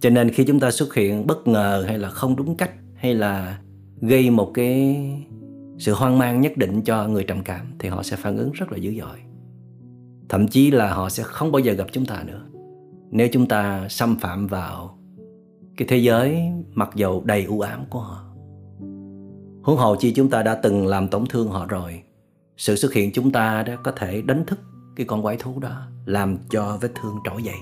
Cho 0.00 0.10
nên 0.10 0.30
khi 0.30 0.44
chúng 0.44 0.60
ta 0.60 0.70
xuất 0.70 0.94
hiện 0.94 1.26
bất 1.26 1.48
ngờ 1.48 1.84
hay 1.86 1.98
là 1.98 2.08
không 2.08 2.36
đúng 2.36 2.56
cách 2.56 2.70
hay 2.94 3.14
là 3.14 3.60
gây 4.00 4.30
một 4.30 4.50
cái 4.54 4.96
sự 5.78 5.94
hoang 5.94 6.18
mang 6.18 6.40
nhất 6.40 6.56
định 6.56 6.82
cho 6.82 7.08
người 7.08 7.24
trầm 7.24 7.42
cảm 7.44 7.72
thì 7.78 7.88
họ 7.88 8.02
sẽ 8.02 8.16
phản 8.16 8.36
ứng 8.36 8.52
rất 8.52 8.72
là 8.72 8.78
dữ 8.78 8.94
dội. 9.00 9.18
Thậm 10.28 10.48
chí 10.48 10.70
là 10.70 10.94
họ 10.94 11.08
sẽ 11.08 11.22
không 11.22 11.52
bao 11.52 11.60
giờ 11.60 11.72
gặp 11.72 11.86
chúng 11.92 12.06
ta 12.06 12.22
nữa. 12.26 12.46
Nếu 13.10 13.28
chúng 13.32 13.48
ta 13.48 13.88
xâm 13.88 14.18
phạm 14.20 14.46
vào 14.46 14.98
cái 15.76 15.88
thế 15.88 15.96
giới 15.96 16.42
mặc 16.74 16.90
dầu 16.94 17.22
đầy 17.24 17.44
u 17.44 17.60
ám 17.60 17.84
của 17.90 18.00
họ 18.00 18.29
huống 19.62 19.76
hồ 19.76 19.96
chi 19.96 20.12
chúng 20.12 20.30
ta 20.30 20.42
đã 20.42 20.54
từng 20.54 20.86
làm 20.86 21.08
tổn 21.08 21.26
thương 21.26 21.48
họ 21.48 21.66
rồi, 21.66 22.02
sự 22.56 22.76
xuất 22.76 22.92
hiện 22.92 23.12
chúng 23.12 23.32
ta 23.32 23.62
đã 23.62 23.76
có 23.76 23.92
thể 23.92 24.22
đánh 24.22 24.44
thức 24.46 24.58
cái 24.96 25.06
con 25.06 25.22
quái 25.22 25.36
thú 25.36 25.58
đó, 25.58 25.82
làm 26.04 26.38
cho 26.50 26.78
vết 26.80 26.92
thương 26.94 27.16
trỗi 27.24 27.42
dậy. 27.42 27.58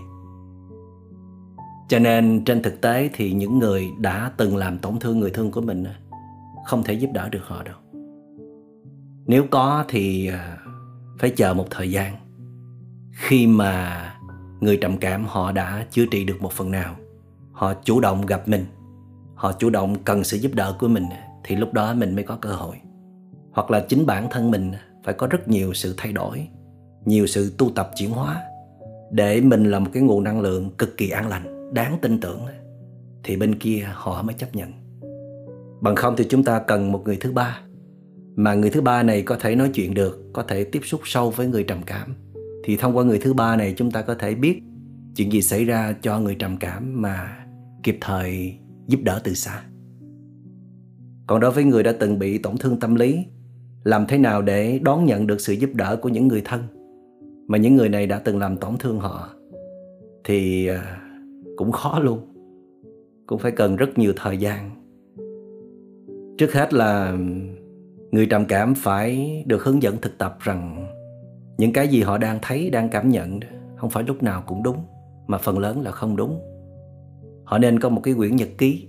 Cho 1.89 1.99
nên 1.99 2.45
trên 2.45 2.63
thực 2.63 2.81
tế 2.81 3.11
thì 3.13 3.33
những 3.33 3.59
người 3.59 3.89
đã 3.99 4.33
từng 4.37 4.57
làm 4.57 4.79
tổn 4.79 4.99
thương 4.99 5.21
người 5.21 5.31
thương 5.31 5.51
của 5.51 5.61
mình 5.61 5.85
không 6.67 6.83
thể 6.83 6.95
giúp 6.95 7.11
đỡ 7.15 7.29
được 7.29 7.43
họ 7.43 7.63
đâu. 7.63 7.75
Nếu 9.27 9.45
có 9.51 9.85
thì 9.89 10.27
à, 10.27 10.59
phải 11.19 11.31
chờ 11.31 11.55
một 11.55 11.67
thời 11.71 11.91
gian. 11.91 12.17
Khi 13.13 13.47
mà 13.47 14.05
người 14.61 14.77
trầm 14.77 14.97
cảm 14.97 15.25
họ 15.27 15.53
đã 15.53 15.87
chữa 15.91 16.07
trị 16.07 16.25
được 16.25 16.43
một 16.43 16.53
phần 16.53 16.71
nào, 16.71 16.97
họ 17.53 17.75
chủ 17.75 18.01
động 18.01 18.27
gặp 18.27 18.49
mình, 18.49 18.67
họ 19.35 19.53
chủ 19.53 19.71
động 19.71 19.97
cần 20.05 20.25
sự 20.25 20.37
giúp 20.37 20.55
đỡ 20.55 20.77
của 20.79 20.89
mình 20.89 21.05
thì 21.45 21.57
lúc 21.57 21.73
đó 21.73 21.95
mình 21.95 22.15
mới 22.15 22.25
có 22.25 22.37
cơ 22.37 22.51
hội. 22.51 22.77
Hoặc 23.53 23.71
là 23.71 23.81
chính 23.89 24.07
bản 24.07 24.27
thân 24.31 24.51
mình 24.51 24.73
phải 25.05 25.15
có 25.15 25.27
rất 25.27 25.49
nhiều 25.49 25.75
sự 25.75 25.95
thay 25.97 26.13
đổi, 26.13 26.49
nhiều 27.05 27.27
sự 27.27 27.55
tu 27.59 27.71
tập 27.71 27.91
chuyển 27.97 28.11
hóa 28.11 28.43
để 29.11 29.41
mình 29.41 29.65
là 29.65 29.79
một 29.79 29.91
cái 29.93 30.03
nguồn 30.03 30.25
năng 30.25 30.41
lượng 30.41 30.71
cực 30.79 30.97
kỳ 30.97 31.11
an 31.11 31.29
lành, 31.29 31.75
đáng 31.75 31.99
tin 32.03 32.21
tưởng, 32.21 32.41
thì 33.25 33.37
bên 33.37 33.59
kia 33.59 33.89
họ 33.93 34.23
mới 34.23 34.35
chấp 34.39 34.57
nhận. 34.57 34.73
Bằng 35.81 35.97
không 35.97 36.15
thì 36.17 36.27
chúng 36.29 36.45
ta 36.45 36.59
cần 36.59 36.93
một 36.93 37.03
người 37.05 37.17
thứ 37.17 37.33
ba, 37.33 37.61
mà 38.37 38.55
người 38.55 38.71
thứ 38.71 38.81
ba 38.81 39.03
này 39.03 39.23
có 39.23 39.37
thể 39.41 39.57
nói 39.57 39.71
chuyện 39.75 39.95
được, 39.95 40.31
có 40.33 40.43
thể 40.43 40.65
tiếp 40.65 40.81
xúc 40.85 41.01
sâu 41.05 41.31
với 41.31 41.47
người 41.47 41.65
trầm 41.65 41.83
cảm. 41.87 42.15
Thì 42.65 42.77
thông 42.77 42.97
qua 42.97 43.05
người 43.05 43.19
thứ 43.19 43.35
ba 43.35 43.57
này 43.57 43.75
chúng 43.77 43.91
ta 43.91 44.03
có 44.03 44.15
thể 44.15 44.35
biết 44.35 44.63
chuyện 45.17 45.33
gì 45.33 45.43
xảy 45.43 45.65
ra 45.65 45.95
cho 46.03 46.21
người 46.21 46.35
trầm 46.35 46.57
cảm 46.57 47.03
mà 47.03 47.47
kịp 47.83 47.99
thời 48.01 48.55
giúp 48.87 49.01
đỡ 49.03 49.21
từ 49.25 49.35
xa 49.35 49.63
còn 51.29 51.41
đối 51.41 51.51
với 51.51 51.65
người 51.65 51.83
đã 51.83 51.93
từng 52.01 52.19
bị 52.19 52.39
tổn 52.39 52.57
thương 52.57 52.81
tâm 52.81 52.95
lý, 52.95 53.25
làm 53.85 54.07
thế 54.07 54.19
nào 54.19 54.43
để 54.43 54.81
đón 54.83 55.05
nhận 55.05 55.27
được 55.27 55.41
sự 55.41 55.53
giúp 55.53 55.71
đỡ 55.75 55.97
của 56.03 56.09
những 56.09 56.29
người 56.29 56.43
thân 56.45 56.61
mà 57.49 57.59
những 57.59 57.77
người 57.77 57.89
này 57.89 58.07
đã 58.07 58.19
từng 58.19 58.39
làm 58.39 58.57
tổn 58.57 58.77
thương 58.79 58.99
họ 58.99 59.29
thì 60.25 60.67
à, 60.67 61.01
cũng 61.57 61.73
khó 61.73 61.99
luôn. 61.99 62.19
Cũng 63.27 63.39
phải 63.39 63.51
cần 63.51 63.77
rất 63.77 63.99
nhiều 63.99 64.13
thời 64.17 64.39
gian. 64.39 64.71
Trước 66.39 66.53
hết 66.53 66.75
là 66.75 67.17
người 68.11 68.27
trầm 68.27 68.45
cảm 68.45 68.75
phải 68.75 69.45
được 69.47 69.63
hướng 69.65 69.83
dẫn 69.83 69.97
thực 70.03 70.19
tập 70.19 70.37
rằng 70.41 70.87
những 71.59 71.73
cái 71.73 71.89
gì 71.89 72.03
họ 72.03 72.19
đang 72.19 72.39
thấy, 72.43 72.71
đang 72.71 72.89
cảm 72.89 73.09
nhận 73.09 73.41
không 73.77 73.91
phải 73.91 74.05
lúc 74.05 74.23
nào 74.23 74.43
cũng 74.47 74.63
đúng, 74.63 74.77
mà 75.27 75.39
phần 75.39 75.59
lớn 75.59 75.83
là 75.83 75.91
không 75.91 76.17
đúng. 76.17 76.41
Họ 77.45 77.59
nên 77.59 77.81
có 77.81 77.89
một 77.89 78.01
cái 78.05 78.15
quyển 78.15 78.37
nhật 78.37 78.49
ký 78.59 78.89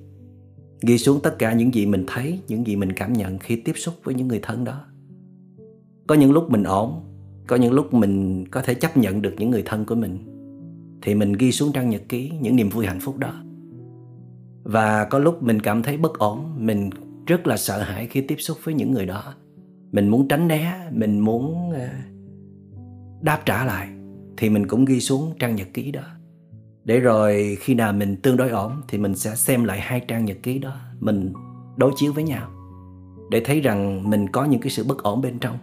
ghi 0.82 0.98
xuống 0.98 1.20
tất 1.24 1.39
cả 1.39 1.54
những 1.54 1.74
gì 1.74 1.86
mình 1.86 2.04
thấy, 2.08 2.39
những 2.48 2.68
gì 2.68 2.76
mình 2.76 2.94
cảm 2.94 3.13
nhận 3.13 3.39
khi 3.39 3.56
tiếp 3.56 3.74
xúc 3.76 3.96
với 4.04 4.15
những 4.15 4.28
người 4.28 4.39
thân 4.44 4.63
đó. 4.63 4.86
Có 6.08 6.15
những 6.15 6.32
lúc 6.32 6.52
mình 6.52 6.63
ổn, 6.63 7.02
có 7.48 7.56
những 7.56 7.74
lúc 7.74 7.94
mình 7.94 8.46
có 8.52 8.62
thể 8.62 8.74
chấp 8.74 8.98
nhận 8.98 9.22
được 9.22 9.34
những 9.38 9.50
người 9.50 9.63
thân 9.65 9.86
của 9.86 9.96
mình, 9.96 10.18
thì 11.02 11.15
mình 11.15 11.34
ghi 11.34 11.52
xuống 11.52 11.72
trang 11.72 11.89
nhật 11.89 12.02
ký 12.10 12.32
những 12.42 12.56
niềm 12.56 12.70
vui 12.70 12.86
hạnh 12.86 13.00
phúc 13.00 13.18
đó. 13.18 13.44
Và 14.63 15.06
có 15.06 15.20
lúc 15.20 15.44
mình 15.44 15.60
cảm 15.60 15.84
thấy 15.84 15.98
bất 15.98 16.20
ổn, 16.20 16.65
mình 16.65 16.89
rất 17.28 17.48
là 17.48 17.58
sợ 17.58 17.82
hãi 17.82 18.08
khi 18.08 18.22
tiếp 18.22 18.36
xúc 18.39 18.58
với 18.63 18.74
những 18.74 18.92
người 18.92 19.06
đó. 19.06 19.34
Mình 19.92 20.08
muốn 20.08 20.28
tránh 20.28 20.48
né, 20.48 20.89
mình 20.92 21.20
muốn 21.20 21.72
ờ, 21.72 21.88
đáp 23.22 23.42
trả 23.46 23.65
lại, 23.65 23.89
thì 24.38 24.50
mình 24.50 24.68
cũng 24.68 24.86
ghi 24.86 25.00
xuống 25.00 25.34
trang 25.39 25.56
nhật 25.56 25.68
ký 25.74 25.92
đó 25.92 26.18
để 26.89 26.99
rồi 26.99 27.58
khi 27.60 27.73
nào 27.73 27.93
mình 27.93 28.15
tương 28.15 28.38
đối 28.38 28.49
ổn 28.49 28.71
thì 28.88 28.97
mình 28.97 29.15
sẽ 29.15 29.36
xem 29.36 29.63
lại 29.63 29.80
hai 29.80 29.99
trang 29.99 30.25
nhật 30.25 30.38
ký 30.43 30.60
đó, 30.60 30.71
mình 30.99 31.34
đối 31.78 31.91
chiếu 31.95 32.13
với 32.13 32.23
nhau. 32.23 32.47
Để 33.32 33.41
thấy 33.45 33.62
rằng 33.62 34.10
mình 34.10 34.30
có 34.30 34.45
những 34.45 34.62
cái 34.62 34.69
sự 34.69 34.84
bất 34.84 35.04
ổn 35.04 35.21
bên 35.21 35.39
trong. 35.39 35.58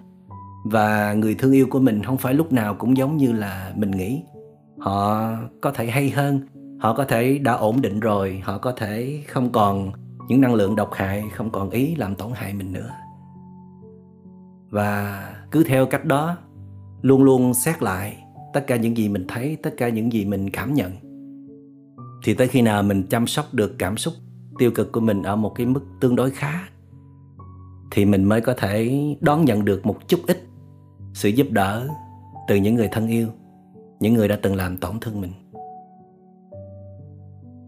Và 0.65 1.15
người 1.15 1.35
thương 1.35 1.53
yêu 1.53 1.67
của 1.71 1.79
mình 1.79 2.03
không 2.03 2.17
phải 2.17 2.35
lúc 2.35 2.53
nào 2.53 2.75
cũng 2.75 2.97
giống 2.97 3.17
như 3.17 3.33
là 3.33 3.73
mình 3.77 3.91
nghĩ. 3.91 4.23
Họ 4.79 5.31
có 5.61 5.71
thể 5.71 5.87
hay 5.87 6.11
hơn, 6.11 6.41
họ 6.81 6.95
có 6.95 7.05
thể 7.05 7.39
đã 7.39 7.53
ổn 7.53 7.83
định 7.83 8.01
rồi, 8.01 8.41
họ 8.45 8.59
có 8.59 8.73
thể 8.73 9.23
không 9.29 9.53
còn 9.53 9.93
những 10.29 10.41
năng 10.41 10.55
lượng 10.55 10.77
độc 10.77 10.91
hại, 10.93 11.25
không 11.35 11.51
còn 11.51 11.71
ý 11.71 11.95
làm 11.95 12.15
tổn 12.15 12.31
hại 12.35 12.55
mình 12.55 12.73
nữa. 12.73 12.91
Và 14.71 15.23
cứ 15.51 15.65
theo 15.65 15.87
cách 15.87 16.05
đó, 16.05 16.37
luôn 17.03 17.23
luôn 17.23 17.55
xét 17.55 17.83
lại 17.83 18.17
tất 18.53 18.65
cả 18.67 18.77
những 18.77 18.97
gì 18.97 19.09
mình 19.09 19.25
thấy, 19.29 19.57
tất 19.63 19.75
cả 19.77 19.89
những 19.89 20.13
gì 20.13 20.25
mình 20.25 20.51
cảm 20.51 20.75
nhận 20.75 21.06
thì 22.25 22.35
tới 22.35 22.49
khi 22.49 22.63
nào 22.63 22.83
mình 22.83 23.03
chăm 23.11 23.27
sóc 23.27 23.55
được 23.55 23.75
cảm 23.79 23.97
xúc 23.97 24.15
tiêu 24.59 24.71
cực 24.71 24.93
của 24.93 25.01
mình 25.01 25.23
ở 25.23 25.37
một 25.37 25.53
cái 25.55 25.67
mức 25.67 25.81
tương 26.01 26.17
đối 26.17 26.31
khá, 26.31 26.69
thì 27.91 28.05
mình 28.05 28.25
mới 28.25 28.41
có 28.41 28.55
thể 28.59 29.01
đón 29.21 29.45
nhận 29.45 29.65
được 29.65 29.87
một 29.87 30.09
chút 30.09 30.21
ít 30.27 30.43
sự 31.15 31.29
giúp 31.29 31.47
đỡ 31.51 31.89
từ 32.49 32.57
những 32.57 32.75
người 32.75 32.89
thân 32.93 33.09
yêu, 33.09 33.29
những 34.01 34.15
người 34.15 34.29
đã 34.29 34.39
từng 34.43 34.55
làm 34.55 34.77
tổn 34.77 35.01
thương 35.01 35.21
mình. 35.21 35.33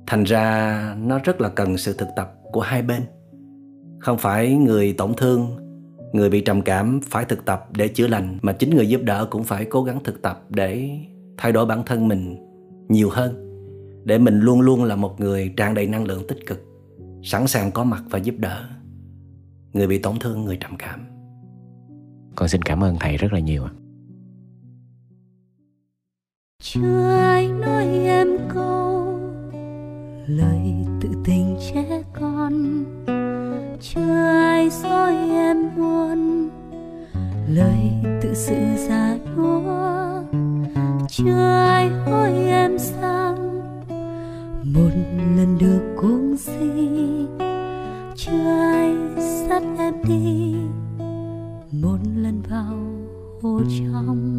Thành 0.06 0.24
ra 0.24 0.94
nó 0.98 1.18
rất 1.24 1.40
là 1.40 1.48
cần 1.48 1.76
sự 1.76 1.94
thực 1.98 2.08
tập 2.16 2.34
của 2.52 2.60
hai 2.60 2.82
bên. 2.82 3.02
Không 3.98 4.18
phải 4.18 4.54
người 4.54 4.92
tổn 4.92 5.14
thương, 5.14 5.56
người 6.12 6.30
bị 6.30 6.40
trầm 6.40 6.62
cảm 6.62 7.00
phải 7.04 7.24
thực 7.24 7.44
tập 7.44 7.68
để 7.76 7.88
chữa 7.88 8.06
lành, 8.06 8.38
mà 8.42 8.52
chính 8.52 8.70
người 8.70 8.88
giúp 8.88 9.00
đỡ 9.02 9.26
cũng 9.30 9.44
phải 9.44 9.64
cố 9.64 9.82
gắng 9.82 10.04
thực 10.04 10.22
tập 10.22 10.44
để 10.48 10.90
thay 11.36 11.52
đổi 11.52 11.66
bản 11.66 11.82
thân 11.86 12.08
mình 12.08 12.36
nhiều 12.88 13.08
hơn 13.12 13.47
để 14.08 14.18
mình 14.18 14.40
luôn 14.40 14.60
luôn 14.60 14.84
là 14.84 14.96
một 14.96 15.20
người 15.20 15.54
tràn 15.56 15.74
đầy 15.74 15.86
năng 15.86 16.04
lượng 16.04 16.26
tích 16.28 16.46
cực 16.46 16.64
sẵn 17.22 17.46
sàng 17.46 17.70
có 17.72 17.84
mặt 17.84 18.02
và 18.10 18.18
giúp 18.18 18.34
đỡ. 18.38 18.64
Người 19.72 19.86
bị 19.86 19.98
tổn 19.98 20.18
thương 20.18 20.44
người 20.44 20.56
trầm 20.60 20.76
cảm. 20.78 21.06
Con 22.36 22.48
xin 22.48 22.62
cảm 22.62 22.84
ơn 22.84 22.96
thầy 23.00 23.16
rất 23.16 23.32
là 23.32 23.38
nhiều 23.38 23.64
ạ. 23.64 23.70
Chưa 26.62 27.08
ai 27.10 27.48
nói 27.48 27.84
em 28.04 28.28
câu 28.54 29.20
lời 30.26 30.74
tự 31.00 31.08
tình 31.24 31.56
trẻ 31.60 32.02
con. 32.20 32.84
Chưa 33.80 34.24
ai 34.24 34.70
soi 34.70 35.14
em 35.30 35.56
buồn 35.76 36.48
lời 37.48 37.90
tự 38.22 38.34
sự 38.34 38.56
già 38.88 39.18
nua. 39.36 40.22
Chưa 41.08 41.64
ai 41.66 41.88
hỏi 41.88 42.32
em 42.32 42.78
sang 42.78 43.27
một 44.74 44.90
lần 45.36 45.58
được 45.58 45.96
cuồng 45.96 46.36
si. 46.36 46.52
Chưa 48.16 48.46
ai 48.46 48.96
dắt 49.48 49.62
em 49.78 49.94
đi, 50.08 50.54
một 51.72 51.98
lần 52.16 52.42
vào 52.50 52.78
hồ 53.42 53.60
trong. 53.78 54.37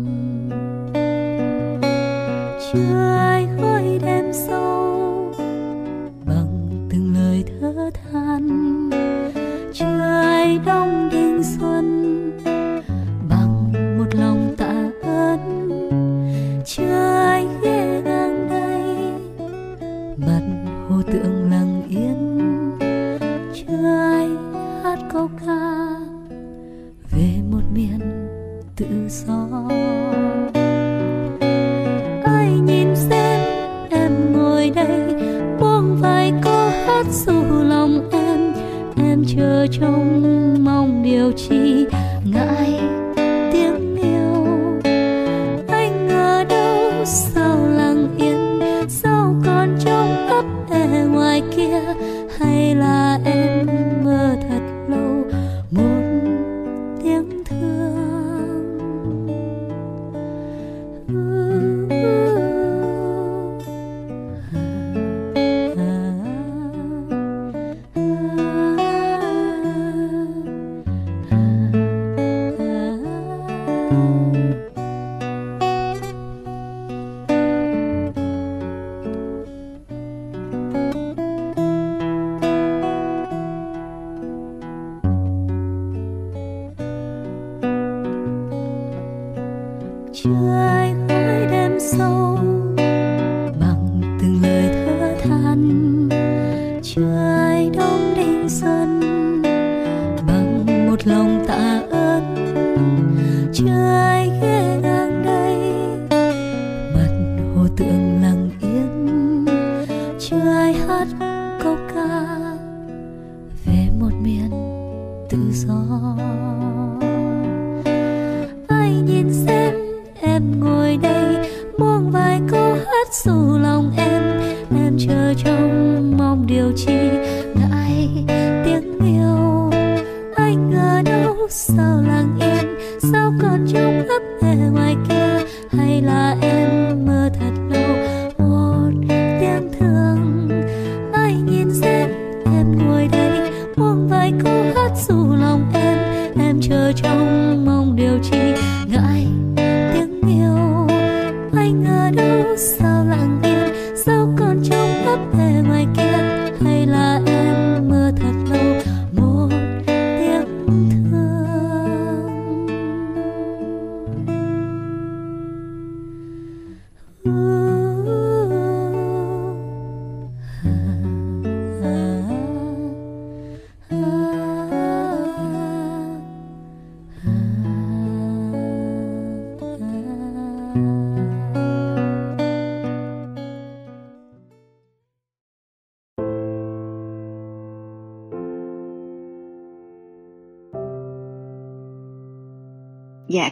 Hỏi 91.97 92.18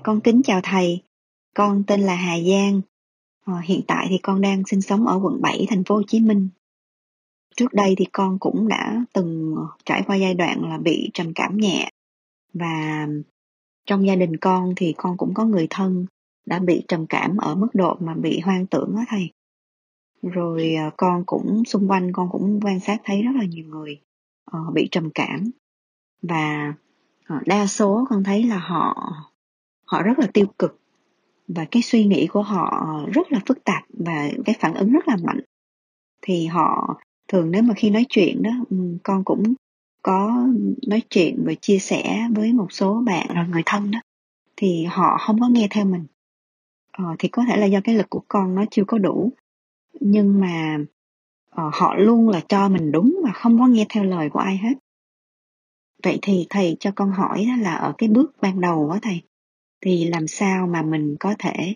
con 0.07 0.21
kính 0.21 0.41
chào 0.43 0.61
thầy. 0.63 1.01
Con 1.55 1.83
tên 1.87 2.01
là 2.01 2.15
Hà 2.15 2.39
Giang. 2.39 2.81
Ờ, 3.45 3.53
hiện 3.63 3.81
tại 3.87 4.07
thì 4.09 4.17
con 4.17 4.41
đang 4.41 4.63
sinh 4.65 4.81
sống 4.81 5.07
ở 5.07 5.19
quận 5.23 5.41
7 5.41 5.65
thành 5.69 5.83
phố 5.83 5.95
Hồ 5.95 6.01
Chí 6.07 6.19
Minh. 6.19 6.49
Trước 7.55 7.73
đây 7.73 7.95
thì 7.97 8.05
con 8.11 8.39
cũng 8.39 8.67
đã 8.67 9.05
từng 9.13 9.55
ờ, 9.57 9.67
trải 9.85 10.03
qua 10.07 10.15
giai 10.15 10.33
đoạn 10.33 10.69
là 10.69 10.77
bị 10.77 11.09
trầm 11.13 11.33
cảm 11.35 11.57
nhẹ 11.57 11.89
và 12.53 13.07
trong 13.85 14.07
gia 14.07 14.15
đình 14.15 14.37
con 14.37 14.73
thì 14.75 14.93
con 14.97 15.17
cũng 15.17 15.33
có 15.33 15.45
người 15.45 15.67
thân 15.69 16.05
đã 16.45 16.59
bị 16.59 16.83
trầm 16.87 17.05
cảm 17.07 17.37
ở 17.37 17.55
mức 17.55 17.69
độ 17.73 17.97
mà 17.99 18.13
bị 18.13 18.39
hoang 18.39 18.67
tưởng 18.67 18.95
á 18.97 19.05
thầy. 19.09 19.29
Rồi 20.21 20.75
ờ, 20.75 20.91
con 20.97 21.23
cũng, 21.25 21.65
xung 21.65 21.87
quanh 21.87 22.11
con 22.13 22.29
cũng 22.31 22.59
quan 22.63 22.79
sát 22.79 23.01
thấy 23.03 23.21
rất 23.21 23.31
là 23.35 23.45
nhiều 23.45 23.65
người 23.65 24.01
bị 24.73 24.87
trầm 24.91 25.09
cảm 25.15 25.51
và 26.21 26.73
đa 27.45 27.67
số 27.67 28.05
con 28.09 28.23
thấy 28.23 28.43
là 28.43 28.57
họ 28.57 29.13
họ 29.87 30.03
rất 30.03 30.19
là 30.19 30.27
tiêu 30.33 30.45
cực. 30.59 30.79
Và 31.47 31.65
cái 31.71 31.81
suy 31.81 32.05
nghĩ 32.05 32.27
của 32.27 32.41
họ 32.41 32.99
rất 33.13 33.31
là 33.31 33.39
phức 33.45 33.63
tạp 33.63 33.83
và 33.89 34.29
cái 34.45 34.55
phản 34.59 34.73
ứng 34.73 34.91
rất 34.91 35.07
là 35.07 35.17
mạnh. 35.23 35.39
Thì 36.21 36.45
họ 36.45 36.97
thường 37.27 37.51
nếu 37.51 37.61
mà 37.61 37.73
khi 37.73 37.89
nói 37.89 38.05
chuyện 38.09 38.43
đó 38.43 38.51
ừ, 38.69 38.77
con 39.03 39.23
cũng 39.23 39.53
có 40.01 40.47
nói 40.87 41.01
chuyện 41.09 41.43
và 41.45 41.53
chia 41.53 41.79
sẻ 41.79 42.27
với 42.35 42.53
một 42.53 42.67
số 42.71 43.03
bạn 43.05 43.27
rồi 43.35 43.45
người 43.47 43.63
thân 43.65 43.91
đó 43.91 43.99
thì 44.55 44.85
họ 44.85 45.17
không 45.17 45.39
có 45.39 45.47
nghe 45.47 45.67
theo 45.71 45.85
mình. 45.85 46.05
Ờ, 46.91 47.05
thì 47.19 47.27
có 47.29 47.43
thể 47.47 47.57
là 47.57 47.65
do 47.65 47.79
cái 47.83 47.95
lực 47.95 48.09
của 48.09 48.21
con 48.27 48.55
nó 48.55 48.65
chưa 48.71 48.83
có 48.87 48.97
đủ. 48.97 49.31
Nhưng 49.99 50.41
mà 50.41 50.77
uh, 51.51 51.73
họ 51.73 51.95
luôn 51.95 52.29
là 52.29 52.41
cho 52.49 52.69
mình 52.69 52.91
đúng 52.91 53.19
và 53.23 53.31
không 53.31 53.59
có 53.59 53.67
nghe 53.67 53.85
theo 53.89 54.03
lời 54.03 54.29
của 54.29 54.39
ai 54.39 54.57
hết. 54.57 54.73
Vậy 56.03 56.19
thì 56.21 56.47
thầy 56.49 56.77
cho 56.79 56.91
con 56.95 57.11
hỏi 57.11 57.45
là 57.59 57.75
ở 57.75 57.93
cái 57.97 58.09
bước 58.09 58.35
ban 58.41 58.61
đầu 58.61 58.89
đó 58.89 58.99
thầy 59.01 59.21
thì 59.81 60.07
làm 60.07 60.27
sao 60.27 60.67
mà 60.67 60.81
mình 60.81 61.15
có 61.19 61.35
thể 61.39 61.75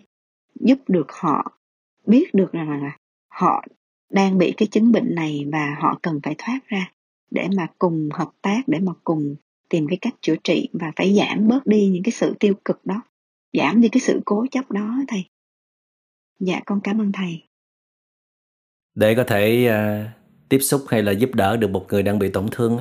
giúp 0.60 0.78
được 0.88 1.06
họ 1.12 1.58
biết 2.06 2.34
được 2.34 2.52
rằng 2.52 2.82
là 2.82 2.96
họ 3.28 3.64
đang 4.10 4.38
bị 4.38 4.52
cái 4.56 4.68
chứng 4.70 4.92
bệnh 4.92 5.14
này 5.14 5.46
và 5.52 5.76
họ 5.80 5.98
cần 6.02 6.20
phải 6.22 6.34
thoát 6.38 6.60
ra 6.66 6.90
để 7.30 7.48
mà 7.56 7.66
cùng 7.78 8.08
hợp 8.12 8.30
tác 8.42 8.60
để 8.66 8.78
mà 8.80 8.92
cùng 9.04 9.36
tìm 9.68 9.86
cái 9.88 9.98
cách 10.00 10.14
chữa 10.20 10.36
trị 10.44 10.68
và 10.72 10.92
phải 10.96 11.14
giảm 11.14 11.48
bớt 11.48 11.66
đi 11.66 11.88
những 11.88 12.02
cái 12.02 12.12
sự 12.12 12.34
tiêu 12.40 12.54
cực 12.64 12.86
đó 12.86 13.02
giảm 13.52 13.80
đi 13.80 13.88
cái 13.88 14.00
sự 14.00 14.20
cố 14.24 14.46
chấp 14.50 14.70
đó 14.70 14.96
thầy. 15.08 15.24
Dạ 16.40 16.60
con 16.66 16.80
cảm 16.84 17.00
ơn 17.00 17.12
thầy. 17.12 17.42
Để 18.94 19.14
có 19.14 19.24
thể 19.24 19.68
uh, 19.68 20.10
tiếp 20.48 20.58
xúc 20.58 20.84
hay 20.88 21.02
là 21.02 21.12
giúp 21.12 21.34
đỡ 21.34 21.56
được 21.56 21.70
một 21.70 21.86
người 21.88 22.02
đang 22.02 22.18
bị 22.18 22.28
tổn 22.28 22.46
thương 22.50 22.78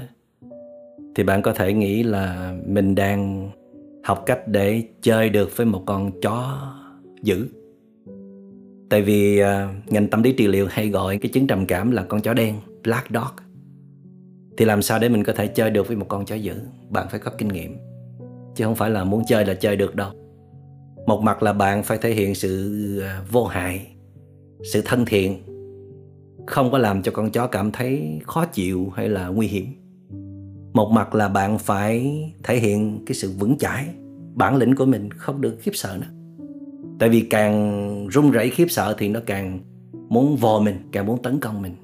thì 1.15 1.23
bạn 1.23 1.41
có 1.41 1.53
thể 1.53 1.73
nghĩ 1.73 2.03
là 2.03 2.53
mình 2.67 2.95
đang 2.95 3.51
học 4.03 4.23
cách 4.25 4.47
để 4.47 4.83
chơi 5.01 5.29
được 5.29 5.57
với 5.57 5.65
một 5.65 5.83
con 5.85 6.21
chó 6.21 6.71
dữ. 7.21 7.47
Tại 8.89 9.01
vì 9.01 9.41
uh, 9.41 9.47
ngành 9.93 10.07
tâm 10.07 10.23
lý 10.23 10.33
trị 10.33 10.47
liệu 10.47 10.67
hay 10.69 10.89
gọi 10.89 11.17
cái 11.17 11.31
chứng 11.31 11.47
trầm 11.47 11.65
cảm 11.65 11.91
là 11.91 12.03
con 12.03 12.21
chó 12.21 12.33
đen 12.33 12.55
black 12.83 13.09
dog. 13.09 13.45
Thì 14.57 14.65
làm 14.65 14.81
sao 14.81 14.99
để 14.99 15.09
mình 15.09 15.23
có 15.23 15.33
thể 15.33 15.47
chơi 15.47 15.69
được 15.69 15.87
với 15.87 15.97
một 15.97 16.05
con 16.09 16.25
chó 16.25 16.35
dữ? 16.35 16.53
Bạn 16.89 17.07
phải 17.11 17.19
có 17.19 17.31
kinh 17.37 17.47
nghiệm. 17.47 17.77
Chứ 18.55 18.65
không 18.65 18.75
phải 18.75 18.89
là 18.89 19.03
muốn 19.03 19.23
chơi 19.27 19.45
là 19.45 19.53
chơi 19.53 19.75
được 19.75 19.95
đâu. 19.95 20.11
Một 21.07 21.21
mặt 21.21 21.43
là 21.43 21.53
bạn 21.53 21.83
phải 21.83 21.97
thể 21.97 22.13
hiện 22.13 22.35
sự 22.35 22.99
à, 23.03 23.21
vô 23.31 23.45
hại 23.45 23.87
sự 24.73 24.81
thân 24.85 25.05
thiện. 25.05 25.43
Không 26.47 26.71
có 26.71 26.77
làm 26.77 27.01
cho 27.01 27.11
con 27.11 27.31
chó 27.31 27.47
cảm 27.47 27.71
thấy 27.71 28.19
khó 28.23 28.45
chịu 28.45 28.89
hay 28.95 29.09
là 29.09 29.27
nguy 29.27 29.47
hiểm 29.47 29.65
một 30.73 30.91
mặt 30.91 31.15
là 31.15 31.27
bạn 31.27 31.59
phải 31.59 32.23
thể 32.43 32.59
hiện 32.59 33.03
cái 33.05 33.15
sự 33.15 33.31
vững 33.39 33.57
chãi. 33.57 33.87
Bản 34.35 34.55
lĩnh 34.55 34.75
của 34.75 34.85
mình 34.85 35.11
không 35.11 35.41
được 35.41 35.57
khiếp 35.59 35.71
sợ 35.73 35.97
nữa. 36.01 36.07
Tại 36.99 37.09
vì 37.09 37.21
càng 37.21 38.07
run 38.07 38.31
rẩy 38.31 38.49
khiếp 38.49 38.67
sợ 38.69 38.95
thì 38.97 39.09
nó 39.09 39.19
càng 39.25 39.59
muốn 40.09 40.35
vò 40.35 40.59
mình, 40.59 40.75
càng 40.91 41.05
muốn 41.05 41.21
tấn 41.21 41.39
công 41.39 41.61
mình. 41.61 41.75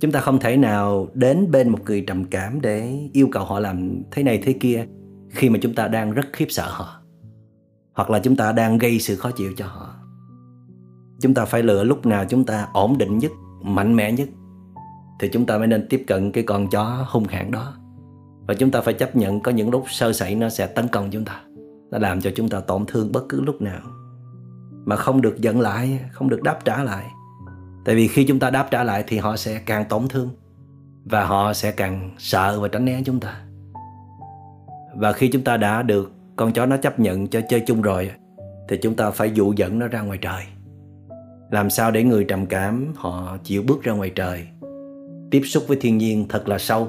Chúng 0.00 0.12
ta 0.12 0.20
không 0.20 0.38
thể 0.38 0.56
nào 0.56 1.08
đến 1.14 1.50
bên 1.50 1.68
một 1.68 1.78
người 1.86 2.04
trầm 2.06 2.24
cảm 2.24 2.60
để 2.60 3.08
yêu 3.12 3.28
cầu 3.32 3.44
họ 3.44 3.60
làm 3.60 4.02
thế 4.10 4.22
này 4.22 4.40
thế 4.42 4.52
kia 4.52 4.86
khi 5.30 5.50
mà 5.50 5.58
chúng 5.62 5.74
ta 5.74 5.88
đang 5.88 6.12
rất 6.12 6.26
khiếp 6.32 6.46
sợ 6.48 6.66
họ. 6.68 7.00
Hoặc 7.94 8.10
là 8.10 8.18
chúng 8.18 8.36
ta 8.36 8.52
đang 8.52 8.78
gây 8.78 8.98
sự 8.98 9.16
khó 9.16 9.30
chịu 9.30 9.52
cho 9.56 9.66
họ. 9.66 9.94
Chúng 11.20 11.34
ta 11.34 11.44
phải 11.44 11.62
lựa 11.62 11.84
lúc 11.84 12.06
nào 12.06 12.24
chúng 12.28 12.44
ta 12.44 12.68
ổn 12.72 12.98
định 12.98 13.18
nhất, 13.18 13.32
mạnh 13.62 13.96
mẽ 13.96 14.12
nhất 14.12 14.28
thì 15.24 15.30
chúng 15.32 15.46
ta 15.46 15.58
mới 15.58 15.66
nên 15.66 15.86
tiếp 15.88 16.04
cận 16.06 16.32
cái 16.32 16.44
con 16.44 16.68
chó 16.68 17.04
hung 17.08 17.24
hãn 17.24 17.50
đó. 17.50 17.74
Và 18.46 18.54
chúng 18.54 18.70
ta 18.70 18.80
phải 18.80 18.94
chấp 18.94 19.16
nhận 19.16 19.40
có 19.40 19.52
những 19.52 19.70
lúc 19.70 19.84
sơ 19.88 20.12
sẩy 20.12 20.34
nó 20.34 20.48
sẽ 20.48 20.66
tấn 20.66 20.88
công 20.88 21.10
chúng 21.10 21.24
ta. 21.24 21.40
Nó 21.90 21.98
làm 21.98 22.20
cho 22.20 22.30
chúng 22.36 22.48
ta 22.48 22.60
tổn 22.60 22.84
thương 22.86 23.12
bất 23.12 23.28
cứ 23.28 23.40
lúc 23.40 23.62
nào. 23.62 23.80
Mà 24.84 24.96
không 24.96 25.20
được 25.20 25.40
giận 25.40 25.60
lại, 25.60 26.00
không 26.12 26.28
được 26.28 26.42
đáp 26.42 26.58
trả 26.64 26.82
lại. 26.82 27.04
Tại 27.84 27.94
vì 27.94 28.08
khi 28.08 28.24
chúng 28.24 28.38
ta 28.38 28.50
đáp 28.50 28.68
trả 28.70 28.84
lại 28.84 29.04
thì 29.06 29.18
họ 29.18 29.36
sẽ 29.36 29.60
càng 29.66 29.84
tổn 29.88 30.08
thương. 30.08 30.28
Và 31.04 31.24
họ 31.24 31.52
sẽ 31.52 31.70
càng 31.70 32.10
sợ 32.18 32.60
và 32.60 32.68
tránh 32.68 32.84
né 32.84 33.02
chúng 33.04 33.20
ta. 33.20 33.40
Và 34.96 35.12
khi 35.12 35.28
chúng 35.28 35.44
ta 35.44 35.56
đã 35.56 35.82
được 35.82 36.12
con 36.36 36.52
chó 36.52 36.66
nó 36.66 36.76
chấp 36.76 37.00
nhận 37.00 37.26
cho 37.26 37.40
chơi 37.48 37.60
chung 37.60 37.82
rồi, 37.82 38.10
thì 38.68 38.76
chúng 38.82 38.94
ta 38.94 39.10
phải 39.10 39.30
dụ 39.30 39.52
dẫn 39.52 39.78
nó 39.78 39.88
ra 39.88 40.00
ngoài 40.00 40.18
trời. 40.18 40.42
Làm 41.50 41.70
sao 41.70 41.90
để 41.90 42.04
người 42.04 42.24
trầm 42.24 42.46
cảm 42.46 42.92
họ 42.96 43.36
chịu 43.44 43.62
bước 43.66 43.82
ra 43.82 43.92
ngoài 43.92 44.10
trời? 44.14 44.46
Tiếp 45.34 45.42
xúc 45.44 45.64
với 45.68 45.76
thiên 45.80 45.98
nhiên 45.98 46.26
thật 46.28 46.48
là 46.48 46.58
sâu. 46.58 46.88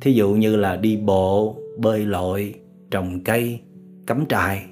Thí 0.00 0.12
dụ 0.12 0.34
như 0.34 0.56
là 0.56 0.76
đi 0.76 0.96
bộ, 0.96 1.56
bơi 1.78 2.06
lội, 2.06 2.54
trồng 2.90 3.20
cây, 3.24 3.60
cắm 4.06 4.26
trại, 4.28 4.64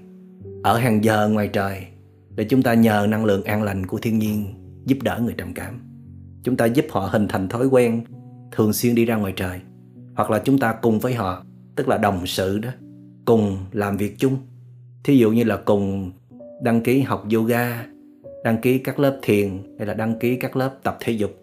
ở 0.62 0.78
hàng 0.78 1.04
giờ 1.04 1.28
ngoài 1.28 1.48
trời, 1.52 1.82
để 2.34 2.44
chúng 2.44 2.62
ta 2.62 2.74
nhờ 2.74 3.06
năng 3.10 3.24
lượng 3.24 3.44
an 3.44 3.62
lành 3.62 3.86
của 3.86 3.98
thiên 3.98 4.18
nhiên 4.18 4.44
giúp 4.84 4.98
đỡ 5.02 5.20
người 5.24 5.34
trầm 5.38 5.54
cảm. 5.54 5.80
Chúng 6.42 6.56
ta 6.56 6.66
giúp 6.66 6.84
họ 6.90 7.08
hình 7.12 7.28
thành 7.28 7.48
thói 7.48 7.66
quen 7.66 8.04
thường 8.52 8.72
xuyên 8.72 8.94
đi 8.94 9.04
ra 9.04 9.16
ngoài 9.16 9.32
trời, 9.36 9.60
hoặc 10.14 10.30
là 10.30 10.38
chúng 10.44 10.58
ta 10.58 10.72
cùng 10.72 10.98
với 10.98 11.14
họ, 11.14 11.44
tức 11.76 11.88
là 11.88 11.98
đồng 11.98 12.26
sự 12.26 12.58
đó, 12.58 12.70
cùng 13.24 13.56
làm 13.72 13.96
việc 13.96 14.18
chung. 14.18 14.36
Thí 15.04 15.16
dụ 15.16 15.30
như 15.30 15.44
là 15.44 15.56
cùng 15.56 16.12
đăng 16.62 16.80
ký 16.80 17.00
học 17.00 17.26
yoga, 17.34 17.86
đăng 18.44 18.60
ký 18.60 18.78
các 18.78 18.98
lớp 18.98 19.18
thiền, 19.22 19.58
hay 19.78 19.86
là 19.86 19.94
đăng 19.94 20.18
ký 20.18 20.36
các 20.36 20.56
lớp 20.56 20.78
tập 20.82 20.96
thể 21.00 21.12
dục 21.12 21.41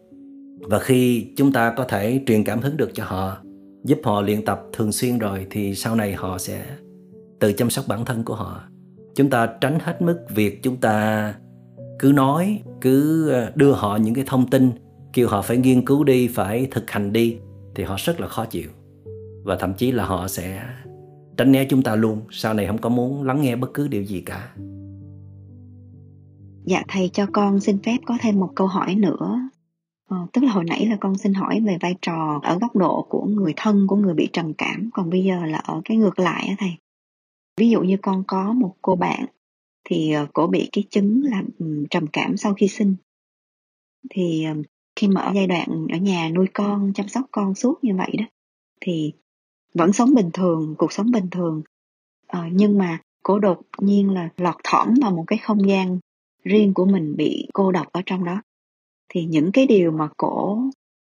và 0.62 0.80
khi 0.80 1.28
chúng 1.38 1.51
ta 1.51 1.74
có 1.78 1.84
thể 1.84 2.24
truyền 2.26 2.43
cảm 2.43 2.62
hứng 2.62 2.78
được 2.78 2.89
cho 2.93 3.03
họ, 3.05 3.38
giúp 3.84 3.99
họ 4.03 4.22
luyện 4.22 4.45
tập 4.45 4.62
thường 4.74 4.91
xuyên 4.91 5.18
rồi 5.18 5.47
thì 5.49 5.76
sau 5.76 5.95
này 5.95 6.14
họ 6.14 6.38
sẽ 6.38 6.66
tự 7.39 7.53
chăm 7.53 7.70
sóc 7.70 7.86
bản 7.88 8.05
thân 8.05 8.24
của 8.24 8.36
họ. 8.36 8.64
Chúng 9.16 9.30
ta 9.30 9.49
tránh 9.62 9.80
hết 9.82 10.01
mức 10.01 10.26
việc 10.30 10.64
chúng 10.64 10.78
ta 10.78 11.34
cứ 11.99 12.12
nói, 12.12 12.62
cứ 12.82 13.30
ờ, 13.30 13.51
đưa 13.55 13.72
họ 13.72 13.95
những 13.95 14.14
cái 14.14 14.24
thông 14.28 14.49
tin, 14.49 14.72
kêu 15.14 15.28
họ 15.28 15.41
phải 15.41 15.57
nghiên 15.57 15.86
cứu 15.86 16.03
đi, 16.03 16.28
phải 16.28 16.68
thực 16.72 16.91
hành 16.91 17.14
đi 17.14 17.38
thì 17.76 17.84
họ 17.84 17.95
rất 17.99 18.20
là 18.20 18.28
khó 18.28 18.45
chịu. 18.45 18.70
Và 19.43 19.55
thậm 19.55 19.74
chí 19.74 19.91
là 19.91 20.05
họ 20.05 20.28
sẽ 20.28 20.64
tránh 21.38 21.51
né 21.51 21.66
chúng 21.70 21.82
ta 21.82 21.95
luôn, 21.95 22.22
sau 22.32 22.53
này 22.53 22.68
không 22.68 22.78
có 22.78 22.89
muốn 22.89 23.24
lắng 23.24 23.41
nghe 23.41 23.55
bất 23.55 23.74
cứ 23.74 23.88
điều 23.88 24.03
gì 24.03 24.22
cả. 24.22 24.53
Dạ 26.64 26.84
thầy, 26.88 27.10
cho 27.14 27.26
con 27.34 27.60
xin 27.60 27.78
phép 27.86 27.97
có 28.05 28.18
thêm 28.22 28.39
một 28.39 28.49
câu 28.55 28.68
hỏi 28.68 28.95
nữa. 28.95 29.39
Ờ, 30.10 30.18
tức 30.34 30.43
là 30.43 30.51
hồi 30.51 30.64
nãy 30.64 30.86
là 30.86 30.97
con 30.99 31.18
xin 31.18 31.34
hỏi 31.34 31.60
về 31.66 31.78
vai 31.82 31.95
trò 32.01 32.39
ở 32.43 32.60
góc 32.60 32.76
độ 32.76 33.05
của 33.10 33.26
người 33.26 33.53
thân 33.55 33.88
của 33.88 33.95
người 33.95 34.14
bị 34.14 34.30
trầm 34.34 34.53
cảm 34.53 34.89
còn 34.93 35.10
bây 35.10 35.24
giờ 35.24 35.45
là 35.45 35.57
ở 35.57 35.82
cái 35.86 35.97
ngược 35.97 36.20
lại 36.20 36.45
á 36.47 36.55
thầy. 36.60 36.72
Ví 37.57 37.70
dụ 37.70 37.82
như 37.82 37.97
con 38.01 38.24
có 38.28 38.53
một 38.53 38.76
cô 38.82 38.95
bạn 38.95 39.26
thì 39.84 40.12
ờ, 40.12 40.28
cổ 40.34 40.47
bị 40.47 40.70
cái 40.72 40.84
chứng 40.89 41.22
là 41.24 41.43
ừ, 41.60 41.86
trầm 41.89 42.07
cảm 42.07 42.38
sau 42.38 42.53
khi 42.53 42.68
sinh. 42.68 42.95
Thì 44.10 44.43
ờ, 44.43 44.53
khi 44.95 45.07
mà 45.07 45.22
ở 45.22 45.32
giai 45.36 45.47
đoạn 45.47 45.88
ở 45.91 45.97
nhà 45.97 46.30
nuôi 46.30 46.47
con 46.53 46.93
chăm 46.95 47.07
sóc 47.07 47.26
con 47.32 47.55
suốt 47.55 47.84
như 47.84 47.95
vậy 47.95 48.16
đó 48.18 48.26
thì 48.82 49.14
vẫn 49.74 49.93
sống 49.93 50.14
bình 50.16 50.30
thường 50.34 50.76
cuộc 50.78 50.91
sống 50.91 51.12
bình 51.12 51.30
thường. 51.32 51.62
Uh, 52.38 52.53
nhưng 52.53 52.78
mà 52.78 52.99
cổ 53.24 53.39
đột 53.39 53.62
nhiên 53.78 54.14
là 54.14 54.30
lọt 54.38 54.55
thỏm 54.64 54.93
vào 55.01 55.12
một 55.12 55.24
cái 55.28 55.39
không 55.39 55.70
gian 55.70 55.99
riêng 56.43 56.74
của 56.74 56.86
mình 56.86 57.16
bị 57.18 57.47
cô 57.53 57.72
độc 57.72 57.88
ở 57.91 58.01
trong 58.05 58.24
đó 58.24 58.41
thì 59.10 59.26
những 59.26 59.51
cái 59.51 59.68
điều 59.68 59.91
mà 59.91 60.10
cổ 60.18 60.62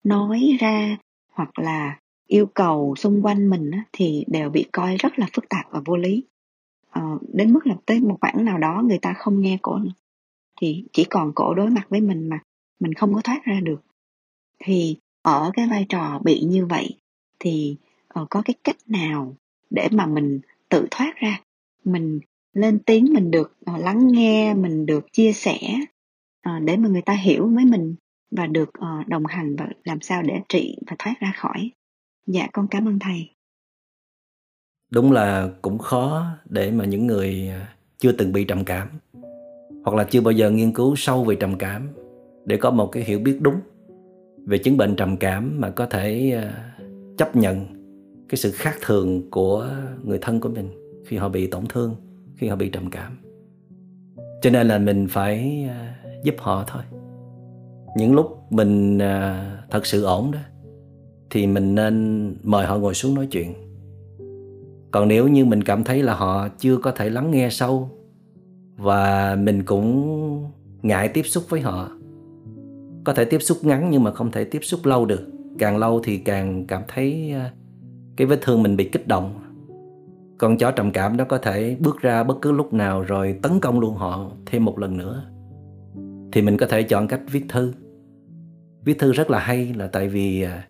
nói 0.03 0.57
ra 0.59 0.97
hoặc 1.33 1.59
là 1.59 1.99
yêu 2.27 2.45
cầu 2.45 2.95
xung 2.97 3.21
quanh 3.25 3.49
mình 3.49 3.71
á, 3.71 3.83
thì 3.93 4.25
đều 4.27 4.49
bị 4.49 4.65
coi 4.71 4.97
rất 4.97 5.19
là 5.19 5.27
phức 5.33 5.49
tạp 5.49 5.65
và 5.71 5.81
vô 5.85 5.97
lý. 5.97 6.23
À, 6.89 7.01
đến 7.33 7.53
mức 7.53 7.67
là 7.67 7.75
tới 7.85 7.99
một 7.99 8.17
khoảng 8.21 8.45
nào 8.45 8.57
đó 8.57 8.81
người 8.85 8.99
ta 8.99 9.13
không 9.13 9.41
nghe 9.41 9.57
cổ 9.61 9.77
nữa. 9.77 9.91
Thì 10.61 10.85
chỉ 10.93 11.03
còn 11.03 11.31
cổ 11.35 11.53
đối 11.53 11.69
mặt 11.69 11.85
với 11.89 12.01
mình 12.01 12.29
mà 12.29 12.39
mình 12.79 12.93
không 12.93 13.13
có 13.13 13.21
thoát 13.21 13.43
ra 13.43 13.59
được. 13.59 13.81
Thì 14.59 14.97
ở 15.21 15.51
cái 15.53 15.67
vai 15.67 15.85
trò 15.89 16.19
bị 16.23 16.39
như 16.39 16.65
vậy 16.65 16.97
thì 17.39 17.75
uh, 18.21 18.27
có 18.29 18.41
cái 18.45 18.53
cách 18.63 18.77
nào 18.87 19.35
để 19.69 19.87
mà 19.91 20.05
mình 20.05 20.39
tự 20.69 20.87
thoát 20.91 21.15
ra? 21.15 21.41
Mình 21.83 22.19
lên 22.53 22.79
tiếng 22.79 23.13
mình 23.13 23.31
được 23.31 23.57
uh, 23.71 23.79
lắng 23.79 24.07
nghe 24.07 24.53
mình 24.53 24.85
được 24.85 25.13
chia 25.13 25.33
sẻ 25.33 25.59
Ờ, 26.41 26.51
để 26.59 26.77
mà 26.77 26.89
người 26.89 27.01
ta 27.01 27.13
hiểu 27.13 27.47
với 27.55 27.65
mình 27.65 27.95
và 28.35 28.47
được 28.47 28.69
ờ, 28.73 28.87
đồng 29.07 29.25
hành 29.25 29.55
và 29.55 29.67
làm 29.83 30.01
sao 30.01 30.23
để 30.23 30.41
trị 30.49 30.77
và 30.87 30.95
thoát 30.99 31.13
ra 31.19 31.33
khỏi. 31.37 31.71
Dạ 32.27 32.47
con 32.53 32.67
cảm 32.67 32.87
ơn 32.87 32.99
thầy. 32.99 33.29
Đúng 34.91 35.11
là 35.11 35.49
cũng 35.61 35.77
khó 35.77 36.25
để 36.45 36.71
mà 36.71 36.85
những 36.85 37.07
người 37.07 37.49
ờ, 37.53 37.65
chưa 37.97 38.11
từng 38.11 38.33
bị 38.33 38.43
trầm 38.43 38.65
cảm 38.65 38.87
hoặc 39.83 39.95
là 39.95 40.03
chưa 40.03 40.21
bao 40.21 40.31
giờ 40.31 40.51
nghiên 40.51 40.73
cứu 40.73 40.95
sâu 40.95 41.23
về 41.23 41.35
trầm 41.35 41.57
cảm 41.57 41.89
để 42.45 42.57
có 42.57 42.71
một 42.71 42.87
cái 42.87 43.03
hiểu 43.03 43.19
biết 43.19 43.37
đúng 43.41 43.55
về 44.45 44.57
chứng 44.57 44.77
bệnh 44.77 44.95
trầm 44.95 45.17
cảm 45.17 45.59
mà 45.59 45.69
có 45.69 45.85
thể 45.85 46.39
chấp 47.17 47.35
nhận 47.35 47.65
cái 48.29 48.37
sự 48.37 48.51
khác 48.51 48.75
thường 48.81 49.31
của 49.31 49.69
người 50.03 50.19
thân 50.21 50.39
của 50.39 50.49
mình 50.49 50.69
khi 51.05 51.17
họ 51.17 51.29
bị 51.29 51.47
tổn 51.47 51.63
thương, 51.69 51.95
khi 52.35 52.47
họ 52.47 52.55
bị 52.55 52.69
trầm 52.69 52.89
cảm. 52.89 53.17
Cho 54.41 54.49
nên 54.49 54.67
là 54.67 54.77
mình 54.77 55.07
phải 55.09 55.69
giúp 56.23 56.35
họ 56.37 56.63
thôi. 56.67 56.83
Những 57.97 58.15
lúc 58.15 58.37
mình 58.49 58.99
à, 58.99 59.45
thật 59.69 59.85
sự 59.85 60.03
ổn 60.03 60.31
đó 60.31 60.39
thì 61.29 61.47
mình 61.47 61.75
nên 61.75 62.35
mời 62.43 62.65
họ 62.65 62.77
ngồi 62.77 62.93
xuống 62.93 63.13
nói 63.13 63.27
chuyện. 63.31 63.53
Còn 64.91 65.07
nếu 65.07 65.27
như 65.27 65.45
mình 65.45 65.63
cảm 65.63 65.83
thấy 65.83 66.03
là 66.03 66.13
họ 66.13 66.47
chưa 66.59 66.77
có 66.77 66.91
thể 66.91 67.09
lắng 67.09 67.31
nghe 67.31 67.49
sâu 67.49 67.89
và 68.77 69.35
mình 69.35 69.63
cũng 69.63 70.51
ngại 70.81 71.07
tiếp 71.07 71.23
xúc 71.23 71.43
với 71.49 71.61
họ 71.61 71.89
có 73.03 73.13
thể 73.13 73.25
tiếp 73.25 73.39
xúc 73.39 73.57
ngắn 73.61 73.89
nhưng 73.89 74.03
mà 74.03 74.11
không 74.11 74.31
thể 74.31 74.43
tiếp 74.43 74.59
xúc 74.61 74.85
lâu 74.85 75.05
được. 75.05 75.27
Càng 75.59 75.77
lâu 75.77 76.01
thì 76.03 76.17
càng 76.17 76.67
cảm 76.67 76.83
thấy 76.87 77.31
à, 77.31 77.51
cái 78.17 78.27
vết 78.27 78.39
thương 78.41 78.63
mình 78.63 78.77
bị 78.77 78.89
kích 78.89 79.07
động. 79.07 79.33
Con 80.37 80.57
chó 80.57 80.71
trầm 80.71 80.91
cảm 80.91 81.17
nó 81.17 81.23
có 81.23 81.37
thể 81.37 81.77
bước 81.79 82.01
ra 82.01 82.23
bất 82.23 82.37
cứ 82.41 82.51
lúc 82.51 82.73
nào 82.73 83.01
rồi 83.01 83.39
tấn 83.41 83.59
công 83.59 83.79
luôn 83.79 83.95
họ 83.95 84.31
thêm 84.45 84.65
một 84.65 84.79
lần 84.79 84.97
nữa 84.97 85.30
thì 86.31 86.41
mình 86.41 86.57
có 86.57 86.65
thể 86.65 86.83
chọn 86.83 87.07
cách 87.07 87.21
viết 87.31 87.45
thư. 87.49 87.73
Viết 88.83 88.99
thư 88.99 89.11
rất 89.11 89.29
là 89.29 89.39
hay 89.39 89.73
là 89.73 89.87
tại 89.87 90.07
vì 90.07 90.41
à, 90.41 90.67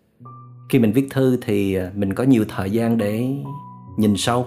khi 0.68 0.78
mình 0.78 0.92
viết 0.92 1.06
thư 1.10 1.38
thì 1.42 1.74
à, 1.74 1.90
mình 1.94 2.14
có 2.14 2.24
nhiều 2.24 2.44
thời 2.48 2.70
gian 2.70 2.98
để 2.98 3.36
nhìn 3.96 4.16
sâu. 4.16 4.46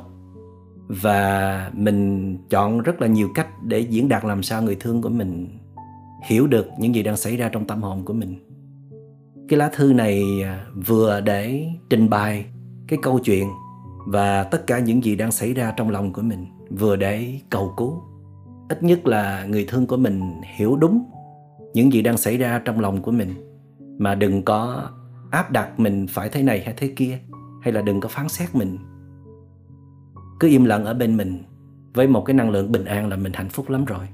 Và 0.88 1.72
mình 1.74 2.38
chọn 2.49 2.82
rất 2.82 3.01
là 3.01 3.07
nhiều 3.07 3.30
cách 3.36 3.47
để 3.63 3.80
diễn 3.80 4.09
đạt 4.09 4.26
làm 4.26 4.43
sao 4.43 4.61
người 4.61 4.76
thương 4.76 5.01
của 5.01 5.09
mình 5.09 5.57
hiểu 6.26 6.47
được 6.47 6.68
những 6.80 6.95
gì 6.95 7.03
đang 7.03 7.18
xảy 7.18 7.38
ra 7.38 7.49
trong 7.49 7.66
tâm 7.66 7.82
hồn 7.82 8.05
của 8.05 8.13
mình. 8.13 8.36
Cái 9.49 9.59
lá 9.59 9.70
thư 9.74 9.93
này 9.93 10.24
à, 10.43 10.66
vừa 10.88 11.22
để 11.22 11.68
trình 11.89 12.09
bày 12.09 12.45
cái 12.88 12.99
câu 13.01 13.20
chuyện 13.20 13.49
và 14.05 14.43
tất 14.43 14.68
cả 14.68 14.80
những 14.80 15.03
gì 15.03 15.16
đang 15.16 15.32
xảy 15.32 15.53
ra 15.53 15.74
trong 15.78 15.89
lòng 15.89 16.13
của 16.13 16.22
mình, 16.22 16.45
vừa 16.70 16.95
để 16.95 17.39
cầu 17.49 17.74
cứu 17.78 18.01
ít 18.70 18.84
nhất 18.84 19.07
là 19.07 19.45
người 19.45 19.66
thương 19.68 19.88
của 19.88 19.97
mình 19.97 20.41
hiểu 20.55 20.76
đúng 20.76 21.05
những 21.74 21.93
gì 21.93 22.01
đang 22.01 22.18
xảy 22.18 22.38
ra 22.38 22.61
trong 22.66 22.80
lòng 22.80 23.01
của 23.01 23.11
mình. 23.11 23.30
Mà 23.97 24.16
đừng 24.16 24.43
có 24.43 24.89
áp 25.32 25.51
đặt 25.51 25.80
mình 25.80 26.07
phải 26.09 26.30
thế 26.30 26.43
này 26.43 26.63
hay 26.66 26.74
thế 26.78 26.93
kia, 26.95 27.20
hay 27.61 27.74
là 27.74 27.82
đừng 27.82 28.01
có 28.01 28.09
phán 28.09 28.30
xét 28.30 28.55
mình. 28.55 28.78
Cứ 30.39 30.47
im 30.47 30.66
lặng 30.66 30.86
ở 30.86 30.93
bên 30.93 31.18
mình, 31.18 31.43
với 31.93 32.07
một 32.07 32.22
cái 32.26 32.34
năng 32.34 32.49
lượng 32.49 32.72
bình 32.72 32.86
an 32.86 33.09
là 33.09 33.16
mình 33.16 33.34
hạnh 33.34 33.49
phúc 33.49 33.70
lắm 33.70 33.86
rồi. 33.86 34.07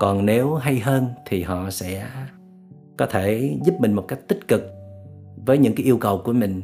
Còn 0.00 0.26
nếu 0.26 0.54
hay 0.54 0.78
hơn 0.78 1.06
thì 1.26 1.42
họ 1.42 1.70
sẽ 1.70 2.08
có 2.96 3.06
thể 3.06 3.58
giúp 3.64 3.74
mình 3.80 3.92
một 3.92 4.04
cách 4.08 4.18
tích 4.28 4.48
cực 4.48 4.62
với 5.46 5.58
những 5.58 5.74
cái 5.74 5.86
yêu 5.86 5.98
cầu 5.98 6.20
của 6.24 6.32
mình. 6.32 6.62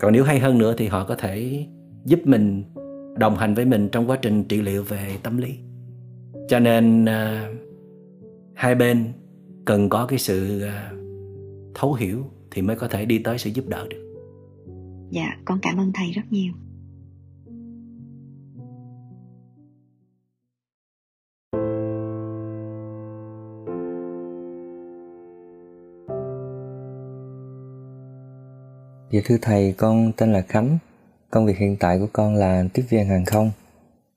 Còn 0.00 0.12
nếu 0.12 0.24
hay 0.24 0.38
hơn 0.38 0.58
nữa 0.58 0.74
thì 0.78 0.88
họ 0.88 1.04
có 1.04 1.14
thể 1.14 1.66
giúp 2.04 2.20
mình 2.24 2.64
đồng 3.18 3.36
hành 3.36 3.54
với 3.54 3.64
mình 3.64 3.88
trong 3.88 4.10
quá 4.10 4.18
trình 4.22 4.44
trị 4.44 4.62
liệu 4.62 4.82
về 4.82 5.18
tâm 5.22 5.36
lý 5.36 5.58
cho 6.48 6.58
nên 6.58 7.04
uh, 7.04 7.08
hai 8.54 8.74
bên 8.74 9.12
cần 9.64 9.88
có 9.88 10.06
cái 10.06 10.18
sự 10.18 10.62
uh, 10.64 10.98
thấu 11.74 11.94
hiểu 11.94 12.24
thì 12.50 12.62
mới 12.62 12.76
có 12.76 12.88
thể 12.88 13.04
đi 13.04 13.18
tới 13.18 13.38
sự 13.38 13.50
giúp 13.50 13.64
đỡ 13.68 13.86
được 13.90 14.14
dạ 15.10 15.36
con 15.44 15.58
cảm 15.62 15.80
ơn 15.80 15.92
thầy 15.94 16.10
rất 16.12 16.22
nhiều 16.30 16.52
Dạ 29.10 29.20
thưa 29.24 29.36
thầy, 29.42 29.74
con 29.78 30.12
tên 30.16 30.32
là 30.32 30.40
Khánh. 30.40 30.78
Công 31.30 31.46
việc 31.46 31.58
hiện 31.58 31.76
tại 31.80 31.98
của 31.98 32.06
con 32.12 32.34
là 32.34 32.64
tiếp 32.72 32.82
viên 32.88 33.06
hàng 33.06 33.24
không. 33.24 33.50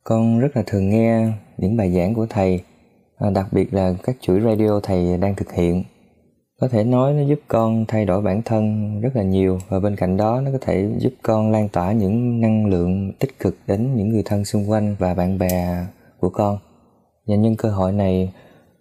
Con 0.04 0.40
rất 0.40 0.58
là 0.58 0.64
thường 0.68 0.90
nghe 0.90 1.28
những 1.62 1.78
bài 1.78 1.91
giảng 1.91 2.14
của 2.14 2.26
thầy, 2.30 2.62
à, 3.18 3.30
đặc 3.30 3.47
biệt 3.51 3.74
là 3.74 3.93
các 4.03 4.16
chuỗi 4.22 4.39
radio 4.41 4.80
thầy 4.84 5.18
đang 5.18 5.36
thực 5.36 5.51
hiện. 5.53 5.84
Có 6.62 6.68
thể 6.68 6.84
nói 6.84 7.14
nó 7.14 7.22
giúp 7.22 7.39
con 7.47 7.86
thay 7.88 8.05
đổi 8.05 8.22
bản 8.22 8.41
thân 8.41 9.01
rất 9.01 9.16
là 9.16 9.24
nhiều 9.24 9.59
và 9.70 9.80
bên 9.80 9.95
cạnh 9.95 10.18
đó 10.18 10.41
nó 10.41 10.51
có 10.51 10.57
thể 10.62 10.89
giúp 10.97 11.14
con 11.22 11.51
lan 11.51 11.70
tỏa 11.70 11.91
những 11.91 12.41
năng 12.41 12.66
lượng 12.66 13.12
tích 13.20 13.39
cực 13.39 13.55
đến 13.68 13.95
những 13.95 14.09
người 14.09 14.24
thân 14.26 14.45
xung 14.45 14.70
quanh 14.70 14.95
và 14.99 15.14
bạn 15.14 15.38
bè 15.38 15.86
của 16.20 16.30
con. 16.30 16.57
Và 17.28 17.36
nhân 17.36 17.55
cơ 17.55 17.70
hội 17.70 17.91
này, 17.91 18.34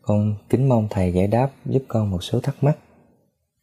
con 0.03 0.35
kính 0.51 0.69
mong 0.69 0.87
thầy 0.91 1.13
giải 1.13 1.27
đáp 1.27 1.51
giúp 1.67 1.83
con 1.89 2.11
một 2.11 2.23
số 2.23 2.41
thắc 2.41 2.55
mắc. 2.61 2.79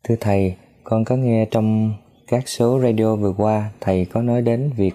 Thưa 0.04 0.16
thầy, 0.20 0.56
con 0.84 1.06
có 1.06 1.16
nghe 1.16 1.46
trong 1.52 1.94
các 2.28 2.48
số 2.48 2.80
radio 2.80 3.16
vừa 3.16 3.34
qua 3.38 3.72
thầy 3.82 4.06
có 4.06 4.22
nói 4.22 4.42
đến 4.42 4.70
việc 4.78 4.94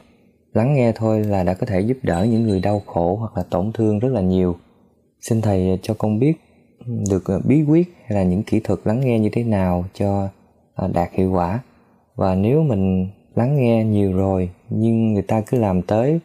lắng 0.53 0.75
nghe 0.75 0.93
thôi 0.93 1.25
là 1.25 1.45
đã 1.45 1.55
có 1.55 1.67
thể 1.67 1.81
giúp 1.81 1.97
đỡ 2.03 2.27
những 2.31 2.43
người 2.43 2.61
đau 2.61 2.83
khổ 2.87 3.17
hoặc 3.17 3.37
là 3.37 3.43
tổn 3.51 3.73
thương 3.73 3.99
rất 3.99 4.09
là 4.13 4.21
nhiều. 4.21 4.57
Xin 5.21 5.41
thầy 5.41 5.79
cho 5.83 5.95
con 5.95 6.19
biết 6.19 6.33
được 7.11 7.25
ờ, 7.25 7.41
bí 7.45 7.63
quyết 7.63 7.95
hay 8.07 8.19
là 8.19 8.23
những 8.23 8.43
kỹ 8.43 8.61
thuật 8.61 8.79
lắng 8.85 9.01
nghe 9.01 9.19
như 9.19 9.29
thế 9.33 9.45
nào 9.45 9.85
cho 9.95 10.29
ờ, 10.75 10.89
đạt 10.95 11.13
hiệu 11.13 11.33
quả. 11.33 11.61
Và 12.17 12.35
nếu 12.35 12.63
mình 12.63 13.09
lắng 13.35 13.57
nghe 13.57 13.85
nhiều 13.85 14.13
rồi, 14.13 14.51
nhưng 14.71 15.13
người 15.13 15.23
ta 15.23 15.41
cứ 15.41 15.59
làm 15.59 15.83
tới, 15.83 16.21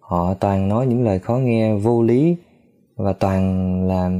họ 0.00 0.34
toàn 0.34 0.68
nói 0.68 0.86
những 0.86 1.04
lời 1.04 1.18
khó 1.18 1.36
nghe 1.36 1.74
vô 1.74 2.02
lý 2.02 2.36
và 2.96 3.12
toàn 3.12 3.82
là 3.88 4.10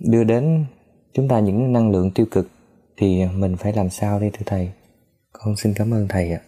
đưa 0.00 0.24
đến 0.24 0.64
chúng 1.12 1.28
ta 1.28 1.40
những 1.40 1.72
năng 1.72 1.90
lượng 1.90 2.10
tiêu 2.10 2.26
cực, 2.30 2.48
thì 2.96 3.24
mình 3.36 3.56
phải 3.56 3.72
làm 3.72 3.90
sao 3.90 4.20
đây 4.20 4.30
thưa 4.32 4.44
thầy? 4.46 4.70
Con 5.32 5.56
xin 5.56 5.74
cảm 5.76 5.94
ơn 5.94 6.08
thầy 6.08 6.32
ạ. 6.32 6.40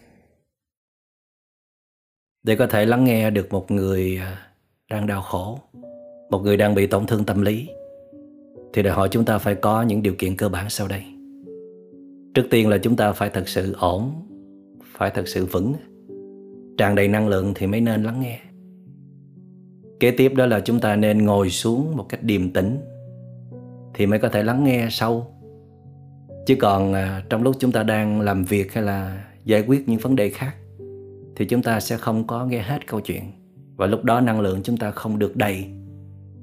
Để 2.43 2.55
có 2.55 2.67
thể 2.67 2.85
lắng 2.85 3.03
nghe 3.03 3.29
được 3.29 3.51
một 3.51 3.71
người 3.71 4.17
à, 4.17 4.37
đang 4.89 5.07
đau 5.07 5.21
khổ, 5.21 5.59
một 6.29 6.39
người 6.39 6.57
đang 6.57 6.75
bị 6.75 6.87
tổn 6.87 7.05
thương 7.05 7.23
tâm 7.23 7.41
lý, 7.41 7.69
thì 8.73 8.83
đòi 8.83 8.93
hỏi 8.93 9.09
chúng 9.11 9.25
ta 9.25 9.37
phải 9.37 9.55
có 9.55 9.81
những 9.81 10.01
điều 10.01 10.13
kiện 10.17 10.37
cơ 10.37 10.49
bản 10.49 10.69
sau 10.69 10.87
đây. 10.87 11.03
Trước 12.33 12.43
tiên 12.49 12.69
là 12.69 12.77
chúng 12.77 12.95
ta 12.95 13.11
phải 13.11 13.29
thật 13.29 13.49
sự 13.49 13.75
ổn, 13.79 14.11
phải 14.97 15.11
thật 15.15 15.27
sự 15.27 15.45
vững, 15.45 15.73
tràn 16.77 16.95
đầy 16.95 17.07
năng 17.07 17.27
lượng 17.27 17.53
thì 17.55 17.67
mới 17.67 17.81
nên 17.81 18.03
lắng 18.03 18.21
nghe. 18.21 18.39
Kế 19.99 20.11
tiếp 20.11 20.33
đó 20.35 20.45
là 20.45 20.59
chúng 20.59 20.79
ta 20.79 20.95
nên 20.95 21.25
ngồi 21.25 21.49
xuống 21.49 21.97
một 21.97 22.05
cách 22.09 22.23
điềm 22.23 22.53
tĩnh 22.53 22.77
thì 23.93 24.05
mới 24.05 24.19
có 24.19 24.29
thể 24.29 24.43
lắng 24.43 24.63
nghe 24.63 24.87
sâu 24.91 25.27
chứ 26.45 26.55
còn 26.59 26.93
à, 26.93 27.23
trong 27.29 27.43
lúc 27.43 27.55
chúng 27.59 27.71
ta 27.71 27.83
đang 27.83 28.21
làm 28.21 28.43
việc 28.43 28.73
hay 28.73 28.83
là 28.83 29.23
giải 29.45 29.63
quyết 29.67 29.89
những 29.89 29.99
vấn 29.99 30.15
đề 30.15 30.29
khác 30.29 30.55
thì 31.39 31.45
chúng 31.45 31.61
ta 31.61 31.79
sẽ 31.79 31.97
không 31.97 32.27
có 32.27 32.45
nghe 32.45 32.61
hết 32.61 32.87
câu 32.87 32.99
chuyện. 32.99 33.23
Và 33.75 33.85
lúc 33.85 34.03
đó 34.03 34.21
năng 34.21 34.41
lượng 34.41 34.63
chúng 34.63 34.77
ta 34.77 34.91
không 34.91 35.19
được 35.19 35.35
đầy 35.35 35.65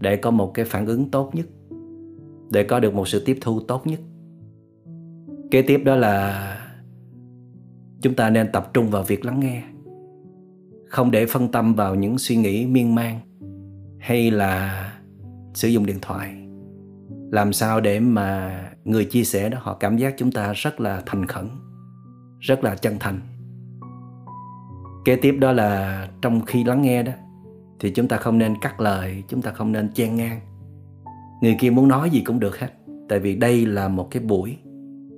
để 0.01 0.17
có 0.17 0.31
một 0.31 0.51
cái 0.55 0.65
phản 0.65 0.87
ứng 0.87 1.11
tốt 1.11 1.35
nhất, 1.35 1.47
để 2.51 2.65
có 2.65 2.81
được 2.81 2.95
một 2.95 3.09
sự 3.09 3.23
tiếp 3.25 3.39
thu 3.41 3.61
tốt 3.61 3.87
nhất. 3.87 4.01
Kế 5.51 5.63
tiếp 5.63 5.83
đó 5.85 5.97
là 5.97 6.59
chúng 8.03 8.15
ta 8.15 8.31
nên 8.31 8.53
tập 8.53 8.71
trung 8.75 8.91
vào 8.91 9.03
việc 9.03 9.25
lắng 9.25 9.41
nghe, 9.41 9.63
không 10.89 11.11
để 11.11 11.27
phân 11.27 11.53
tâm 11.53 11.75
vào 11.75 11.95
những 11.95 12.19
suy 12.19 12.37
nghĩ 12.37 12.67
miên 12.67 12.95
man 12.95 13.21
hay 13.99 14.31
là 14.31 14.93
sử 15.55 15.69
dụng 15.69 15.87
điện 15.87 15.99
thoại. 16.03 16.35
Làm 17.31 17.53
sao 17.53 17.81
để 17.81 18.01
mà 18.01 18.61
người 18.85 19.05
chia 19.05 19.25
sẻ 19.25 19.49
đó, 19.49 19.59
họ 19.61 19.75
cảm 19.75 19.97
giác 19.97 20.15
chúng 20.17 20.33
ta 20.33 20.53
rất 20.53 20.81
là 20.81 21.03
thành 21.07 21.27
khẩn, 21.27 21.49
rất 22.41 22.65
là 22.65 22.75
chân 22.75 22.97
thành 23.01 23.21
kế 25.07 25.17
tiếp 25.17 25.37
đó 25.41 25.53
là 25.53 26.09
trong 26.23 26.41
khi 26.45 26.65
lắng 26.65 26.83
nghe 26.83 27.03
đó, 27.03 27.13
thì 27.81 27.91
chúng 27.91 28.09
ta 28.09 28.17
không 28.17 28.39
nên 28.39 28.55
cắt 28.61 28.81
lời, 28.81 29.23
chúng 29.29 29.43
ta 29.43 29.53
không 29.53 29.73
nên 29.73 29.93
chen 29.93 30.17
ngang. 30.17 30.41
Người 31.43 31.57
kia 31.59 31.71
muốn 31.71 31.89
nói 31.89 32.11
gì 32.11 32.21
cũng 32.21 32.41
được 32.41 32.59
hết, 32.59 32.69
tại 33.09 33.19
vì 33.19 33.37
đây 33.37 33.67
là 33.67 33.89
một 33.89 34.09
cái 34.11 34.23
buổi 34.23 34.57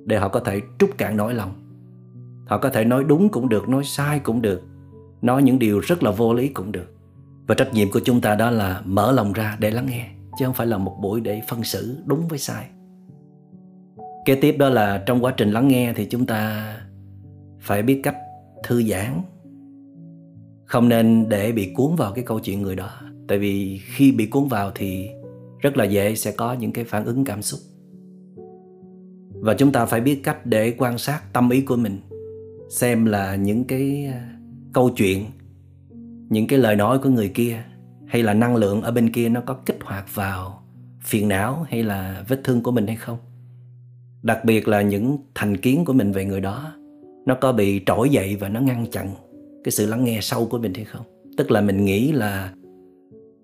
để 0.05 0.18
họ 0.18 0.28
có 0.28 0.41
thể 0.41 0.61
trút 0.78 0.99
cạn 0.99 1.16
nỗi 1.16 1.34
lòng. 1.34 1.53
Họ 2.47 2.59
có 2.59 2.70
thể 2.70 2.84
nói 2.84 3.05
đúng 3.05 3.28
cũng 3.28 3.49
được, 3.49 3.68
nói 3.68 3.84
sai 3.84 4.18
cũng 4.18 4.43
được, 4.43 4.62
nói 5.22 5.43
những 5.43 5.59
điều 5.59 5.78
rất 5.78 6.03
là 6.03 6.11
vô 6.11 6.34
lý 6.34 6.49
cũng 6.49 6.72
được. 6.72 6.95
Và 7.47 7.55
trách 7.55 7.74
nhiệm 7.74 7.91
của 7.91 8.01
chúng 8.05 8.20
ta 8.20 8.34
đó 8.34 8.51
là 8.51 8.82
mở 8.84 9.12
lòng 9.12 9.32
ra 9.32 9.57
để 9.61 9.70
lắng 9.70 9.86
nghe, 9.86 10.09
chứ 10.39 10.45
không 10.45 10.55
phải 10.55 10.66
là 10.66 10.78
một 10.78 10.99
buổi 11.03 11.20
để 11.20 11.43
phân 11.49 11.64
xử 11.64 11.97
đúng 12.07 12.28
với 12.28 12.39
sai. 12.39 12.66
Kế 14.24 14.34
tiếp 14.34 14.57
đó 14.59 14.68
là 14.68 15.03
trong 15.07 15.24
quá 15.24 15.34
trình 15.36 15.51
lắng 15.51 15.68
nghe 15.68 15.93
thì 15.93 16.07
chúng 16.11 16.26
ta 16.26 16.72
phải 17.61 17.82
biết 17.82 18.01
cách 18.05 18.16
thư 18.64 18.82
giãn 18.82 19.22
không 20.68 20.88
nên 20.88 21.28
để 21.28 21.52
bị 21.52 21.72
cuốn 21.74 21.96
vào 21.96 22.12
cái 22.12 22.24
câu 22.24 22.40
chuyện 22.40 22.62
người 22.62 22.76
đó. 22.76 22.90
Tại 23.28 23.38
vì 23.38 23.80
khi 23.84 24.12
bị 24.12 24.26
cuốn 24.26 24.48
vào 24.48 24.70
thì 24.74 25.08
rất 25.58 25.76
là 25.76 25.84
dễ 25.84 26.14
sẽ 26.14 26.32
có 26.32 26.52
những 26.52 26.72
cái 26.72 26.84
phản 26.84 27.04
ứng 27.04 27.24
cảm 27.24 27.42
xúc. 27.42 27.60
Và 29.34 29.54
chúng 29.54 29.72
ta 29.72 29.86
phải 29.86 30.00
biết 30.00 30.20
cách 30.24 30.46
để 30.46 30.74
quan 30.78 30.98
sát 30.98 31.32
tâm 31.32 31.50
ý 31.50 31.60
của 31.60 31.76
mình, 31.76 32.00
xem 32.70 33.04
là 33.04 33.36
những 33.36 33.64
cái 33.64 34.10
à, 34.12 34.38
câu 34.72 34.90
chuyện, 34.90 35.24
những 36.28 36.46
cái 36.46 36.58
lời 36.58 36.76
nói 36.76 36.98
của 36.98 37.10
người 37.10 37.28
kia 37.28 37.64
hay 38.06 38.22
là 38.22 38.34
năng 38.34 38.56
lượng 38.56 38.82
ở 38.82 38.90
bên 38.90 39.12
kia 39.12 39.28
nó 39.28 39.40
có 39.40 39.54
kích 39.54 39.78
hoạt 39.82 40.14
vào 40.14 40.62
phiền 41.00 41.28
não 41.28 41.66
hay 41.68 41.82
là 41.82 42.24
vết 42.28 42.40
thương 42.44 42.62
của 42.62 42.70
mình 42.70 42.86
hay 42.86 42.96
không. 42.96 43.18
Đặc 44.22 44.44
biệt 44.44 44.68
là 44.68 44.82
những 44.82 45.18
thành 45.34 45.56
kiến 45.56 45.84
của 45.84 45.92
mình 45.92 46.12
về 46.12 46.24
người 46.24 46.40
đó, 46.40 46.72
nó 47.26 47.34
có 47.34 47.52
bị 47.52 47.82
trỗi 47.86 48.10
dậy 48.10 48.36
và 48.36 48.48
nó 48.48 48.60
ngăn 48.60 48.86
chặn 48.90 49.08
cái 49.64 49.72
sự 49.72 49.86
lắng 49.86 50.04
nghe 50.04 50.18
sâu 50.22 50.46
của 50.46 50.59
mình 50.59 50.74
hay 50.74 50.84
không? 50.84 51.06
Tức 51.36 51.50
là 51.50 51.61
mình 51.61 51.84
nghĩ 51.84 52.12
là 52.12 52.52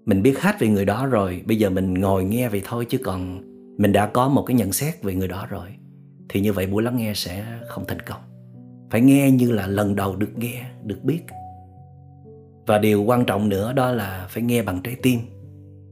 mình 0.05 0.23
biết 0.23 0.41
hết 0.41 0.61
về 0.61 0.69
người 0.69 0.85
đó 0.85 1.07
rồi, 1.07 1.43
bây 1.47 1.57
giờ 1.57 1.71
mình 1.71 1.95
ngồi 1.95 2.25
nghe 2.25 2.49
vậy 2.49 2.63
thôi 2.65 2.87
chứ 2.89 2.99
còn 2.99 3.43
mình 3.79 3.93
đã 3.93 4.07
có 4.07 4.29
một 4.29 4.43
cái 4.47 4.55
nhận 4.55 4.73
xét 4.73 5.03
về 5.03 5.15
người 5.15 5.29
đó 5.29 5.47
rồi, 5.51 5.69
thì 6.29 6.41
như 6.41 6.53
vậy 6.53 6.67
buổi 6.67 6.83
lắng 6.83 6.97
nghe 6.97 7.13
sẽ 7.15 7.47
không 7.69 7.85
thành 7.89 8.01
công. 8.01 8.21
Phải 8.91 9.01
nghe 9.01 9.31
như 9.31 9.51
là 9.51 9.67
lần 9.67 9.97
đầu 9.97 10.17
được 10.17 10.39
nghe, 10.39 10.65
được 10.85 11.05
biết. 11.05 11.21
Và 12.67 12.79
điều 12.79 13.03
quan 13.03 13.25
trọng 13.25 13.49
nữa 13.49 13.73
đó 13.73 13.91
là 13.91 14.27
phải 14.31 14.43
nghe 14.43 14.63
bằng 14.63 14.81
trái 14.85 14.97
tim, 15.03 15.21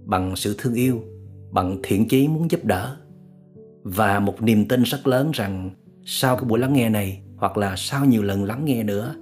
bằng 0.05 0.37
sự 0.37 0.55
thương 0.59 0.75
yêu, 0.75 1.03
bằng 1.51 1.81
thiện 1.83 2.09
chí 2.09 2.29
muốn 2.29 2.51
giúp 2.51 2.65
đỡ. 2.65 2.97
Và 3.83 4.21
một 4.21 4.43
niềm 4.43 4.69
tin 4.69 4.83
rất 4.83 5.07
lớn 5.07 5.31
rằng 5.33 5.71
sau 6.05 6.37
cái 6.37 6.45
buổi 6.45 6.59
lắng 6.59 6.73
nghe 6.73 6.89
này 6.89 7.23
hoặc 7.37 7.57
là 7.57 7.75
sau 7.77 8.05
nhiều 8.05 8.23
lần 8.23 8.45
lắng 8.45 8.65
nghe 8.65 8.83
nữa 8.83 9.15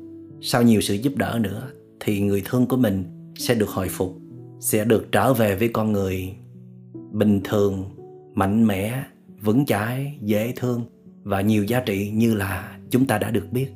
sau 0.43 0.63
nhiều 0.63 0.81
sự 0.81 0.95
giúp 0.95 1.13
đỡ 1.17 1.39
nữa, 1.43 1.71
thì 2.01 2.21
người 2.21 2.43
thương 2.45 2.67
của 2.67 2.77
mình 2.77 3.05
sẽ 3.39 3.55
được 3.55 3.69
hồi 3.69 3.89
phục, 3.89 4.17
sẽ 4.61 4.85
được 4.85 5.13
trở 5.13 5.33
về 5.35 5.57
với 5.57 5.69
con 5.69 5.93
người 5.93 6.35
bình 7.13 7.41
thường, 7.45 7.85
mạnh 8.35 8.67
mẽ, 8.67 9.05
vững 9.43 9.67
chãi, 9.67 10.19
dễ 10.21 10.53
thương 10.57 10.85
và 11.23 11.41
nhiều 11.41 11.65
giá 11.65 11.81
trị 11.81 12.11
như 12.11 12.35
là 12.35 12.77
chúng 12.91 13.07
ta 13.07 13.19
đã 13.19 13.31
được 13.31 13.47
biết. 13.53 13.69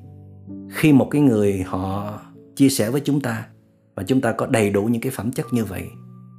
Khi 0.70 0.92
một 0.92 1.08
cái 1.10 1.22
người 1.22 1.62
họ 1.62 2.18
chia 2.56 2.68
sẻ 2.68 2.90
với 2.90 3.00
chúng 3.00 3.20
ta 3.20 3.46
và 3.94 4.02
chúng 4.02 4.20
ta 4.20 4.32
có 4.32 4.46
đầy 4.46 4.70
đủ 4.70 4.84
những 4.84 5.02
cái 5.02 5.12
phẩm 5.16 5.32
chất 5.32 5.46
như 5.52 5.64
vậy, 5.64 5.84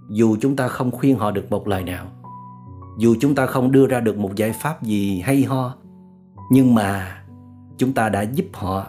dù 0.10 0.38
chúng 0.42 0.56
ta 0.56 0.68
không 0.68 0.92
khuyên 0.92 1.16
họ 1.16 1.32
được 1.32 1.50
một 1.50 1.68
lời 1.68 1.84
nào, 1.84 2.12
dù 3.00 3.16
chúng 3.20 3.36
ta 3.36 3.46
không 3.46 3.72
đưa 3.72 3.88
ra 3.88 4.00
được 4.00 4.18
một 4.18 4.36
giải 4.36 4.52
pháp 4.62 4.84
gì 4.84 5.20
hay 5.20 5.44
ho, 5.44 5.76
nhưng 6.52 6.76
mà 6.76 7.22
chúng 7.78 7.94
ta 7.94 8.10
đã 8.10 8.22
giúp 8.22 8.46
họ 8.54 8.88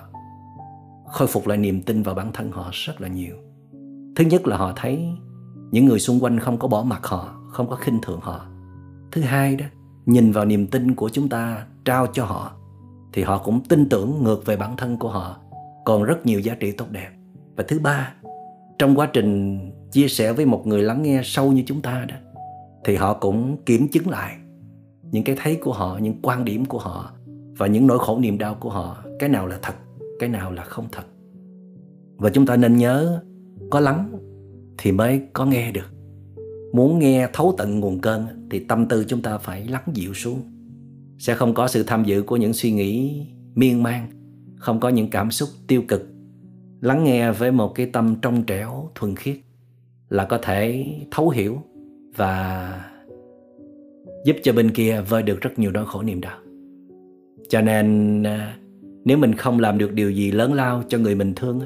khôi 1.06 1.28
phục 1.28 1.46
lại 1.46 1.58
niềm 1.58 1.82
tin 1.82 2.02
vào 2.02 2.14
bản 2.14 2.32
thân 2.32 2.50
họ 2.50 2.70
rất 2.72 3.00
là 3.00 3.08
nhiều. 3.08 3.36
Thứ 4.16 4.24
nhất 4.24 4.46
là 4.46 4.56
họ 4.56 4.72
thấy 4.76 5.08
những 5.70 5.86
người 5.86 6.00
xung 6.00 6.20
quanh 6.20 6.38
không 6.38 6.58
có 6.58 6.68
bỏ 6.68 6.82
mặt 6.82 7.06
họ, 7.06 7.34
không 7.48 7.68
có 7.70 7.76
khinh 7.76 7.98
thường 8.02 8.20
họ. 8.22 8.46
Thứ 9.12 9.20
hai 9.20 9.56
đó, 9.56 9.66
nhìn 10.06 10.32
vào 10.32 10.44
niềm 10.44 10.66
tin 10.66 10.94
của 10.94 11.08
chúng 11.08 11.28
ta 11.28 11.66
trao 11.84 12.06
cho 12.06 12.24
họ, 12.24 12.52
thì 13.12 13.22
họ 13.22 13.38
cũng 13.38 13.60
tin 13.60 13.88
tưởng 13.88 14.24
ngược 14.24 14.46
về 14.46 14.56
bản 14.56 14.76
thân 14.76 14.96
của 14.96 15.08
họ, 15.08 15.36
còn 15.84 16.02
rất 16.02 16.26
nhiều 16.26 16.40
giá 16.40 16.54
trị 16.54 16.72
tốt 16.72 16.86
đẹp. 16.90 17.10
Và 17.56 17.64
thứ 17.68 17.78
ba, 17.78 18.14
trong 18.78 18.94
quá 18.94 19.10
trình 19.12 19.60
chia 19.92 20.08
sẻ 20.08 20.32
với 20.32 20.46
một 20.46 20.66
người 20.66 20.82
lắng 20.82 21.02
nghe 21.02 21.20
sâu 21.24 21.52
như 21.52 21.62
chúng 21.66 21.82
ta 21.82 22.04
đó, 22.08 22.16
thì 22.84 22.96
họ 22.96 23.14
cũng 23.14 23.56
kiểm 23.66 23.88
chứng 23.88 24.08
lại 24.08 24.36
những 25.02 25.24
cái 25.24 25.36
thấy 25.38 25.58
của 25.62 25.72
họ, 25.72 25.98
những 26.02 26.14
quan 26.22 26.44
điểm 26.44 26.64
của 26.64 26.78
họ 26.78 27.10
và 27.58 27.66
những 27.66 27.86
nỗi 27.86 27.98
khổ 27.98 28.18
niềm 28.18 28.38
đau 28.38 28.54
của 28.54 28.70
họ. 28.70 28.96
Cái 29.18 29.28
nào 29.28 29.46
là 29.46 29.58
thật 29.62 29.74
cái 30.18 30.28
nào 30.28 30.52
là 30.52 30.64
không 30.64 30.86
thật. 30.92 31.04
Và 32.16 32.30
chúng 32.30 32.46
ta 32.46 32.56
nên 32.56 32.76
nhớ, 32.76 33.22
có 33.70 33.80
lắng 33.80 34.12
thì 34.78 34.92
mới 34.92 35.20
có 35.32 35.46
nghe 35.46 35.72
được. 35.72 35.92
Muốn 36.72 36.98
nghe 36.98 37.28
thấu 37.32 37.54
tận 37.58 37.80
nguồn 37.80 38.00
cơn 38.00 38.48
thì 38.50 38.58
tâm 38.58 38.86
tư 38.86 39.04
chúng 39.08 39.22
ta 39.22 39.38
phải 39.38 39.68
lắng 39.68 39.84
dịu 39.94 40.14
xuống. 40.14 40.40
Sẽ 41.18 41.34
không 41.34 41.54
có 41.54 41.68
sự 41.68 41.82
tham 41.82 42.04
dự 42.04 42.22
của 42.22 42.36
những 42.36 42.52
suy 42.52 42.72
nghĩ 42.72 43.22
miên 43.54 43.82
man, 43.82 44.06
không 44.56 44.80
có 44.80 44.88
những 44.88 45.10
cảm 45.10 45.30
xúc 45.30 45.48
tiêu 45.66 45.82
cực. 45.88 46.08
Lắng 46.80 47.04
nghe 47.04 47.32
với 47.32 47.52
một 47.52 47.74
cái 47.74 47.86
tâm 47.86 48.16
trong 48.22 48.42
trẻo, 48.42 48.90
thuần 48.94 49.16
khiết 49.16 49.36
là 50.08 50.24
có 50.24 50.38
thể 50.42 50.86
thấu 51.10 51.28
hiểu 51.28 51.62
và 52.16 52.72
giúp 54.24 54.36
cho 54.42 54.52
bên 54.52 54.70
kia 54.70 55.00
vơi 55.08 55.22
được 55.22 55.40
rất 55.40 55.58
nhiều 55.58 55.70
nỗi 55.70 55.86
khổ 55.86 56.02
niềm 56.02 56.20
đau. 56.20 56.38
Cho 57.48 57.60
nên 57.60 58.22
à, 58.22 58.56
nếu 59.06 59.18
mình 59.18 59.34
không 59.34 59.58
làm 59.58 59.78
được 59.78 59.92
điều 59.92 60.10
gì 60.10 60.30
lớn 60.30 60.52
lao 60.52 60.82
cho 60.88 60.98
người 60.98 61.14
mình 61.14 61.34
thương 61.34 61.60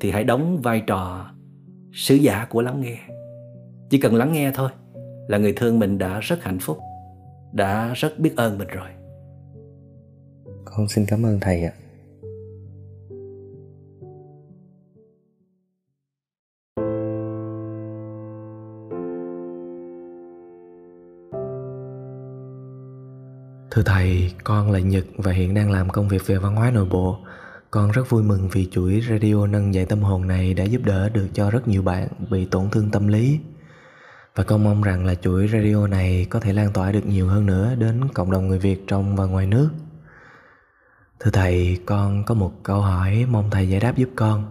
thì 0.00 0.10
hãy 0.10 0.24
đóng 0.24 0.60
vai 0.62 0.82
trò 0.86 1.30
sứ 1.92 2.14
giả 2.14 2.46
của 2.50 2.62
lắng 2.62 2.80
nghe. 2.80 2.98
Chỉ 3.90 3.98
cần 3.98 4.14
lắng 4.14 4.32
nghe 4.32 4.50
thôi 4.54 4.70
là 5.28 5.38
người 5.38 5.52
thương 5.52 5.78
mình 5.78 5.98
đã 5.98 6.20
rất 6.20 6.42
hạnh 6.42 6.58
phúc, 6.58 6.78
đã 7.52 7.92
rất 7.94 8.18
biết 8.18 8.32
ơn 8.36 8.58
mình 8.58 8.68
rồi. 8.68 8.88
Con 10.64 10.88
xin 10.88 11.04
cảm 11.08 11.26
ơn 11.26 11.40
thầy 11.40 11.64
ạ. 11.64 11.72
Thưa 23.74 23.82
Thầy, 23.82 24.32
con 24.44 24.70
là 24.70 24.78
Nhật 24.78 25.04
và 25.16 25.32
hiện 25.32 25.54
đang 25.54 25.70
làm 25.70 25.90
công 25.90 26.08
việc 26.08 26.26
về 26.26 26.38
văn 26.38 26.56
hóa 26.56 26.70
nội 26.70 26.84
bộ. 26.84 27.18
Con 27.70 27.90
rất 27.90 28.10
vui 28.10 28.22
mừng 28.22 28.48
vì 28.48 28.68
chuỗi 28.70 29.02
radio 29.10 29.46
nâng 29.46 29.74
dậy 29.74 29.86
tâm 29.86 30.02
hồn 30.02 30.26
này 30.28 30.54
đã 30.54 30.64
giúp 30.64 30.82
đỡ 30.84 31.08
được 31.08 31.28
cho 31.34 31.50
rất 31.50 31.68
nhiều 31.68 31.82
bạn 31.82 32.08
bị 32.30 32.44
tổn 32.44 32.70
thương 32.70 32.90
tâm 32.90 33.08
lý. 33.08 33.38
Và 34.34 34.44
con 34.44 34.64
mong 34.64 34.82
rằng 34.82 35.04
là 35.04 35.14
chuỗi 35.14 35.48
radio 35.48 35.86
này 35.86 36.26
có 36.30 36.40
thể 36.40 36.52
lan 36.52 36.72
tỏa 36.72 36.92
được 36.92 37.06
nhiều 37.06 37.28
hơn 37.28 37.46
nữa 37.46 37.74
đến 37.78 38.08
cộng 38.08 38.30
đồng 38.30 38.48
người 38.48 38.58
Việt 38.58 38.84
trong 38.86 39.16
và 39.16 39.24
ngoài 39.24 39.46
nước. 39.46 39.70
Thưa 41.20 41.30
Thầy, 41.30 41.78
con 41.86 42.24
có 42.24 42.34
một 42.34 42.52
câu 42.62 42.80
hỏi 42.80 43.26
mong 43.30 43.50
Thầy 43.50 43.68
giải 43.68 43.80
đáp 43.80 43.96
giúp 43.96 44.08
con. 44.16 44.44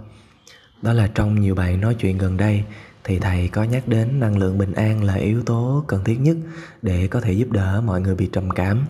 Đó 0.81 0.93
là 0.93 1.07
trong 1.07 1.41
nhiều 1.41 1.55
bạn 1.55 1.81
nói 1.81 1.95
chuyện 1.95 2.17
gần 2.17 2.37
đây 2.37 2.63
thì 3.03 3.19
Thầy 3.19 3.47
có 3.47 3.63
nhắc 3.63 3.87
đến 3.87 4.19
năng 4.19 4.37
lượng 4.37 4.57
bình 4.57 4.73
an 4.73 5.03
là 5.03 5.13
yếu 5.13 5.43
tố 5.43 5.83
cần 5.87 6.03
thiết 6.03 6.19
nhất 6.19 6.37
để 6.81 7.07
có 7.07 7.21
thể 7.21 7.33
giúp 7.33 7.51
đỡ 7.51 7.81
mọi 7.85 8.01
người 8.01 8.15
bị 8.15 8.29
trầm 8.33 8.49
cảm 8.49 8.85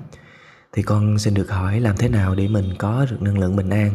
thì 0.73 0.83
con 0.83 1.19
xin 1.19 1.33
được 1.33 1.49
hỏi 1.49 1.79
làm 1.79 1.97
thế 1.97 2.09
nào 2.09 2.35
để 2.35 2.47
mình 2.47 2.65
có 2.77 3.05
được 3.11 3.21
năng 3.21 3.37
lượng 3.37 3.55
bình 3.55 3.69
an? 3.69 3.93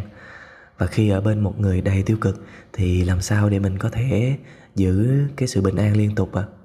Và 0.79 0.87
khi 0.87 1.09
ở 1.09 1.21
bên 1.21 1.41
một 1.41 1.61
người 1.61 1.81
đầy 1.81 2.03
tiêu 2.03 2.17
cực, 2.21 2.45
thì 2.73 3.05
làm 3.05 3.21
sao 3.21 3.51
để 3.51 3.59
mình 3.59 3.79
có 3.79 3.89
thể 3.89 4.37
giữ 4.75 5.19
cái 5.37 5.49
sự 5.49 5.61
bình 5.61 5.77
an 5.77 5.97
liên 5.97 6.15
tục 6.15 6.35
ạ? 6.35 6.43
À? 6.43 6.59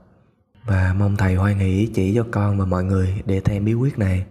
và 0.66 0.95
mong 0.99 1.16
thầy 1.16 1.36
hoan 1.36 1.59
hỷ 1.59 1.89
chỉ 1.93 2.16
cho 2.16 2.26
con 2.32 2.59
và 2.59 2.66
mọi 2.66 2.84
người 2.84 3.22
để 3.26 3.39
thêm 3.39 3.66
bí 3.66 3.74
quyết 3.74 3.99
này. 3.99 4.26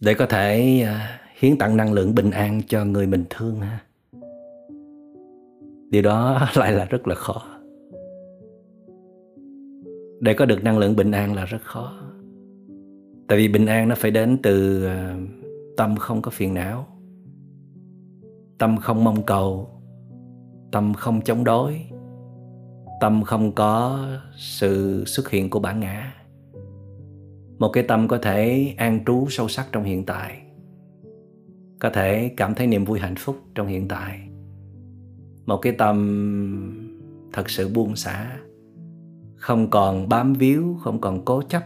Để 0.00 0.14
có 0.14 0.26
thể 0.26 0.80
à, 0.86 1.20
hiến 1.38 1.58
tặng 1.58 1.76
năng 1.76 1.92
lượng 1.92 2.14
bình 2.14 2.30
an 2.30 2.62
cho 2.68 2.84
người 2.84 3.06
mình 3.06 3.24
thương 3.30 3.60
ha. 3.60 3.78
Điều 5.90 6.02
đó 6.02 6.48
lại 6.56 6.72
là 6.72 6.84
rất 6.84 7.08
là 7.08 7.14
khó. 7.14 7.42
Để 10.20 10.34
có 10.34 10.46
được 10.46 10.64
năng 10.64 10.78
lượng 10.78 10.96
bình 10.96 11.10
an 11.10 11.34
là 11.34 11.44
rất 11.44 11.62
khó 11.64 12.13
tại 13.28 13.38
vì 13.38 13.48
bình 13.48 13.66
an 13.66 13.88
nó 13.88 13.94
phải 13.94 14.10
đến 14.10 14.38
từ 14.42 14.84
ờ, 14.84 15.16
tâm 15.76 15.96
không 15.96 16.22
có 16.22 16.30
phiền 16.30 16.54
não. 16.54 16.86
Tâm 18.58 18.76
không 18.76 19.04
mong 19.04 19.22
cầu. 19.22 19.70
Tâm 20.72 20.94
không 20.94 21.20
chống 21.20 21.44
đối. 21.44 21.80
Tâm 23.00 23.22
không 23.22 23.52
có 23.52 24.06
sự 24.36 25.04
xuất 25.06 25.30
hiện 25.30 25.50
của 25.50 25.58
bản 25.58 25.80
ngã. 25.80 26.14
Một 27.58 27.68
cái 27.68 27.84
tâm 27.88 28.08
có 28.08 28.18
thể 28.18 28.74
an 28.76 29.04
trú 29.06 29.26
sâu 29.30 29.48
sắc 29.48 29.66
trong 29.72 29.84
hiện 29.84 30.06
tại. 30.06 30.38
Có 31.78 31.90
thể 31.90 32.30
cảm 32.36 32.54
thấy 32.54 32.66
niềm 32.66 32.84
vui 32.84 32.98
hạnh 32.98 33.14
phúc 33.18 33.36
trong 33.54 33.66
hiện 33.66 33.88
tại. 33.88 34.20
Một 35.46 35.56
cái 35.56 35.72
tâm 35.72 37.28
thật 37.32 37.50
sự 37.50 37.68
buông 37.68 37.96
xả. 37.96 38.36
Không 39.36 39.70
còn 39.70 40.08
bám 40.08 40.32
víu, 40.32 40.78
không 40.80 41.00
còn 41.00 41.24
cố 41.24 41.42
chấp 41.42 41.62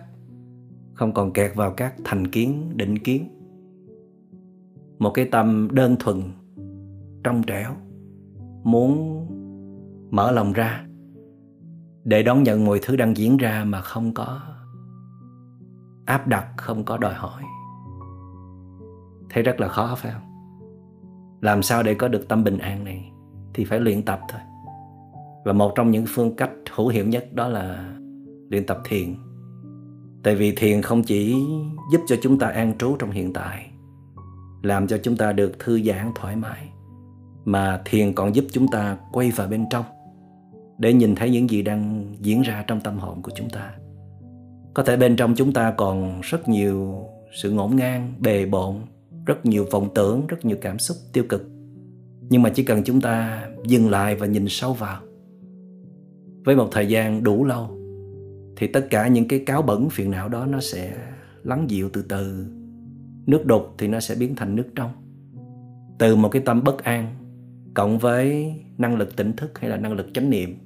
không 0.98 1.12
còn 1.14 1.32
kẹt 1.32 1.54
vào 1.54 1.70
các 1.70 1.94
thành 2.04 2.26
kiến, 2.26 2.72
định 2.76 2.98
kiến. 2.98 3.28
Một 4.98 5.10
cái 5.14 5.24
tâm 5.24 5.68
đơn 5.72 5.96
thuần, 5.98 6.22
trong 7.24 7.42
trẻo, 7.42 7.70
muốn 8.64 9.26
mở 10.10 10.30
lòng 10.32 10.52
ra, 10.52 10.86
để 12.04 12.22
đón 12.22 12.42
nhận 12.42 12.64
mọi 12.64 12.80
thứ 12.82 12.96
đang 12.96 13.16
diễn 13.16 13.36
ra 13.36 13.64
mà 13.64 13.80
không 13.80 14.14
có 14.14 14.40
áp 16.06 16.26
đặt, 16.26 16.46
không 16.56 16.84
có 16.84 16.98
đòi 16.98 17.14
hỏi. 17.14 17.42
Thấy 19.30 19.42
rất 19.42 19.60
là 19.60 19.68
khó, 19.68 19.94
phải 19.96 20.12
không? 20.12 20.22
Làm 21.40 21.62
sao 21.62 21.82
để 21.82 21.94
có 21.94 22.08
được 22.08 22.28
tâm 22.28 22.44
bình 22.44 22.58
an 22.58 22.84
này 22.84 23.12
thì 23.54 23.64
phải 23.64 23.80
luyện 23.80 24.04
tập 24.04 24.20
thôi. 24.28 24.40
Và 25.44 25.52
một 25.52 25.72
trong 25.74 25.90
những 25.90 26.04
phương 26.08 26.36
cách 26.36 26.50
hữu 26.74 26.88
hiệu 26.88 27.06
nhất 27.06 27.28
đó 27.32 27.48
là 27.48 27.94
luyện 28.50 28.66
tập 28.66 28.78
thiền 28.84 29.14
tại 30.22 30.34
vì 30.34 30.52
thiền 30.56 30.82
không 30.82 31.02
chỉ 31.02 31.34
giúp 31.92 32.00
cho 32.06 32.16
chúng 32.22 32.38
ta 32.38 32.46
an 32.46 32.72
trú 32.78 32.96
trong 32.96 33.10
hiện 33.10 33.32
tại, 33.32 33.70
làm 34.62 34.86
cho 34.86 34.98
chúng 35.02 35.16
ta 35.16 35.32
được 35.32 35.58
thư 35.58 35.82
giãn 35.82 36.12
thoải 36.14 36.36
mái, 36.36 36.68
mà 37.44 37.80
thiền 37.84 38.12
còn 38.12 38.34
giúp 38.34 38.44
chúng 38.52 38.68
ta 38.68 38.96
quay 39.12 39.30
vào 39.30 39.48
bên 39.48 39.64
trong 39.70 39.84
để 40.78 40.92
nhìn 40.92 41.14
thấy 41.14 41.30
những 41.30 41.50
gì 41.50 41.62
đang 41.62 42.14
diễn 42.20 42.42
ra 42.42 42.64
trong 42.66 42.80
tâm 42.80 42.98
hồn 42.98 43.22
của 43.22 43.30
chúng 43.34 43.50
ta. 43.50 43.72
Có 44.74 44.82
thể 44.82 44.96
bên 44.96 45.16
trong 45.16 45.34
chúng 45.34 45.52
ta 45.52 45.70
còn 45.70 46.20
rất 46.20 46.48
nhiều 46.48 47.04
sự 47.34 47.50
ngổn 47.50 47.76
ngang, 47.76 48.14
bề 48.18 48.46
bộn, 48.46 48.76
rất 49.26 49.46
nhiều 49.46 49.66
vọng 49.70 49.88
tưởng, 49.94 50.26
rất 50.26 50.44
nhiều 50.44 50.56
cảm 50.60 50.78
xúc 50.78 50.96
tiêu 51.12 51.24
cực. 51.28 51.50
Nhưng 52.20 52.42
mà 52.42 52.50
chỉ 52.50 52.64
cần 52.64 52.82
chúng 52.84 53.00
ta 53.00 53.46
dừng 53.66 53.90
lại 53.90 54.14
và 54.14 54.26
nhìn 54.26 54.46
sâu 54.48 54.72
vào. 54.72 55.00
Với 56.44 56.56
một 56.56 56.68
thời 56.72 56.86
gian 56.86 57.22
đủ 57.22 57.44
lâu 57.44 57.77
thì 58.58 58.66
tất 58.66 58.86
cả 58.90 59.08
những 59.08 59.28
cái 59.28 59.38
cáo 59.38 59.62
bẩn 59.62 59.88
phiền 59.90 60.10
não 60.10 60.28
đó 60.28 60.46
nó 60.46 60.60
sẽ 60.60 60.96
lắng 61.44 61.70
dịu 61.70 61.90
từ 61.92 62.02
từ. 62.02 62.46
Nước 63.26 63.46
đục 63.46 63.74
thì 63.78 63.88
nó 63.88 64.00
sẽ 64.00 64.14
biến 64.14 64.34
thành 64.36 64.56
nước 64.56 64.66
trong. 64.74 64.90
Từ 65.98 66.16
một 66.16 66.28
cái 66.28 66.42
tâm 66.42 66.64
bất 66.64 66.84
an 66.84 67.14
cộng 67.74 67.98
với 67.98 68.54
năng 68.78 68.96
lực 68.96 69.16
tỉnh 69.16 69.32
thức 69.32 69.58
hay 69.58 69.70
là 69.70 69.76
năng 69.76 69.92
lực 69.92 70.06
chánh 70.14 70.30
niệm, 70.30 70.58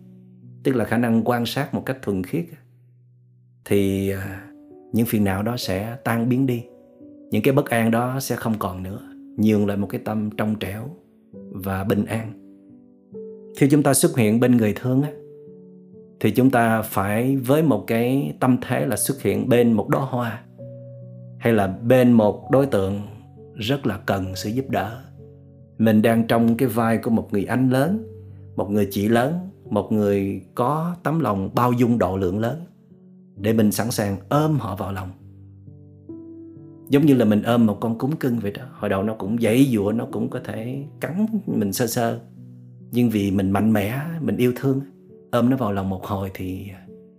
tức 0.62 0.76
là 0.76 0.84
khả 0.84 0.98
năng 0.98 1.22
quan 1.24 1.46
sát 1.46 1.74
một 1.74 1.82
cách 1.86 1.98
thuần 2.02 2.24
khiết, 2.24 2.44
thì 3.64 4.10
à, 4.10 4.50
những 4.92 5.06
phiền 5.06 5.24
não 5.24 5.42
đó 5.42 5.56
sẽ 5.56 5.96
tan 6.04 6.28
biến 6.28 6.46
đi. 6.46 6.64
Những 7.30 7.42
cái 7.42 7.54
bất 7.54 7.70
an 7.70 7.90
đó 7.90 8.20
sẽ 8.20 8.36
không 8.36 8.54
còn 8.58 8.82
nữa, 8.82 9.00
nhường 9.36 9.66
lại 9.66 9.76
một 9.76 9.86
cái 9.86 10.00
tâm 10.04 10.30
trong 10.36 10.54
trẻo 10.60 10.90
và 11.50 11.84
bình 11.84 12.04
an. 12.04 12.32
Khi 13.56 13.68
chúng 13.70 13.82
ta 13.82 13.94
xuất 13.94 14.16
hiện 14.16 14.40
bên 14.40 14.56
người 14.56 14.72
thương 14.76 15.02
á 15.02 15.10
thì 16.22 16.30
chúng 16.30 16.50
ta 16.50 16.82
phải 16.82 17.36
với 17.36 17.62
một 17.62 17.84
cái 17.86 18.34
tâm 18.40 18.56
thế 18.62 18.86
là 18.86 18.96
xuất 18.96 19.22
hiện 19.22 19.48
bên 19.48 19.72
một 19.72 19.88
đóa 19.88 20.00
hoa, 20.04 20.42
hay 21.38 21.52
là 21.52 21.66
bên 21.66 22.12
một 22.12 22.50
đối 22.50 22.66
tượng 22.66 23.00
rất 23.54 23.86
là 23.86 23.98
cần 24.06 24.36
sự 24.36 24.50
giúp 24.50 24.70
đỡ. 24.70 24.98
Mình 25.78 26.02
đang 26.02 26.26
trong 26.26 26.56
cái 26.56 26.68
vai 26.68 26.98
của 26.98 27.10
một 27.10 27.28
người 27.32 27.44
anh 27.44 27.70
lớn, 27.70 28.06
một 28.56 28.70
người 28.70 28.88
chị 28.90 29.08
lớn, 29.08 29.34
một 29.70 29.92
người 29.92 30.42
có 30.54 30.96
tấm 31.02 31.20
lòng 31.20 31.50
bao 31.54 31.72
dung 31.72 31.98
độ 31.98 32.16
lượng 32.16 32.38
lớn 32.38 32.60
để 33.36 33.52
mình 33.52 33.72
sẵn 33.72 33.90
sàng 33.90 34.16
ôm 34.28 34.58
họ 34.58 34.76
vào 34.76 34.92
lòng. 34.92 35.08
Giống 36.88 37.06
như 37.06 37.14
là 37.14 37.24
mình 37.24 37.42
ôm 37.42 37.66
một 37.66 37.78
con 37.80 37.98
cúng 37.98 38.16
cưng 38.16 38.38
vậy 38.38 38.50
đó. 38.50 38.62
Hồi 38.72 38.88
đầu 38.88 39.02
nó 39.02 39.14
cũng 39.14 39.38
dãy 39.40 39.64
dụa, 39.64 39.92
nó 39.92 40.06
cũng 40.12 40.30
có 40.30 40.40
thể 40.44 40.84
cắn 41.00 41.26
mình 41.46 41.72
sơ 41.72 41.86
sơ. 41.86 42.20
Nhưng 42.90 43.10
vì 43.10 43.30
mình 43.30 43.50
mạnh 43.50 43.72
mẽ, 43.72 44.00
mình 44.20 44.36
yêu 44.36 44.52
thương 44.56 44.80
ôm 45.32 45.50
nó 45.50 45.56
vào 45.56 45.72
lòng 45.72 45.88
một 45.88 46.06
hồi 46.06 46.30
thì 46.34 46.70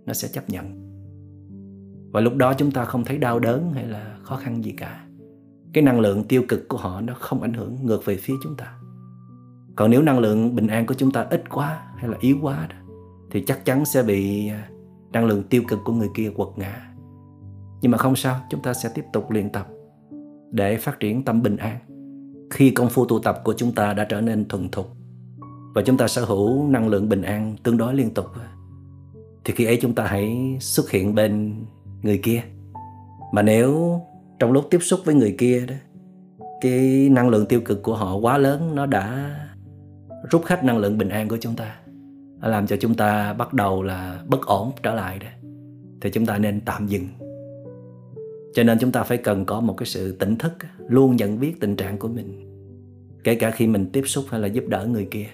nó 0.06 0.12
sẽ 0.12 0.28
chấp 0.28 0.50
nhận. 0.50 0.84
Và 2.12 2.20
lúc 2.20 2.36
đó 2.36 2.54
chúng 2.54 2.70
ta 2.70 2.84
không 2.84 3.04
thấy 3.04 3.18
đau 3.18 3.38
đớn 3.38 3.72
hay 3.72 3.86
là 3.86 4.16
khó 4.22 4.36
khăn 4.36 4.64
gì 4.64 4.72
cả. 4.72 5.06
Cái 5.72 5.84
năng 5.84 6.00
lượng 6.00 6.24
tiêu 6.24 6.42
cực 6.48 6.68
của 6.68 6.76
họ 6.76 7.00
nó 7.00 7.14
không 7.14 7.42
ảnh 7.42 7.54
hưởng 7.54 7.76
ngược 7.82 8.04
về 8.04 8.16
phía 8.16 8.34
chúng 8.42 8.56
ta. 8.56 8.74
Còn 9.76 9.90
nếu 9.90 10.02
năng 10.02 10.18
lượng 10.18 10.56
bình 10.56 10.66
an 10.66 10.86
của 10.86 10.94
chúng 10.94 11.10
ta 11.10 11.26
ít 11.30 11.50
quá 11.50 11.82
hay 11.96 12.10
là 12.10 12.16
yếu 12.20 12.36
quá 12.42 12.66
đó, 12.70 12.76
thì 13.30 13.44
chắc 13.46 13.64
chắn 13.64 13.84
sẽ 13.84 14.02
bị 14.02 14.48
à, 14.48 14.68
năng 15.12 15.26
lượng 15.26 15.42
tiêu 15.42 15.62
cực 15.68 15.78
của 15.84 15.92
người 15.92 16.10
kia 16.14 16.30
quật 16.36 16.48
ngã. 16.56 16.90
Nhưng 17.82 17.92
mà 17.92 17.98
không 17.98 18.16
sao 18.16 18.40
chúng 18.50 18.62
ta 18.62 18.74
sẽ 18.74 18.90
tiếp 18.94 19.04
tục 19.12 19.30
luyện 19.30 19.50
tập 19.50 19.68
để 20.50 20.76
phát 20.76 21.00
triển 21.00 21.24
tâm 21.24 21.42
bình 21.42 21.56
an. 21.56 21.78
Khi 22.50 22.70
công 22.70 22.88
phu 22.88 23.06
tu 23.06 23.18
tập 23.18 23.40
của 23.44 23.54
chúng 23.56 23.72
ta 23.72 23.92
đã 23.92 24.04
trở 24.04 24.20
nên 24.20 24.48
thuần 24.48 24.68
thục 24.68 24.86
và 25.74 25.82
chúng 25.82 25.96
ta 25.96 26.08
sở 26.08 26.24
hữu 26.24 26.68
năng 26.68 26.88
lượng 26.88 27.08
bình 27.08 27.22
an 27.22 27.56
tương 27.62 27.76
đối 27.76 27.94
liên 27.94 28.14
tục. 28.14 28.26
Thì 29.44 29.54
khi 29.56 29.64
ấy 29.64 29.78
chúng 29.82 29.94
ta 29.94 30.06
hãy 30.06 30.56
xuất 30.60 30.90
hiện 30.90 31.14
bên 31.14 31.54
người 32.02 32.18
kia. 32.18 32.42
Mà 33.32 33.42
nếu 33.42 34.00
trong 34.38 34.52
lúc 34.52 34.66
tiếp 34.70 34.78
xúc 34.82 35.00
với 35.04 35.14
người 35.14 35.34
kia 35.38 35.66
đó, 35.66 35.74
cái 36.60 37.08
năng 37.10 37.28
lượng 37.28 37.46
tiêu 37.46 37.60
cực 37.64 37.82
của 37.82 37.96
họ 37.96 38.16
quá 38.16 38.38
lớn, 38.38 38.74
nó 38.74 38.86
đã 38.86 39.36
rút 40.30 40.44
hết 40.44 40.64
năng 40.64 40.78
lượng 40.78 40.98
bình 40.98 41.08
an 41.08 41.28
của 41.28 41.38
chúng 41.40 41.56
ta 41.56 41.76
làm 42.42 42.66
cho 42.66 42.76
chúng 42.76 42.94
ta 42.94 43.32
bắt 43.32 43.52
đầu 43.52 43.82
là 43.82 44.22
bất 44.28 44.46
ổn 44.46 44.72
trở 44.82 44.94
lại 44.94 45.18
đó, 45.18 45.26
thì 46.00 46.10
chúng 46.10 46.26
ta 46.26 46.38
nên 46.38 46.60
tạm 46.60 46.86
dừng. 46.86 47.08
Cho 48.54 48.62
nên 48.62 48.78
chúng 48.78 48.92
ta 48.92 49.02
phải 49.02 49.18
cần 49.18 49.44
có 49.44 49.60
một 49.60 49.74
cái 49.76 49.86
sự 49.86 50.12
tỉnh 50.12 50.36
thức, 50.36 50.52
luôn 50.88 51.16
nhận 51.16 51.40
biết 51.40 51.60
tình 51.60 51.76
trạng 51.76 51.98
của 51.98 52.08
mình, 52.08 52.58
kể 53.24 53.34
cả 53.34 53.50
khi 53.50 53.66
mình 53.66 53.90
tiếp 53.92 54.02
xúc 54.06 54.24
hay 54.28 54.40
là 54.40 54.46
giúp 54.46 54.64
đỡ 54.68 54.86
người 54.86 55.08
kia 55.10 55.26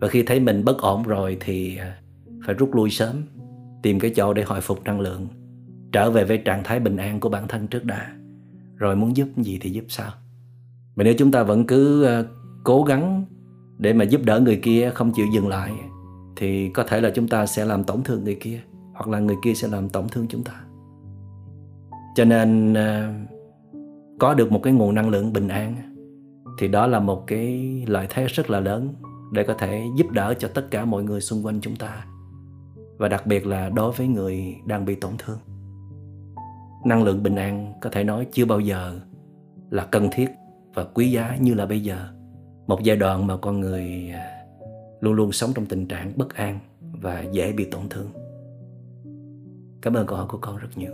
và 0.00 0.08
khi 0.08 0.22
thấy 0.22 0.40
mình 0.40 0.64
bất 0.64 0.78
ổn 0.78 1.02
rồi 1.02 1.36
thì 1.40 1.76
à, 1.76 1.98
phải 2.46 2.54
rút 2.54 2.74
lui 2.74 2.90
sớm, 2.90 3.16
tìm 3.82 4.00
cái 4.00 4.12
chỗ 4.16 4.32
để 4.32 4.42
hồi 4.42 4.60
phục 4.60 4.84
năng 4.84 5.00
lượng, 5.00 5.28
trở 5.92 6.10
về 6.10 6.24
với 6.24 6.38
trạng 6.38 6.64
thái 6.64 6.80
bình 6.80 6.96
an 6.96 7.20
của 7.20 7.28
bản 7.28 7.48
thân 7.48 7.66
trước 7.66 7.84
đã. 7.84 8.12
Rồi 8.76 8.96
muốn 8.96 9.16
giúp 9.16 9.28
gì 9.36 9.58
thì 9.60 9.70
giúp 9.70 9.84
sao 9.88 10.10
mà 10.96 11.04
nếu 11.04 11.14
chúng 11.18 11.30
ta 11.30 11.42
vẫn 11.42 11.66
cứ 11.66 12.04
à, 12.04 12.22
cố 12.64 12.82
gắng 12.82 13.24
để 13.78 13.92
mà 13.92 14.04
giúp 14.04 14.20
đỡ 14.24 14.40
người 14.40 14.56
kia 14.56 14.90
không 14.94 15.12
chịu 15.14 15.26
dừng 15.34 15.48
lại, 15.48 15.72
thì 16.36 16.68
có 16.68 16.82
thể 16.82 17.00
là 17.00 17.10
chúng 17.10 17.28
ta 17.28 17.46
sẽ 17.46 17.64
làm 17.64 17.84
tổn 17.84 18.02
thương 18.02 18.24
người 18.24 18.36
kia, 18.40 18.60
hoặc 18.94 19.08
là 19.08 19.18
người 19.18 19.36
kia 19.44 19.54
sẽ 19.54 19.68
làm 19.68 19.88
tổn 19.88 20.08
thương 20.08 20.26
chúng 20.28 20.44
ta. 20.44 20.52
Cho 22.16 22.24
nên 22.24 22.74
à, 22.74 23.14
có 24.18 24.34
được 24.34 24.52
một 24.52 24.60
cái 24.62 24.72
nguồn 24.72 24.94
năng 24.94 25.08
lượng 25.08 25.32
bình 25.32 25.48
an, 25.48 25.76
thì 26.58 26.68
đó 26.68 26.86
là 26.86 27.00
một 27.00 27.26
cái 27.26 27.72
lợi 27.86 28.06
thế 28.10 28.26
rất 28.26 28.50
là 28.50 28.60
lớn 28.60 28.94
để 29.32 29.44
có 29.44 29.54
thể 29.54 29.82
giúp 29.96 30.10
đỡ 30.10 30.34
cho 30.38 30.48
tất 30.48 30.66
cả 30.70 30.84
mọi 30.84 31.02
người 31.02 31.20
xung 31.20 31.46
quanh 31.46 31.60
chúng 31.60 31.76
ta, 31.76 32.06
và 32.96 33.08
đặc 33.08 33.26
biệt 33.26 33.46
là 33.46 33.68
đối 33.68 33.92
với 33.92 34.08
người 34.08 34.56
đang 34.66 34.84
bị 34.84 34.94
tổn 34.94 35.12
thương. 35.18 35.38
Năng 36.84 37.02
lượng 37.02 37.22
bình 37.22 37.36
an 37.36 37.72
có 37.80 37.90
thể 37.90 38.04
nói 38.04 38.26
chưa 38.32 38.44
bao 38.44 38.60
giờ 38.60 39.00
là 39.70 39.84
cần 39.84 40.08
thiết 40.12 40.30
và 40.74 40.84
quý 40.84 41.10
giá 41.10 41.36
như 41.40 41.54
là 41.54 41.66
bây 41.66 41.82
giờ. 41.82 42.08
Một 42.66 42.82
giai 42.82 42.96
đoạn 42.96 43.26
mà 43.26 43.36
con 43.36 43.60
người 43.60 44.10
à, 44.14 44.44
luôn 45.00 45.14
luôn 45.14 45.32
sống 45.32 45.50
trong 45.54 45.66
tình 45.66 45.86
trạng 45.86 46.12
bất 46.16 46.34
an 46.34 46.58
và 46.80 47.22
dễ 47.32 47.52
bị 47.52 47.64
tổn 47.64 47.88
thương. 47.88 48.08
Cảm 49.82 49.94
ơn 49.94 50.06
câu 50.06 50.16
hỏi 50.16 50.26
của 50.28 50.38
con 50.38 50.56
rất 50.56 50.68
nhiều. 50.76 50.92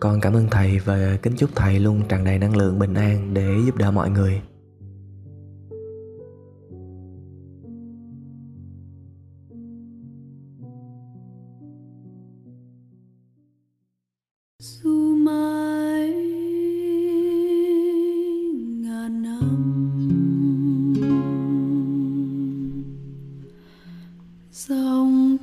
Con 0.00 0.20
cảm 0.20 0.34
ơn 0.34 0.46
thầy 0.50 0.78
và 0.78 1.18
kính 1.22 1.36
chúc 1.36 1.50
thầy 1.54 1.78
luôn 1.78 2.02
tràn 2.08 2.24
đầy 2.24 2.38
năng 2.38 2.56
lượng 2.56 2.78
bình 2.78 2.94
an 2.94 3.34
để 3.34 3.46
giúp 3.66 3.76
đỡ 3.76 3.90
mọi 3.90 4.10
người. 4.10 4.42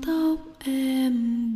Tóc 0.06 0.40
em. 0.66 1.51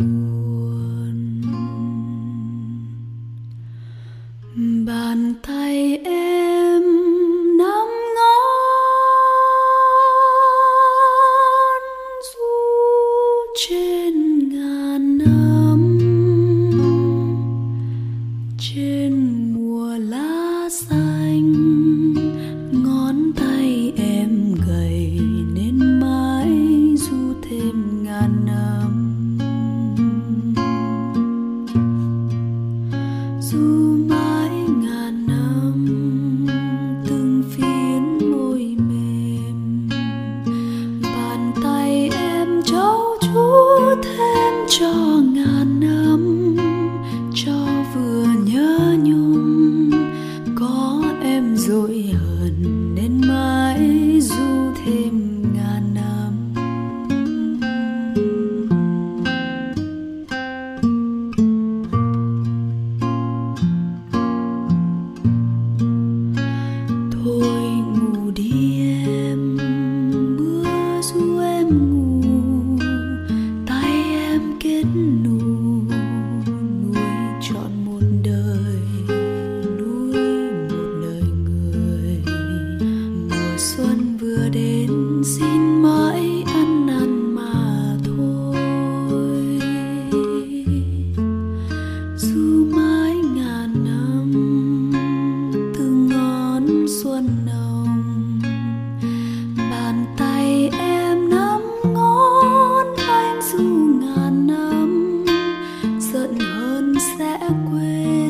Sẽ 106.99 107.37
quên. 107.71 108.24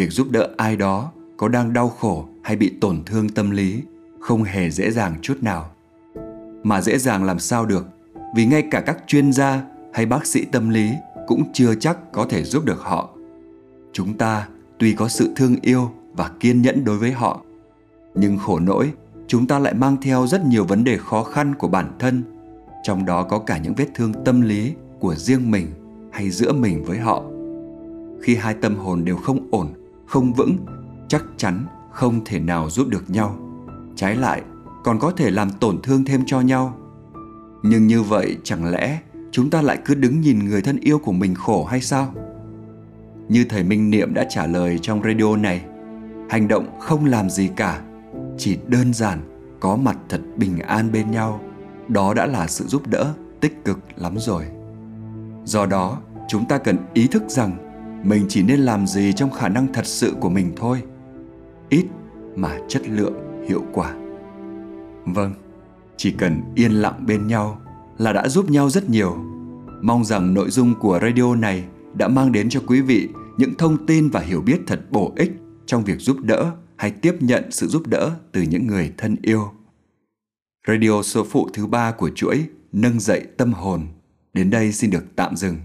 Việc 0.00 0.10
giúp 0.10 0.30
đỡ 0.30 0.48
ai 0.56 0.76
đó 0.76 1.12
có 1.36 1.48
đang 1.48 1.72
đau 1.72 1.88
khổ 1.88 2.28
hay 2.42 2.56
bị 2.56 2.72
tổn 2.80 3.02
thương 3.06 3.28
tâm 3.28 3.50
lý 3.50 3.82
không 4.20 4.42
hề 4.42 4.70
dễ 4.70 4.90
dàng 4.90 5.14
chút 5.22 5.42
nào. 5.42 5.70
Mà 6.62 6.80
dễ 6.80 6.98
dàng 6.98 7.24
làm 7.24 7.38
sao 7.38 7.66
được, 7.66 7.86
vì 8.34 8.46
ngay 8.46 8.62
cả 8.70 8.80
các 8.80 8.98
chuyên 9.06 9.32
gia 9.32 9.62
hay 9.92 10.06
bác 10.06 10.26
sĩ 10.26 10.44
tâm 10.44 10.68
lý 10.68 10.90
cũng 11.26 11.52
chưa 11.52 11.74
chắc 11.74 12.12
có 12.12 12.26
thể 12.30 12.44
giúp 12.44 12.64
được 12.64 12.80
họ. 12.80 13.08
Chúng 13.92 14.18
ta 14.18 14.48
tuy 14.78 14.92
có 14.92 15.08
sự 15.08 15.32
thương 15.36 15.56
yêu 15.62 15.90
và 16.12 16.30
kiên 16.40 16.62
nhẫn 16.62 16.84
đối 16.84 16.98
với 16.98 17.12
họ, 17.12 17.40
nhưng 18.14 18.38
khổ 18.38 18.58
nỗi 18.58 18.92
chúng 19.26 19.46
ta 19.46 19.58
lại 19.58 19.74
mang 19.74 19.96
theo 20.02 20.26
rất 20.26 20.44
nhiều 20.44 20.64
vấn 20.64 20.84
đề 20.84 20.96
khó 20.96 21.22
khăn 21.22 21.54
của 21.54 21.68
bản 21.68 21.96
thân, 21.98 22.22
trong 22.82 23.06
đó 23.06 23.22
có 23.22 23.38
cả 23.38 23.58
những 23.58 23.74
vết 23.74 23.86
thương 23.94 24.12
tâm 24.24 24.40
lý 24.40 24.72
của 25.00 25.14
riêng 25.14 25.50
mình 25.50 25.66
hay 26.12 26.30
giữa 26.30 26.52
mình 26.52 26.84
với 26.84 26.98
họ 26.98 27.22
khi 28.22 28.36
hai 28.36 28.54
tâm 28.54 28.76
hồn 28.76 29.04
đều 29.04 29.16
không 29.16 29.48
ổn 29.50 29.68
không 30.10 30.32
vững, 30.32 30.56
chắc 31.08 31.24
chắn 31.36 31.66
không 31.92 32.20
thể 32.24 32.38
nào 32.38 32.70
giúp 32.70 32.88
được 32.88 33.10
nhau. 33.10 33.36
Trái 33.96 34.16
lại, 34.16 34.42
còn 34.84 34.98
có 34.98 35.10
thể 35.10 35.30
làm 35.30 35.50
tổn 35.50 35.82
thương 35.82 36.04
thêm 36.04 36.22
cho 36.26 36.40
nhau. 36.40 36.74
Nhưng 37.62 37.86
như 37.86 38.02
vậy 38.02 38.36
chẳng 38.42 38.70
lẽ 38.70 39.00
chúng 39.30 39.50
ta 39.50 39.62
lại 39.62 39.78
cứ 39.84 39.94
đứng 39.94 40.20
nhìn 40.20 40.38
người 40.38 40.62
thân 40.62 40.80
yêu 40.80 40.98
của 40.98 41.12
mình 41.12 41.34
khổ 41.34 41.64
hay 41.64 41.80
sao? 41.80 42.14
Như 43.28 43.44
thầy 43.48 43.64
minh 43.64 43.90
niệm 43.90 44.14
đã 44.14 44.24
trả 44.30 44.46
lời 44.46 44.78
trong 44.82 45.02
radio 45.02 45.36
này, 45.36 45.64
hành 46.30 46.48
động 46.48 46.80
không 46.80 47.04
làm 47.04 47.30
gì 47.30 47.48
cả, 47.56 47.82
chỉ 48.38 48.58
đơn 48.66 48.94
giản 48.94 49.18
có 49.60 49.76
mặt 49.76 49.96
thật 50.08 50.20
bình 50.36 50.58
an 50.58 50.92
bên 50.92 51.10
nhau. 51.10 51.40
Đó 51.88 52.14
đã 52.14 52.26
là 52.26 52.46
sự 52.46 52.64
giúp 52.64 52.86
đỡ 52.86 53.14
tích 53.40 53.64
cực 53.64 53.78
lắm 53.96 54.14
rồi. 54.18 54.44
Do 55.44 55.66
đó, 55.66 55.98
chúng 56.28 56.48
ta 56.48 56.58
cần 56.58 56.76
ý 56.94 57.06
thức 57.06 57.22
rằng 57.28 57.69
mình 58.04 58.26
chỉ 58.28 58.42
nên 58.42 58.60
làm 58.60 58.86
gì 58.86 59.12
trong 59.12 59.30
khả 59.30 59.48
năng 59.48 59.72
thật 59.72 59.86
sự 59.86 60.14
của 60.20 60.30
mình 60.30 60.52
thôi. 60.56 60.82
Ít 61.68 61.84
mà 62.36 62.58
chất 62.68 62.88
lượng, 62.88 63.44
hiệu 63.48 63.64
quả. 63.72 63.94
Vâng 65.04 65.34
chỉ 66.00 66.10
cần 66.10 66.42
yên 66.54 66.72
lặng 66.72 67.06
bên 67.06 67.26
nhau 67.26 67.60
là 67.98 68.12
đã 68.12 68.28
giúp 68.28 68.50
nhau 68.50 68.70
rất 68.70 68.90
nhiều. 68.90 69.16
Mong 69.82 70.04
rằng 70.04 70.34
nội 70.34 70.50
dung 70.50 70.74
của 70.80 70.98
radio 71.02 71.34
này 71.34 71.64
đã 71.94 72.08
mang 72.08 72.32
đến 72.32 72.48
cho 72.48 72.60
quý 72.66 72.80
vị 72.80 73.08
những 73.36 73.54
thông 73.54 73.86
tin 73.86 74.08
và 74.08 74.20
hiểu 74.20 74.40
biết 74.40 74.60
thật 74.66 74.80
bổ 74.90 75.12
ích 75.16 75.32
trong 75.66 75.84
việc 75.84 75.98
giúp 75.98 76.16
đỡ 76.20 76.50
hay 76.76 76.90
tiếp 76.90 77.14
nhận 77.20 77.50
sự 77.50 77.66
giúp 77.66 77.86
đỡ 77.86 78.10
từ 78.32 78.42
những 78.42 78.66
người 78.66 78.92
thân 78.98 79.16
yêu. 79.22 79.52
Radio 80.66 81.02
số 81.02 81.24
phụ 81.24 81.48
thứ 81.52 81.66
ba 81.66 81.92
của 81.92 82.10
chuỗi 82.14 82.46
nâng 82.72 83.00
dậy 83.00 83.26
tâm 83.36 83.52
hồn 83.52 83.86
đến 84.32 84.50
đây 84.50 84.72
xin 84.72 84.90
được 84.90 85.04
tạm 85.16 85.36
dừng. 85.36 85.56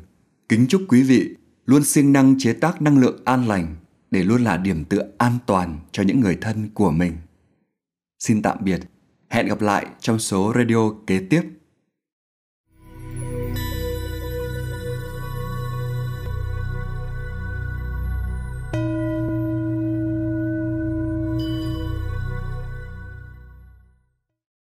Kính 0.50 0.66
chúc 0.70 0.82
quý 0.88 1.04
vị 1.04 1.36
luôn 1.66 1.84
siêng 1.84 2.14
năng 2.14 2.36
chế 2.40 2.54
tác 2.54 2.82
năng 2.82 2.98
lượng 2.98 3.22
an 3.26 3.48
lành 3.48 3.76
để 4.12 4.24
luôn 4.24 4.44
là 4.44 4.58
điểm 4.58 4.86
tựa 4.86 5.08
an 5.18 5.38
toàn 5.46 5.80
cho 5.92 6.04
những 6.04 6.20
người 6.20 6.38
thân 6.42 6.70
của 6.74 6.92
mình. 6.92 7.14
Xin 8.20 8.42
tạm 8.42 8.58
biệt, 8.62 8.80
hẹn 9.30 9.48
gặp 9.48 9.62
lại 9.62 9.86
trong 10.00 10.20
số 10.20 10.54
radio 10.56 10.90
kế 11.08 11.20
tiếp. 11.30 11.42